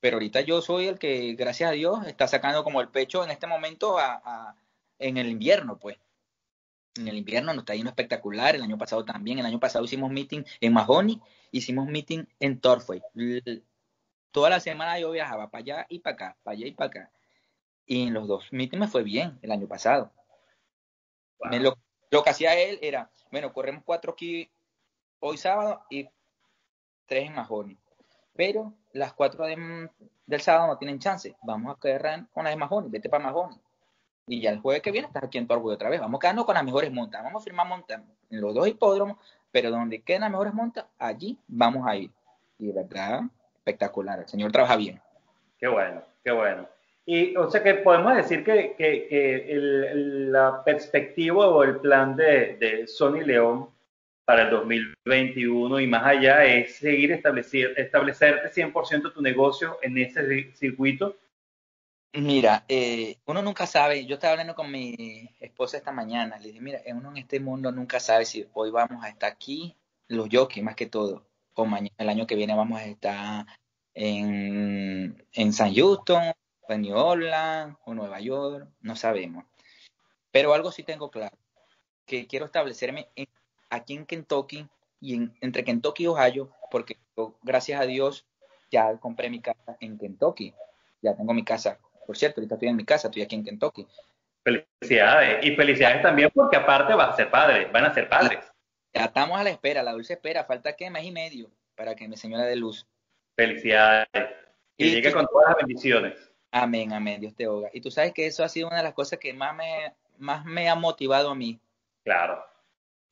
Pero 0.00 0.16
ahorita 0.16 0.40
yo 0.40 0.60
soy 0.60 0.86
el 0.88 0.98
que, 0.98 1.34
gracias 1.34 1.70
a 1.70 1.72
Dios, 1.72 2.06
está 2.06 2.26
sacando 2.26 2.64
como 2.64 2.80
el 2.80 2.88
pecho 2.88 3.24
en 3.24 3.30
este 3.30 3.46
momento 3.46 3.98
a, 3.98 4.56
en 4.98 5.16
el 5.16 5.28
invierno, 5.28 5.78
pues. 5.78 5.96
En 6.96 7.06
el 7.06 7.16
invierno 7.16 7.52
nos 7.52 7.62
está 7.62 7.76
yendo 7.76 7.90
espectacular. 7.90 8.56
El 8.56 8.62
año 8.62 8.76
pasado 8.76 9.04
también. 9.04 9.38
El 9.38 9.46
año 9.46 9.60
pasado 9.60 9.84
hicimos 9.84 10.10
meeting 10.10 10.42
en 10.60 10.72
Mahoney, 10.72 11.20
hicimos 11.52 11.86
meeting 11.86 12.24
en 12.40 12.60
Torfway. 12.60 13.00
Toda 14.30 14.50
la 14.50 14.60
semana 14.60 14.98
yo 14.98 15.10
viajaba 15.10 15.50
para 15.50 15.60
allá 15.60 15.86
y 15.88 16.00
para 16.00 16.14
acá, 16.14 16.36
para 16.42 16.56
allá 16.56 16.66
y 16.66 16.72
para 16.72 16.88
acá. 16.88 17.12
Y 17.86 18.08
en 18.08 18.14
los 18.14 18.28
dos 18.28 18.52
meetings 18.52 18.80
me 18.80 18.88
fue 18.88 19.02
bien 19.02 19.38
el 19.42 19.50
año 19.50 19.66
pasado. 19.66 20.12
Me 21.50 21.60
lo 21.60 21.74
lo 22.10 22.22
que 22.22 22.30
hacía 22.30 22.58
él 22.58 22.78
era, 22.80 23.10
bueno, 23.30 23.52
corremos 23.52 23.82
cuatro 23.84 24.12
aquí 24.12 24.50
hoy 25.20 25.36
sábado 25.36 25.82
y 25.90 26.08
tres 27.06 27.26
en 27.26 27.34
Mahoney. 27.34 27.76
Pero 28.34 28.72
las 28.92 29.12
cuatro 29.12 29.44
del 29.44 30.40
sábado 30.40 30.68
no 30.68 30.78
tienen 30.78 30.98
chance. 30.98 31.36
Vamos 31.42 31.76
a 31.76 31.80
quedar 31.80 32.28
con 32.30 32.44
las 32.44 32.52
de 32.52 32.56
Mahoney, 32.56 32.90
vete 32.90 33.08
para 33.08 33.24
Mahoney. 33.24 33.60
Y 34.26 34.40
ya 34.42 34.50
el 34.50 34.60
jueves 34.60 34.82
que 34.82 34.90
viene 34.90 35.06
estás 35.06 35.24
aquí 35.24 35.38
en 35.38 35.46
tu 35.46 35.54
otra 35.54 35.88
vez. 35.88 36.00
Vamos 36.00 36.20
quedando 36.20 36.44
con 36.46 36.54
las 36.54 36.64
mejores 36.64 36.92
montas. 36.92 37.22
Vamos 37.22 37.42
a 37.42 37.44
firmar 37.44 37.66
montas 37.66 38.02
en 38.30 38.40
los 38.40 38.54
dos 38.54 38.68
hipódromos, 38.68 39.16
pero 39.50 39.70
donde 39.70 40.02
queden 40.02 40.20
las 40.20 40.30
mejores 40.30 40.54
montas, 40.54 40.86
allí 40.98 41.38
vamos 41.46 41.86
a 41.86 41.96
ir. 41.96 42.10
Y 42.58 42.66
de 42.66 42.72
verdad, 42.72 43.22
espectacular. 43.68 44.20
El 44.20 44.28
señor 44.28 44.52
trabaja 44.52 44.76
bien. 44.76 45.00
Qué 45.58 45.68
bueno, 45.68 46.02
qué 46.24 46.30
bueno. 46.30 46.68
Y, 47.04 47.36
o 47.36 47.50
sea 47.50 47.62
que 47.62 47.74
podemos 47.74 48.16
decir 48.16 48.44
que, 48.44 48.74
que, 48.76 49.50
el, 49.50 50.30
la 50.30 50.62
perspectiva 50.62 51.48
o 51.48 51.62
el 51.62 51.76
plan 51.80 52.16
de, 52.16 52.56
de, 52.56 52.86
Sony 52.86 53.22
León 53.24 53.70
para 54.26 54.42
el 54.42 54.50
2021 54.50 55.80
y 55.80 55.86
más 55.86 56.04
allá 56.04 56.44
es 56.44 56.76
seguir 56.76 57.12
establecer, 57.12 57.72
establecerte 57.78 58.62
100% 58.62 59.14
tu 59.14 59.22
negocio 59.22 59.78
en 59.80 59.96
ese 59.96 60.52
circuito. 60.52 61.16
Mira, 62.12 62.64
eh, 62.68 63.16
uno 63.26 63.40
nunca 63.42 63.66
sabe, 63.66 64.04
yo 64.04 64.14
estaba 64.14 64.32
hablando 64.32 64.54
con 64.54 64.70
mi 64.70 65.30
esposa 65.40 65.78
esta 65.78 65.92
mañana, 65.92 66.38
le 66.38 66.48
dije, 66.48 66.60
mira, 66.60 66.80
uno 66.86 67.10
en 67.10 67.18
este 67.18 67.40
mundo 67.40 67.72
nunca 67.72 68.00
sabe 68.00 68.24
si 68.24 68.46
hoy 68.52 68.70
vamos 68.70 69.02
a 69.02 69.08
estar 69.08 69.32
aquí, 69.32 69.74
los 70.08 70.28
jockeys 70.30 70.64
más 70.64 70.74
que 70.74 70.86
todo, 70.86 71.24
o 71.62 71.66
mañana, 71.66 71.94
el 71.98 72.08
año 72.08 72.26
que 72.26 72.34
viene 72.34 72.54
vamos 72.54 72.80
a 72.80 72.84
estar 72.84 73.46
en, 73.94 75.26
en 75.32 75.52
San 75.52 75.74
Houston, 75.74 76.32
en 76.68 76.82
New 76.82 76.96
Orleans 76.96 77.76
o 77.84 77.94
Nueva 77.94 78.20
York, 78.20 78.68
no 78.80 78.96
sabemos. 78.96 79.44
Pero 80.30 80.54
algo 80.54 80.70
sí 80.70 80.82
tengo 80.82 81.10
claro, 81.10 81.36
que 82.06 82.26
quiero 82.26 82.46
establecerme 82.46 83.08
aquí 83.70 83.94
en 83.94 84.06
Kentucky 84.06 84.66
y 85.00 85.30
entre 85.40 85.64
Kentucky 85.64 86.04
y 86.04 86.06
Ohio, 86.06 86.52
porque 86.70 86.98
gracias 87.42 87.80
a 87.80 87.86
Dios, 87.86 88.26
ya 88.70 88.96
compré 88.98 89.30
mi 89.30 89.40
casa 89.40 89.76
en 89.80 89.98
Kentucky. 89.98 90.54
Ya 91.00 91.16
tengo 91.16 91.32
mi 91.32 91.44
casa. 91.44 91.78
Por 92.06 92.16
cierto, 92.16 92.40
ahorita 92.40 92.56
estoy 92.56 92.68
en 92.68 92.76
mi 92.76 92.84
casa, 92.84 93.08
estoy 93.08 93.22
aquí 93.22 93.36
en 93.36 93.44
Kentucky. 93.44 93.86
Felicidades. 94.42 95.44
Y 95.44 95.54
felicidades 95.54 96.02
también 96.02 96.30
porque 96.34 96.56
aparte 96.56 96.94
vas 96.94 97.10
a 97.10 97.16
ser 97.16 97.30
padre, 97.30 97.66
van 97.66 97.84
a 97.84 97.94
ser 97.94 98.08
padres. 98.08 98.44
Ya 98.94 99.04
estamos 99.04 99.38
a 99.38 99.44
la 99.44 99.50
espera, 99.50 99.82
la 99.82 99.92
dulce 99.92 100.14
espera. 100.14 100.44
Falta 100.44 100.74
que 100.74 100.90
mes 100.90 101.04
y 101.04 101.12
medio 101.12 101.50
para 101.74 101.94
que 101.94 102.08
mi 102.08 102.16
señora 102.16 102.44
de 102.44 102.56
luz. 102.56 102.86
Felicidades. 103.36 104.08
Y, 104.76 104.90
llegue 104.90 105.12
con 105.12 105.26
todas 105.26 105.50
las 105.50 105.56
bendiciones. 105.58 106.32
Amén, 106.50 106.92
amén, 106.92 107.20
Dios 107.20 107.34
te 107.34 107.46
oiga. 107.46 107.68
Y 107.72 107.80
tú 107.80 107.90
sabes 107.90 108.12
que 108.12 108.26
eso 108.26 108.42
ha 108.42 108.48
sido 108.48 108.68
una 108.68 108.78
de 108.78 108.82
las 108.82 108.94
cosas 108.94 109.18
que 109.18 109.32
más 109.34 109.54
me, 109.54 109.94
más 110.16 110.44
me 110.44 110.68
ha 110.68 110.74
motivado 110.74 111.30
a 111.30 111.34
mí. 111.34 111.60
Claro. 112.04 112.42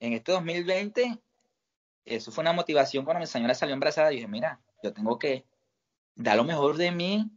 En 0.00 0.12
este 0.14 0.32
2020, 0.32 1.18
eso 2.04 2.32
fue 2.32 2.42
una 2.42 2.52
motivación 2.52 3.04
cuando 3.04 3.20
mi 3.20 3.26
señora 3.26 3.54
salió 3.54 3.74
embarazada. 3.74 4.12
Y 4.12 4.16
dije, 4.16 4.28
mira, 4.28 4.60
yo 4.82 4.92
tengo 4.92 5.18
que 5.18 5.44
dar 6.14 6.36
lo 6.36 6.44
mejor 6.44 6.76
de 6.76 6.90
mí 6.90 7.30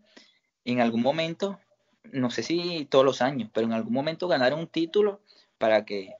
en 0.65 0.81
algún 0.81 1.01
momento, 1.01 1.59
no 2.03 2.29
sé 2.29 2.43
si 2.43 2.85
todos 2.85 3.05
los 3.05 3.21
años, 3.21 3.49
pero 3.53 3.67
en 3.67 3.73
algún 3.73 3.93
momento 3.93 4.27
ganar 4.27 4.53
un 4.53 4.67
título 4.67 5.21
para 5.57 5.85
que 5.85 6.15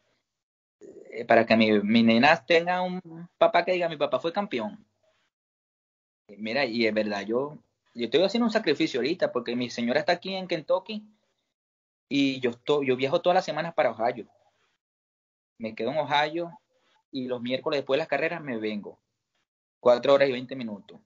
para 1.27 1.45
que 1.45 1.55
mi, 1.55 1.79
mi 1.81 2.03
nena 2.03 2.45
tenga 2.45 2.81
un 2.81 3.01
papá 3.37 3.65
que 3.65 3.73
diga 3.73 3.89
mi 3.89 3.97
papá 3.97 4.19
fue 4.19 4.33
campeón. 4.33 4.85
Mira, 6.37 6.65
y 6.65 6.85
es 6.85 6.93
verdad, 6.93 7.21
yo 7.25 7.57
yo 7.99 8.05
estoy 8.05 8.23
haciendo 8.23 8.45
un 8.45 8.51
sacrificio 8.51 8.99
ahorita 8.99 9.31
porque 9.31 9.55
mi 9.55 9.69
señora 9.69 9.99
está 9.99 10.13
aquí 10.13 10.33
en 10.33 10.47
Kentucky 10.47 11.03
y 12.07 12.39
yo, 12.39 12.51
estoy, 12.51 12.87
yo 12.87 12.95
viajo 12.95 13.21
todas 13.21 13.35
las 13.35 13.45
semanas 13.45 13.73
para 13.73 13.91
Ohio. 13.91 14.27
Me 15.57 15.75
quedo 15.75 15.91
en 15.91 15.97
Ohio 15.97 16.51
y 17.11 17.27
los 17.27 17.41
miércoles 17.41 17.79
después 17.79 17.97
de 17.97 17.99
las 17.99 18.07
carreras 18.07 18.41
me 18.41 18.57
vengo. 18.57 18.99
Cuatro 19.79 20.13
horas 20.13 20.29
y 20.29 20.31
veinte 20.31 20.55
minutos. 20.55 20.99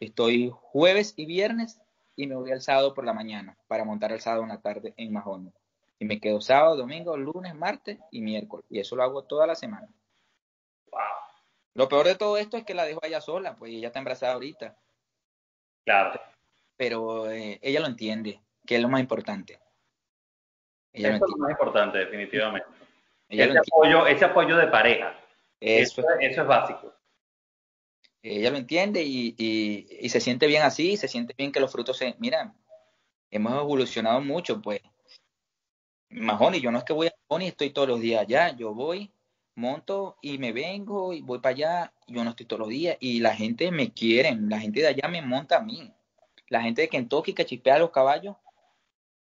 Estoy 0.00 0.50
jueves 0.54 1.14
y 1.16 1.26
viernes 1.26 1.80
y 2.16 2.26
me 2.26 2.36
voy 2.36 2.52
el 2.52 2.62
sábado 2.62 2.94
por 2.94 3.04
la 3.04 3.12
mañana 3.12 3.58
para 3.66 3.84
montar 3.84 4.12
el 4.12 4.20
sábado 4.20 4.44
en 4.44 4.48
la 4.48 4.60
tarde 4.60 4.94
en 4.96 5.12
Mahoney. 5.12 5.52
Y 5.98 6.04
me 6.04 6.20
quedo 6.20 6.40
sábado, 6.40 6.76
domingo, 6.76 7.16
lunes, 7.16 7.54
martes 7.54 7.98
y 8.10 8.20
miércoles. 8.20 8.64
Y 8.70 8.78
eso 8.78 8.94
lo 8.94 9.02
hago 9.02 9.24
toda 9.24 9.46
la 9.46 9.54
semana. 9.54 9.88
Wow. 10.90 11.00
Lo 11.74 11.88
peor 11.88 12.06
de 12.06 12.14
todo 12.14 12.36
esto 12.36 12.56
es 12.56 12.64
que 12.64 12.74
la 12.74 12.84
dejo 12.84 13.00
allá 13.02 13.20
sola, 13.20 13.56
pues 13.56 13.72
ella 13.72 13.88
está 13.88 13.98
embarazada 13.98 14.34
ahorita. 14.34 14.76
Claro. 15.84 16.20
Pero 16.76 17.30
eh, 17.30 17.58
ella 17.62 17.80
lo 17.80 17.86
entiende, 17.86 18.40
que 18.66 18.76
es 18.76 18.82
lo 18.82 18.88
más 18.88 19.00
importante. 19.00 19.60
Ella 20.92 21.16
Eso 21.16 21.24
es 21.24 21.30
lo 21.30 21.36
más 21.38 21.50
importante, 21.50 21.98
definitivamente. 21.98 22.68
ese, 23.28 23.58
apoyo, 23.58 24.06
ese 24.06 24.24
apoyo 24.24 24.56
de 24.56 24.66
pareja. 24.68 25.18
Eso, 25.60 26.02
eso, 26.20 26.42
es 26.42 26.46
básico. 26.46 26.94
Ella 28.22 28.50
lo 28.50 28.56
entiende 28.56 29.02
y, 29.02 29.34
y, 29.38 30.08
se 30.08 30.20
siente 30.20 30.46
bien 30.46 30.62
así, 30.62 30.96
se 30.96 31.08
siente 31.08 31.34
bien 31.36 31.52
que 31.52 31.60
los 31.60 31.70
frutos 31.70 31.96
se... 31.96 32.14
Mira, 32.18 32.54
hemos 33.30 33.52
evolucionado 33.52 34.20
mucho, 34.20 34.60
pues. 34.60 34.80
Mahoney, 36.18 36.60
yo 36.60 36.70
no 36.70 36.78
es 36.78 36.84
que 36.84 36.92
voy 36.92 37.08
a 37.08 37.12
Mahoney, 37.28 37.48
estoy 37.48 37.70
todos 37.70 37.88
los 37.88 38.00
días 38.00 38.22
allá, 38.22 38.54
yo 38.56 38.74
voy, 38.74 39.10
monto 39.54 40.16
y 40.22 40.38
me 40.38 40.52
vengo 40.52 41.12
y 41.12 41.20
voy 41.22 41.38
para 41.38 41.54
allá, 41.54 41.92
yo 42.06 42.24
no 42.24 42.30
estoy 42.30 42.46
todos 42.46 42.60
los 42.60 42.68
días 42.68 42.96
y 43.00 43.20
la 43.20 43.34
gente 43.34 43.70
me 43.70 43.92
quiere, 43.92 44.36
la 44.40 44.58
gente 44.58 44.80
de 44.80 44.88
allá 44.88 45.08
me 45.08 45.22
monta 45.22 45.58
a 45.58 45.62
mí. 45.62 45.92
La 46.48 46.62
gente 46.62 46.82
de 46.82 46.88
Kentucky 46.88 47.34
que 47.34 47.44
chipea 47.44 47.78
los 47.78 47.90
caballos 47.90 48.36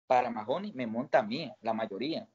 para 0.07 0.31
Mahoney 0.31 0.73
me 0.73 0.87
monta 0.87 1.19
a 1.19 1.23
mí, 1.23 1.51
la 1.61 1.73
mayoría. 1.73 2.27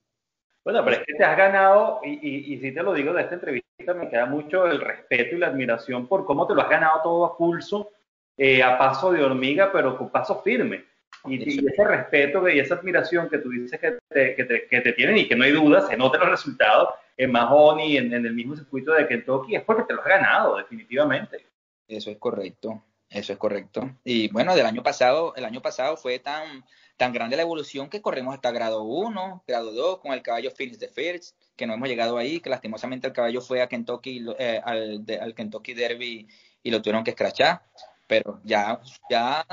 Bueno, 0.64 0.84
pero 0.84 0.98
es 0.98 1.06
que 1.06 1.14
te 1.14 1.24
has 1.24 1.38
ganado, 1.38 2.02
y, 2.04 2.10
y, 2.10 2.54
y 2.54 2.60
si 2.60 2.74
te 2.74 2.84
lo 2.84 2.94
digo 2.94 3.14
de 3.14 3.22
esta 3.22 3.36
entrevista, 3.36 3.94
me 3.94 4.10
queda 4.10 4.26
mucho 4.26 4.68
el 4.68 4.82
respeto 4.82 5.36
y 5.36 5.40
la 5.40 5.48
admiración 5.48 6.08
por 6.08 6.26
cómo 6.26 6.46
te 6.46 6.54
lo 6.54 6.62
has 6.62 6.70
ganado 6.70 7.02
todo 7.02 7.26
a 7.26 7.38
pulso, 7.38 7.92
eh, 8.38 8.62
a 8.62 8.78
paso 8.78 9.12
de 9.12 9.24
hormiga, 9.24 9.72
pero 9.72 9.98
con 9.98 10.10
paso 10.10 10.42
firme. 10.44 10.86
Y, 11.26 11.68
ese 11.68 11.84
respeto 11.84 12.48
y 12.48 12.60
esa 12.60 12.76
admiración 12.76 13.30
que 13.30 13.40
tú 13.40 13.50
dices 13.50 13.80
que 13.80 13.98
te, 14.10 14.36
que 14.36 14.44
te, 14.46 14.68
que 14.68 14.82
te 14.82 14.94
tienen 14.94 15.18
y 15.18 15.28
que 15.28 15.36
no 15.36 15.44
hay 15.44 15.52
duda, 15.52 15.88
se 15.88 15.98
notan 15.98 16.22
los 16.22 16.30
resultados, 16.30 16.90
en 17.18 17.32
Mahoney, 17.32 17.98
en, 17.98 18.14
en 18.14 18.26
el 18.26 18.34
mismo 18.34 18.56
circuito 18.56 18.94
de 18.94 19.08
Kentucky, 19.08 19.56
es 19.56 19.64
porque 19.64 19.84
te 19.84 19.94
lo 19.94 20.02
has 20.02 20.08
ganado, 20.08 20.58
definitivamente. 20.58 21.46
Eso 21.88 22.12
es 22.12 22.18
correcto, 22.18 22.84
eso 23.10 23.34
es 23.34 23.40
correcto. 23.40 23.90
Y 24.04 24.30
bueno, 24.30 24.56
del 24.56 24.66
año 24.66 24.84
pasado, 24.84 25.34
el 25.36 25.46
año 25.46 25.62
pasado 25.62 25.98
fue 25.98 26.20
tan, 26.20 26.64
tan 26.96 27.14
grande 27.14 27.36
la 27.36 27.42
evolución 27.42 27.90
que 27.90 28.02
corrimos 28.02 28.36
hasta 28.36 28.52
grado 28.52 28.84
1, 28.84 29.44
grado 29.48 29.72
2 29.72 30.00
con 30.00 30.14
el 30.14 30.22
caballo 30.22 30.52
Phoenix 30.52 30.80
de 30.80 30.90
First, 30.90 31.36
que 31.56 31.66
no 31.66 31.74
hemos 31.74 31.88
llegado 31.88 32.18
ahí, 32.18 32.40
que 32.40 32.50
lastimosamente 32.50 33.08
el 33.08 33.14
caballo 33.14 33.42
fue 33.42 33.62
a 33.62 33.68
Kentucky, 33.68 34.26
eh, 34.38 34.62
al, 34.64 35.04
al, 35.20 35.34
Kentucky 35.34 35.74
Derby 35.74 36.28
y 36.62 36.72
lo 36.72 36.82
tuvieron 36.82 37.04
que 37.04 37.12
escrachar. 37.12 37.64
Pero 38.06 38.40
ya, 38.44 38.80
ya 39.10 39.46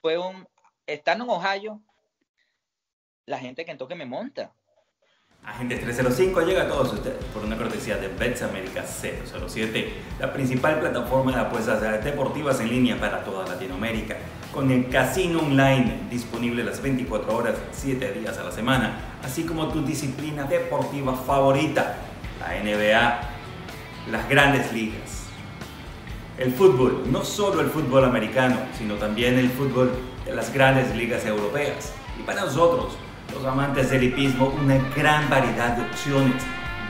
fue 0.00 0.18
un, 0.18 0.46
estando 0.86 1.24
en 1.24 1.30
Ohio, 1.30 1.80
la 3.26 3.38
gente 3.38 3.62
de 3.62 3.66
Kentucky 3.66 3.94
me 3.94 4.06
monta. 4.06 4.52
Agente 5.44 5.76
305 5.76 6.40
llega 6.42 6.62
a 6.62 6.68
todos 6.68 6.92
ustedes 6.92 7.24
por 7.26 7.42
una 7.42 7.56
cortesía 7.56 7.96
de 7.96 8.06
Bets 8.06 8.42
America 8.42 8.84
007, 8.84 9.92
la 10.20 10.32
principal 10.32 10.78
plataforma 10.78 11.32
de 11.32 11.40
apuestas 11.40 12.04
deportivas 12.04 12.60
en 12.60 12.68
línea 12.68 13.00
para 13.00 13.24
toda 13.24 13.48
Latinoamérica, 13.48 14.16
con 14.54 14.70
el 14.70 14.88
casino 14.88 15.40
online 15.40 16.06
disponible 16.10 16.62
las 16.62 16.80
24 16.80 17.34
horas, 17.34 17.56
7 17.72 18.12
días 18.12 18.38
a 18.38 18.44
la 18.44 18.52
semana, 18.52 19.18
así 19.24 19.44
como 19.44 19.66
tu 19.68 19.82
disciplina 19.82 20.44
deportiva 20.44 21.16
favorita, 21.16 21.96
la 22.38 22.62
NBA, 22.62 23.20
las 24.12 24.28
grandes 24.28 24.72
ligas. 24.72 25.26
El 26.38 26.52
fútbol, 26.52 27.10
no 27.10 27.24
solo 27.24 27.62
el 27.62 27.70
fútbol 27.70 28.04
americano, 28.04 28.58
sino 28.78 28.94
también 28.94 29.38
el 29.38 29.50
fútbol 29.50 29.92
de 30.24 30.34
las 30.34 30.52
grandes 30.52 30.94
ligas 30.94 31.24
europeas. 31.24 31.92
Y 32.18 32.22
para 32.22 32.42
nosotros, 32.42 32.96
los 33.32 33.44
amantes 33.44 33.90
del 33.90 34.04
hipismo, 34.04 34.52
una 34.62 34.78
gran 34.94 35.28
variedad 35.30 35.76
de 35.76 35.82
opciones, 35.82 36.42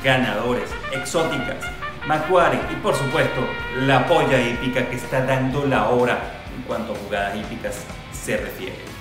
ganadores, 0.02 0.68
exóticas, 0.92 1.64
Macquarie 2.06 2.60
y 2.72 2.76
por 2.76 2.94
supuesto 2.96 3.42
la 3.86 4.06
polla 4.08 4.40
hípica 4.40 4.88
que 4.88 4.96
está 4.96 5.24
dando 5.24 5.64
la 5.66 5.90
hora 5.90 6.18
en 6.54 6.62
cuanto 6.62 6.94
a 6.94 6.96
jugadas 6.96 7.36
hípicas 7.36 7.84
se 8.12 8.36
refiere. 8.36 8.92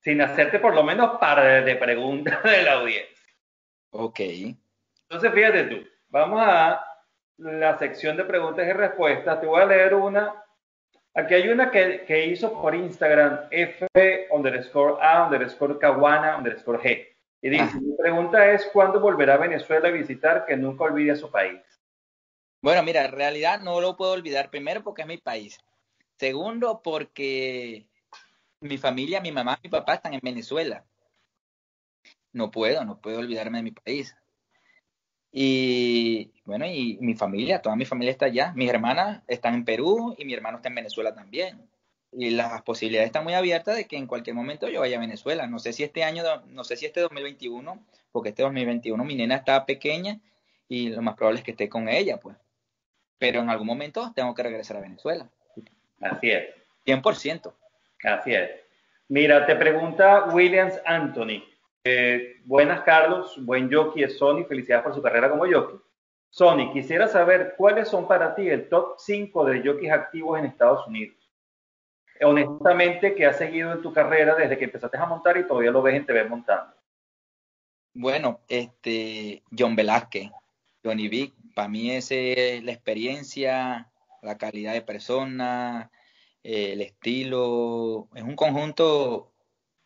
sin 0.00 0.20
hacerte 0.22 0.58
por 0.58 0.74
lo 0.74 0.82
menos 0.82 1.18
par 1.18 1.64
de 1.64 1.76
preguntas 1.76 2.42
de 2.42 2.62
la 2.62 2.74
audiencia. 2.74 3.16
Ok. 3.90 4.20
Entonces, 5.08 5.32
fíjate 5.32 5.64
tú, 5.64 5.86
vamos 6.08 6.40
a 6.42 6.84
la 7.38 7.78
sección 7.78 8.16
de 8.16 8.24
preguntas 8.24 8.66
y 8.66 8.72
respuestas. 8.72 9.40
Te 9.40 9.46
voy 9.46 9.60
a 9.60 9.66
leer 9.66 9.94
una. 9.94 10.34
Aquí 11.16 11.32
hay 11.32 11.48
una 11.48 11.70
que, 11.70 12.04
que 12.06 12.26
hizo 12.26 12.52
por 12.52 12.74
Instagram, 12.74 13.48
F 13.50 13.88
underscore 14.30 14.96
A 15.00 15.24
underscore 15.24 15.78
Kawana 15.78 16.36
underscore 16.36 16.78
G. 16.78 17.08
Y 17.40 17.48
dice, 17.48 17.80
mi 17.80 17.96
pregunta 17.96 18.52
es, 18.52 18.66
¿cuándo 18.66 19.00
volverá 19.00 19.34
a 19.34 19.38
Venezuela 19.38 19.88
a 19.88 19.92
visitar 19.92 20.44
que 20.44 20.56
nunca 20.56 20.84
olvide 20.84 21.12
a 21.12 21.16
su 21.16 21.30
país? 21.30 21.60
Bueno, 22.62 22.82
mira, 22.82 23.06
en 23.06 23.12
realidad 23.12 23.60
no 23.60 23.80
lo 23.80 23.96
puedo 23.96 24.12
olvidar. 24.12 24.50
Primero 24.50 24.82
porque 24.82 25.02
es 25.02 25.08
mi 25.08 25.16
país. 25.16 25.58
Segundo 26.18 26.82
porque 26.82 27.86
mi 28.60 28.76
familia, 28.76 29.20
mi 29.20 29.32
mamá, 29.32 29.58
mi 29.62 29.70
papá 29.70 29.94
están 29.94 30.12
en 30.12 30.20
Venezuela. 30.22 30.84
No 32.32 32.50
puedo, 32.50 32.84
no 32.84 33.00
puedo 33.00 33.20
olvidarme 33.20 33.58
de 33.58 33.64
mi 33.64 33.70
país. 33.70 34.14
Y 35.38 36.30
bueno, 36.46 36.64
y 36.64 36.96
mi 37.02 37.14
familia, 37.14 37.60
toda 37.60 37.76
mi 37.76 37.84
familia 37.84 38.10
está 38.10 38.24
allá. 38.24 38.52
Mis 38.56 38.70
hermanas 38.70 39.22
están 39.28 39.52
en 39.52 39.66
Perú 39.66 40.14
y 40.16 40.24
mi 40.24 40.32
hermano 40.32 40.56
está 40.56 40.70
en 40.70 40.76
Venezuela 40.76 41.14
también 41.14 41.68
y 42.10 42.30
las 42.30 42.62
posibilidades 42.62 43.08
están 43.08 43.24
muy 43.24 43.34
abiertas 43.34 43.76
de 43.76 43.84
que 43.84 43.98
en 43.98 44.06
cualquier 44.06 44.34
momento 44.34 44.66
yo 44.70 44.80
vaya 44.80 44.96
a 44.96 45.00
Venezuela. 45.00 45.46
No 45.46 45.58
sé 45.58 45.74
si 45.74 45.84
este 45.84 46.04
año, 46.04 46.22
no 46.46 46.64
sé 46.64 46.76
si 46.76 46.86
este 46.86 47.00
2021, 47.02 47.84
porque 48.12 48.30
este 48.30 48.44
2021 48.44 49.04
mi 49.04 49.14
nena 49.14 49.36
está 49.36 49.66
pequeña 49.66 50.18
y 50.70 50.88
lo 50.88 51.02
más 51.02 51.16
probable 51.16 51.40
es 51.40 51.44
que 51.44 51.50
esté 51.50 51.68
con 51.68 51.90
ella, 51.90 52.16
pues. 52.16 52.34
Pero 53.18 53.40
en 53.40 53.50
algún 53.50 53.66
momento 53.66 54.14
tengo 54.16 54.34
que 54.34 54.42
regresar 54.42 54.78
a 54.78 54.80
Venezuela. 54.80 55.28
Así 56.00 56.30
es. 56.30 56.46
100%. 56.86 57.52
Así 58.04 58.32
es. 58.32 58.50
Mira, 59.08 59.44
te 59.44 59.54
pregunta 59.54 60.24
Williams 60.32 60.80
Anthony. 60.86 61.44
Eh, 61.88 62.40
buenas, 62.44 62.82
Carlos. 62.82 63.34
Buen 63.44 63.72
jockey 63.72 64.02
es 64.02 64.18
Sony. 64.18 64.44
Felicidades 64.44 64.84
por 64.84 64.94
su 64.94 65.02
carrera 65.02 65.30
como 65.30 65.44
jockey. 65.44 65.78
Sony, 66.30 66.72
quisiera 66.72 67.08
saber 67.08 67.54
cuáles 67.56 67.88
son 67.88 68.08
para 68.08 68.34
ti 68.34 68.48
el 68.48 68.68
top 68.68 68.96
5 68.98 69.44
de 69.44 69.62
jockeys 69.62 69.92
activos 69.92 70.38
en 70.38 70.46
Estados 70.46 70.86
Unidos 70.86 71.16
honestamente, 72.24 73.14
que 73.14 73.26
has 73.26 73.36
seguido 73.36 73.72
en 73.72 73.82
tu 73.82 73.92
carrera 73.92 74.34
desde 74.34 74.56
que 74.56 74.64
empezaste 74.64 74.96
a 74.96 75.06
montar 75.06 75.36
y 75.36 75.46
todavía 75.46 75.70
lo 75.70 75.82
ves 75.82 75.96
en 75.96 76.06
TV 76.06 76.24
montando? 76.24 76.74
Bueno, 77.94 78.40
este, 78.48 79.42
John 79.56 79.74
Velázquez, 79.74 80.30
Johnny 80.84 81.08
Vic, 81.08 81.34
para 81.54 81.68
mí 81.68 81.90
es 81.90 82.10
la 82.10 82.72
experiencia, 82.72 83.90
la 84.22 84.36
calidad 84.36 84.74
de 84.74 84.82
persona, 84.82 85.90
eh, 86.42 86.72
el 86.72 86.82
estilo, 86.82 88.08
es 88.14 88.22
un 88.22 88.36
conjunto 88.36 89.32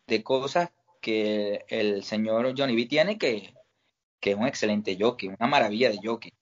de 0.07 0.23
cosas 0.23 0.71
que 1.01 1.65
el 1.67 2.03
señor 2.03 2.53
Johnny 2.57 2.75
B 2.75 2.85
tiene 2.85 3.17
que, 3.17 3.53
que 4.19 4.31
es 4.31 4.37
un 4.37 4.47
excelente 4.47 4.97
jockey, 4.99 5.29
una 5.29 5.47
maravilla 5.47 5.89
de 5.89 5.99
jockey. 6.01 6.33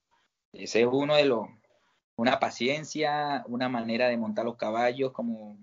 Ese 0.52 0.82
es 0.82 0.88
uno 0.92 1.16
de 1.16 1.26
los, 1.26 1.48
una 2.16 2.40
paciencia, 2.40 3.44
una 3.48 3.70
manera 3.70 4.10
de 4.10 4.18
montar 4.18 4.46
los 4.46 4.58
caballos 4.58 5.12
como 5.14 5.58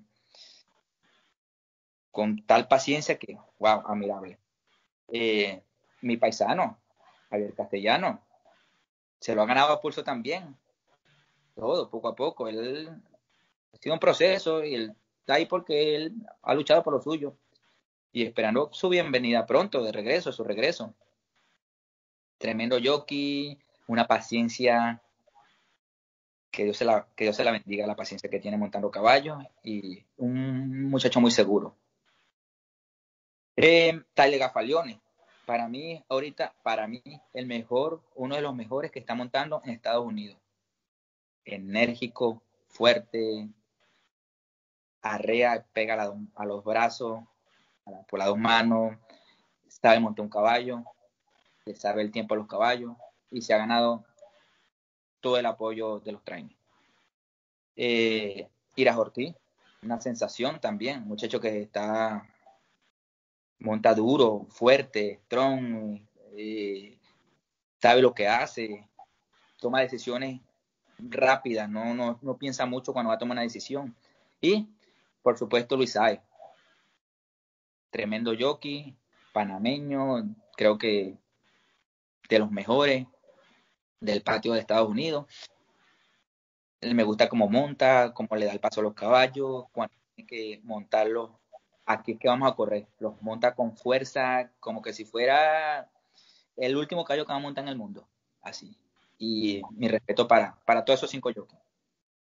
con 2.10 2.44
tal 2.46 2.66
paciencia 2.66 3.18
que, 3.18 3.36
wow, 3.58 3.82
admirable. 3.86 4.38
Eh, 5.08 5.62
mi 6.00 6.16
paisano, 6.16 6.78
Javier 7.28 7.54
Castellano, 7.54 8.22
se 9.20 9.34
lo 9.34 9.42
ha 9.42 9.46
ganado 9.46 9.72
a 9.72 9.80
pulso 9.80 10.02
también. 10.02 10.56
Todo, 11.54 11.90
poco 11.90 12.08
a 12.08 12.16
poco. 12.16 12.48
Él 12.48 12.88
ha 13.72 13.76
sido 13.76 13.94
un 13.94 14.00
proceso 14.00 14.64
y 14.64 14.74
él 14.74 14.96
está 15.20 15.34
ahí 15.34 15.44
porque 15.46 15.96
él 15.96 16.14
ha 16.42 16.54
luchado 16.54 16.82
por 16.82 16.94
lo 16.94 17.02
suyo. 17.02 17.36
Y 18.16 18.22
esperando 18.22 18.70
su 18.72 18.88
bienvenida 18.88 19.44
pronto, 19.44 19.82
de 19.82 19.92
regreso, 19.92 20.32
su 20.32 20.42
regreso. 20.42 20.94
Tremendo 22.38 22.78
jockey, 22.82 23.58
una 23.88 24.06
paciencia 24.06 25.02
que 26.50 26.64
Dios 26.64 26.78
se 26.78 26.86
la, 26.86 27.06
que 27.14 27.24
Dios 27.24 27.36
se 27.36 27.44
la 27.44 27.52
bendiga, 27.52 27.86
la 27.86 27.94
paciencia 27.94 28.30
que 28.30 28.40
tiene 28.40 28.56
montando 28.56 28.90
caballos 28.90 29.44
y 29.62 30.02
un 30.16 30.88
muchacho 30.88 31.20
muy 31.20 31.30
seguro. 31.30 31.76
Eh, 33.54 34.00
Tyler 34.14 34.40
Gafalione, 34.40 34.98
para 35.44 35.68
mí, 35.68 36.02
ahorita, 36.08 36.54
para 36.62 36.86
mí, 36.86 37.02
el 37.34 37.44
mejor, 37.44 38.00
uno 38.14 38.34
de 38.34 38.40
los 38.40 38.54
mejores 38.54 38.90
que 38.90 38.98
está 38.98 39.14
montando 39.14 39.60
en 39.62 39.72
Estados 39.72 40.06
Unidos. 40.06 40.38
Enérgico, 41.44 42.42
fuerte, 42.66 43.46
arrea, 45.02 45.66
pega 45.74 46.14
a, 46.34 46.46
los 46.46 46.64
brazos, 46.64 47.22
por 48.08 48.18
las 48.18 48.28
dos 48.28 48.38
manos, 48.38 48.96
sabe 49.68 50.00
montar 50.00 50.24
un 50.24 50.30
caballo, 50.30 50.84
sabe 51.74 52.02
el 52.02 52.10
tiempo 52.10 52.34
a 52.34 52.36
los 52.36 52.46
caballos 52.46 52.96
y 53.30 53.42
se 53.42 53.54
ha 53.54 53.58
ganado 53.58 54.04
todo 55.20 55.38
el 55.38 55.46
apoyo 55.46 56.00
de 56.00 56.12
los 56.12 56.24
trainers. 56.24 56.56
Eh, 57.76 58.48
Ira 58.76 58.98
Ortiz, 58.98 59.34
una 59.82 60.00
sensación 60.00 60.60
también, 60.60 61.06
muchacho 61.06 61.40
que 61.40 61.62
está 61.62 62.26
monta 63.58 63.94
duro, 63.94 64.46
fuerte, 64.50 65.20
strong, 65.24 66.00
eh, 66.36 66.98
sabe 67.80 68.02
lo 68.02 68.14
que 68.14 68.28
hace, 68.28 68.88
toma 69.58 69.80
decisiones 69.80 70.40
rápidas, 70.98 71.68
no, 71.68 71.94
no, 71.94 72.18
no 72.22 72.36
piensa 72.36 72.66
mucho 72.66 72.92
cuando 72.92 73.08
va 73.08 73.14
a 73.14 73.18
tomar 73.18 73.34
una 73.34 73.42
decisión. 73.42 73.94
Y, 74.40 74.68
por 75.22 75.38
supuesto, 75.38 75.76
Luis 75.76 75.92
Saez, 75.92 76.20
tremendo 77.90 78.32
jockey, 78.38 78.96
panameño, 79.32 80.24
creo 80.56 80.78
que 80.78 81.16
de 82.28 82.38
los 82.38 82.50
mejores 82.50 83.06
del 84.00 84.22
patio 84.22 84.52
de 84.52 84.60
Estados 84.60 84.88
Unidos. 84.88 85.26
Me 86.82 87.04
gusta 87.04 87.28
cómo 87.28 87.48
monta, 87.48 88.12
cómo 88.14 88.36
le 88.36 88.46
da 88.46 88.52
el 88.52 88.60
paso 88.60 88.80
a 88.80 88.84
los 88.84 88.94
caballos, 88.94 89.64
cuando 89.72 89.94
tiene 90.14 90.28
que 90.28 90.60
montarlos 90.62 91.30
aquí 91.86 92.12
es 92.12 92.18
que 92.18 92.28
vamos 92.28 92.50
a 92.50 92.54
correr. 92.54 92.86
Los 92.98 93.20
monta 93.22 93.54
con 93.54 93.76
fuerza, 93.76 94.50
como 94.60 94.82
que 94.82 94.92
si 94.92 95.04
fuera 95.04 95.88
el 96.56 96.76
último 96.76 97.04
caballo 97.04 97.24
que 97.24 97.32
va 97.32 97.38
a 97.38 97.40
montar 97.40 97.64
en 97.64 97.68
el 97.68 97.76
mundo. 97.76 98.06
Así. 98.42 98.76
y 99.18 99.62
mi 99.70 99.88
respeto 99.88 100.28
para, 100.28 100.56
para 100.66 100.84
todos 100.84 101.00
esos 101.00 101.10
cinco 101.10 101.32
jockeys. 101.34 101.60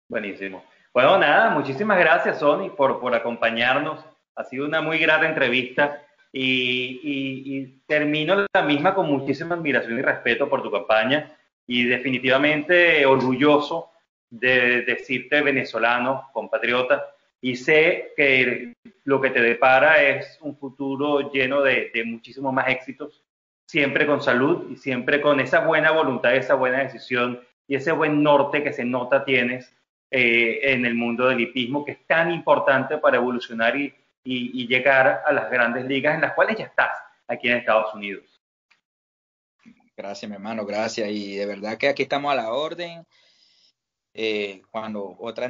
Buenísimo. 0.07 0.63
Bueno, 0.93 1.17
nada, 1.17 1.49
muchísimas 1.49 1.97
gracias, 1.97 2.39
Sony, 2.39 2.69
por, 2.69 2.99
por 2.99 3.13
acompañarnos. 3.13 4.05
Ha 4.37 4.43
sido 4.45 4.65
una 4.65 4.81
muy 4.81 4.97
grata 4.99 5.27
entrevista 5.27 6.01
y, 6.31 6.99
y, 7.03 7.81
termino 7.87 8.45
la 8.53 8.61
misma 8.61 8.93
con 8.93 9.07
muchísima 9.07 9.55
admiración 9.55 9.97
y 9.97 10.01
respeto 10.01 10.47
por 10.47 10.61
tu 10.61 10.71
campaña 10.71 11.35
y 11.65 11.85
definitivamente 11.85 13.05
orgulloso 13.05 13.91
de 14.29 14.83
decirte 14.83 15.41
venezolano, 15.41 16.29
compatriota, 16.33 17.05
y 17.41 17.55
sé 17.55 18.13
que 18.15 18.73
lo 19.03 19.21
que 19.21 19.29
te 19.29 19.41
depara 19.41 20.01
es 20.03 20.37
un 20.41 20.57
futuro 20.57 21.31
lleno 21.31 21.61
de, 21.61 21.91
de 21.93 22.03
muchísimos 22.03 22.53
más 22.53 22.67
éxitos, 22.67 23.23
siempre 23.65 24.05
con 24.05 24.21
salud 24.21 24.71
y 24.71 24.77
siempre 24.77 25.21
con 25.21 25.39
esa 25.39 25.59
buena 25.61 25.91
voluntad, 25.91 26.35
esa 26.35 26.55
buena 26.55 26.79
decisión 26.79 27.41
y 27.67 27.75
ese 27.75 27.91
buen 27.91 28.23
norte 28.23 28.63
que 28.63 28.73
se 28.73 28.85
nota 28.85 29.25
tienes 29.25 29.73
eh, 30.09 30.59
en 30.71 30.85
el 30.85 30.95
mundo 30.95 31.27
del 31.27 31.41
hipismo, 31.41 31.83
que 31.83 31.91
es 31.91 32.07
tan 32.07 32.31
importante 32.31 32.97
para 32.97 33.17
evolucionar 33.17 33.75
y, 33.75 33.93
y, 34.29 34.67
llegar 34.67 35.23
a 35.25 35.31
las 35.31 35.49
grandes 35.49 35.85
ligas 35.85 36.15
en 36.15 36.21
las 36.21 36.33
cuales 36.33 36.57
ya 36.57 36.65
estás 36.65 36.91
aquí 37.27 37.47
en 37.47 37.57
Estados 37.57 37.93
Unidos. 37.93 38.41
Gracias, 39.95 40.29
mi 40.29 40.35
hermano, 40.35 40.65
gracias. 40.65 41.09
Y 41.09 41.37
de 41.37 41.45
verdad 41.45 41.77
que 41.77 41.87
aquí 41.87 42.03
estamos 42.03 42.31
a 42.31 42.35
la 42.35 42.51
orden. 42.51 43.05
Eh, 44.13 44.61
cuando 44.69 45.15
otra, 45.19 45.49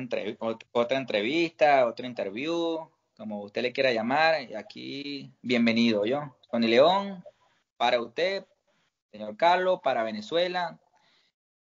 otra 0.72 0.98
entrevista, 0.98 1.88
otro 1.88 2.06
interview, 2.06 2.90
como 3.16 3.42
usted 3.42 3.62
le 3.62 3.72
quiera 3.72 3.92
llamar, 3.92 4.36
aquí 4.56 5.34
bienvenido 5.42 6.06
yo. 6.06 6.38
Tony 6.52 6.68
León, 6.68 7.24
para 7.78 8.00
usted, 8.00 8.46
señor 9.12 9.36
Carlos, 9.38 9.80
para 9.84 10.04
Venezuela, 10.04 10.80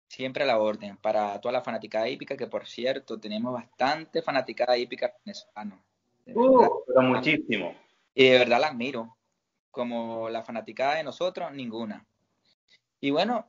siempre 0.08 0.43
a 0.43 0.47
la 0.47 0.58
orden. 0.58 0.97
Para 0.97 1.39
toda 1.39 1.51
la 1.51 1.62
fanaticada 1.62 2.10
hípica, 2.10 2.36
que 2.36 2.47
por 2.47 2.66
cierto, 2.66 3.20
tenemos 3.20 3.53
bastante 3.53 4.22
fanaticada 4.22 4.78
hípica 4.78 5.14
venezolana. 5.24 5.86
Uh, 6.28 6.84
pero 6.88 7.01
muchísimo. 7.01 7.76
Y 8.13 8.30
de 8.30 8.39
verdad 8.39 8.61
la 8.61 8.67
admiro. 8.67 9.15
Como 9.71 10.30
la 10.30 10.43
fanaticada 10.43 10.95
de 10.95 11.03
nosotros, 11.03 11.51
ninguna. 11.51 12.05
Y 13.01 13.11
bueno, 13.11 13.45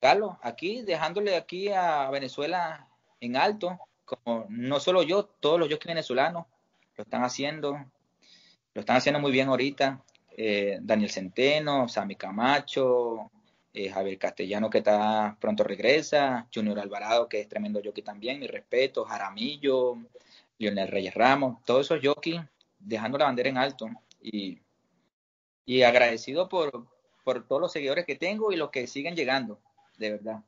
Carlos, 0.00 0.36
aquí 0.42 0.82
dejándole 0.82 1.34
aquí 1.34 1.68
a 1.70 2.08
Venezuela 2.10 2.88
en 3.20 3.36
alto, 3.36 3.78
como 4.04 4.46
no 4.48 4.78
solo 4.78 5.02
yo, 5.02 5.24
todos 5.24 5.58
los 5.58 5.68
que 5.68 5.88
venezolanos 5.88 6.46
lo 6.96 7.02
están 7.02 7.24
haciendo, 7.24 7.84
lo 8.74 8.80
están 8.80 8.96
haciendo 8.96 9.20
muy 9.20 9.32
bien 9.32 9.48
ahorita. 9.48 10.02
Eh, 10.36 10.78
Daniel 10.82 11.10
Centeno, 11.10 11.88
Sammy 11.88 12.14
Camacho, 12.14 13.30
eh, 13.72 13.90
Javier 13.90 14.18
Castellano 14.18 14.70
que 14.70 14.78
está 14.78 15.36
pronto 15.40 15.64
regresa, 15.64 16.46
Junior 16.54 16.78
Alvarado 16.78 17.28
que 17.28 17.40
es 17.40 17.48
tremendo 17.48 17.80
jockey 17.84 18.04
también, 18.04 18.38
mi 18.38 18.46
respeto, 18.46 19.04
Jaramillo, 19.04 19.96
Lionel 20.58 20.88
Reyes 20.88 21.14
Ramos, 21.14 21.62
todos 21.64 21.86
esos 21.86 22.00
jockeys 22.02 22.40
dejando 22.78 23.18
la 23.18 23.26
bandera 23.26 23.48
en 23.48 23.58
alto 23.58 23.88
y, 24.20 24.60
y 25.64 25.82
agradecido 25.82 26.48
por, 26.48 26.86
por 27.24 27.46
todos 27.46 27.60
los 27.60 27.72
seguidores 27.72 28.06
que 28.06 28.16
tengo 28.16 28.52
y 28.52 28.56
los 28.56 28.70
que 28.70 28.86
siguen 28.86 29.16
llegando, 29.16 29.60
de 29.98 30.12
verdad. 30.12 30.40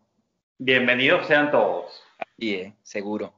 Bienvenidos 0.58 1.26
sean 1.26 1.50
todos. 1.50 2.02
Y 2.36 2.54
es, 2.54 2.72
seguro. 2.82 3.34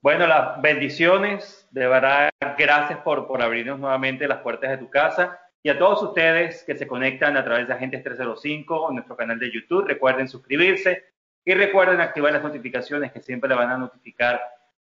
Bueno, 0.00 0.26
las 0.26 0.62
bendiciones, 0.62 1.66
de 1.70 1.88
verdad, 1.88 2.30
gracias 2.56 3.00
por, 3.00 3.26
por 3.26 3.42
abrirnos 3.42 3.80
nuevamente 3.80 4.28
las 4.28 4.42
puertas 4.42 4.70
de 4.70 4.78
tu 4.78 4.88
casa. 4.88 5.40
Y 5.62 5.70
a 5.70 5.78
todos 5.78 6.02
ustedes 6.02 6.62
que 6.62 6.76
se 6.76 6.86
conectan 6.86 7.36
a 7.36 7.44
través 7.44 7.66
de 7.66 7.74
Agentes 7.74 8.04
305 8.04 8.90
en 8.90 8.94
nuestro 8.94 9.16
canal 9.16 9.38
de 9.38 9.50
YouTube, 9.50 9.86
recuerden 9.86 10.28
suscribirse 10.28 11.04
y 11.44 11.54
recuerden 11.54 12.00
activar 12.00 12.32
las 12.32 12.42
notificaciones 12.42 13.10
que 13.10 13.20
siempre 13.20 13.48
le 13.48 13.56
van 13.56 13.70
a 13.70 13.78
notificar 13.78 14.40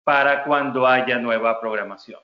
para 0.10 0.44
cuando 0.44 0.88
haya 0.88 1.20
nueva 1.20 1.62
programación. 1.62 2.20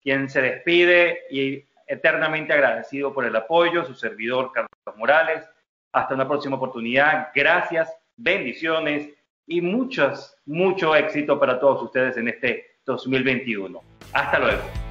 Quien 0.00 0.30
se 0.30 0.40
despide 0.40 1.24
y 1.30 1.62
eternamente 1.86 2.54
agradecido 2.54 3.12
por 3.12 3.26
el 3.26 3.36
apoyo, 3.36 3.84
su 3.84 3.92
servidor 3.92 4.52
Carlos 4.54 4.70
Morales. 4.96 5.46
Hasta 5.92 6.14
una 6.14 6.26
próxima 6.26 6.56
oportunidad. 6.56 7.28
Gracias, 7.34 7.94
bendiciones 8.16 9.10
y 9.46 9.60
muchos, 9.60 10.34
mucho 10.46 10.96
éxito 10.96 11.38
para 11.38 11.60
todos 11.60 11.82
ustedes 11.82 12.16
en 12.16 12.28
este 12.28 12.78
2021. 12.86 13.82
Hasta 14.14 14.38
luego. 14.38 14.85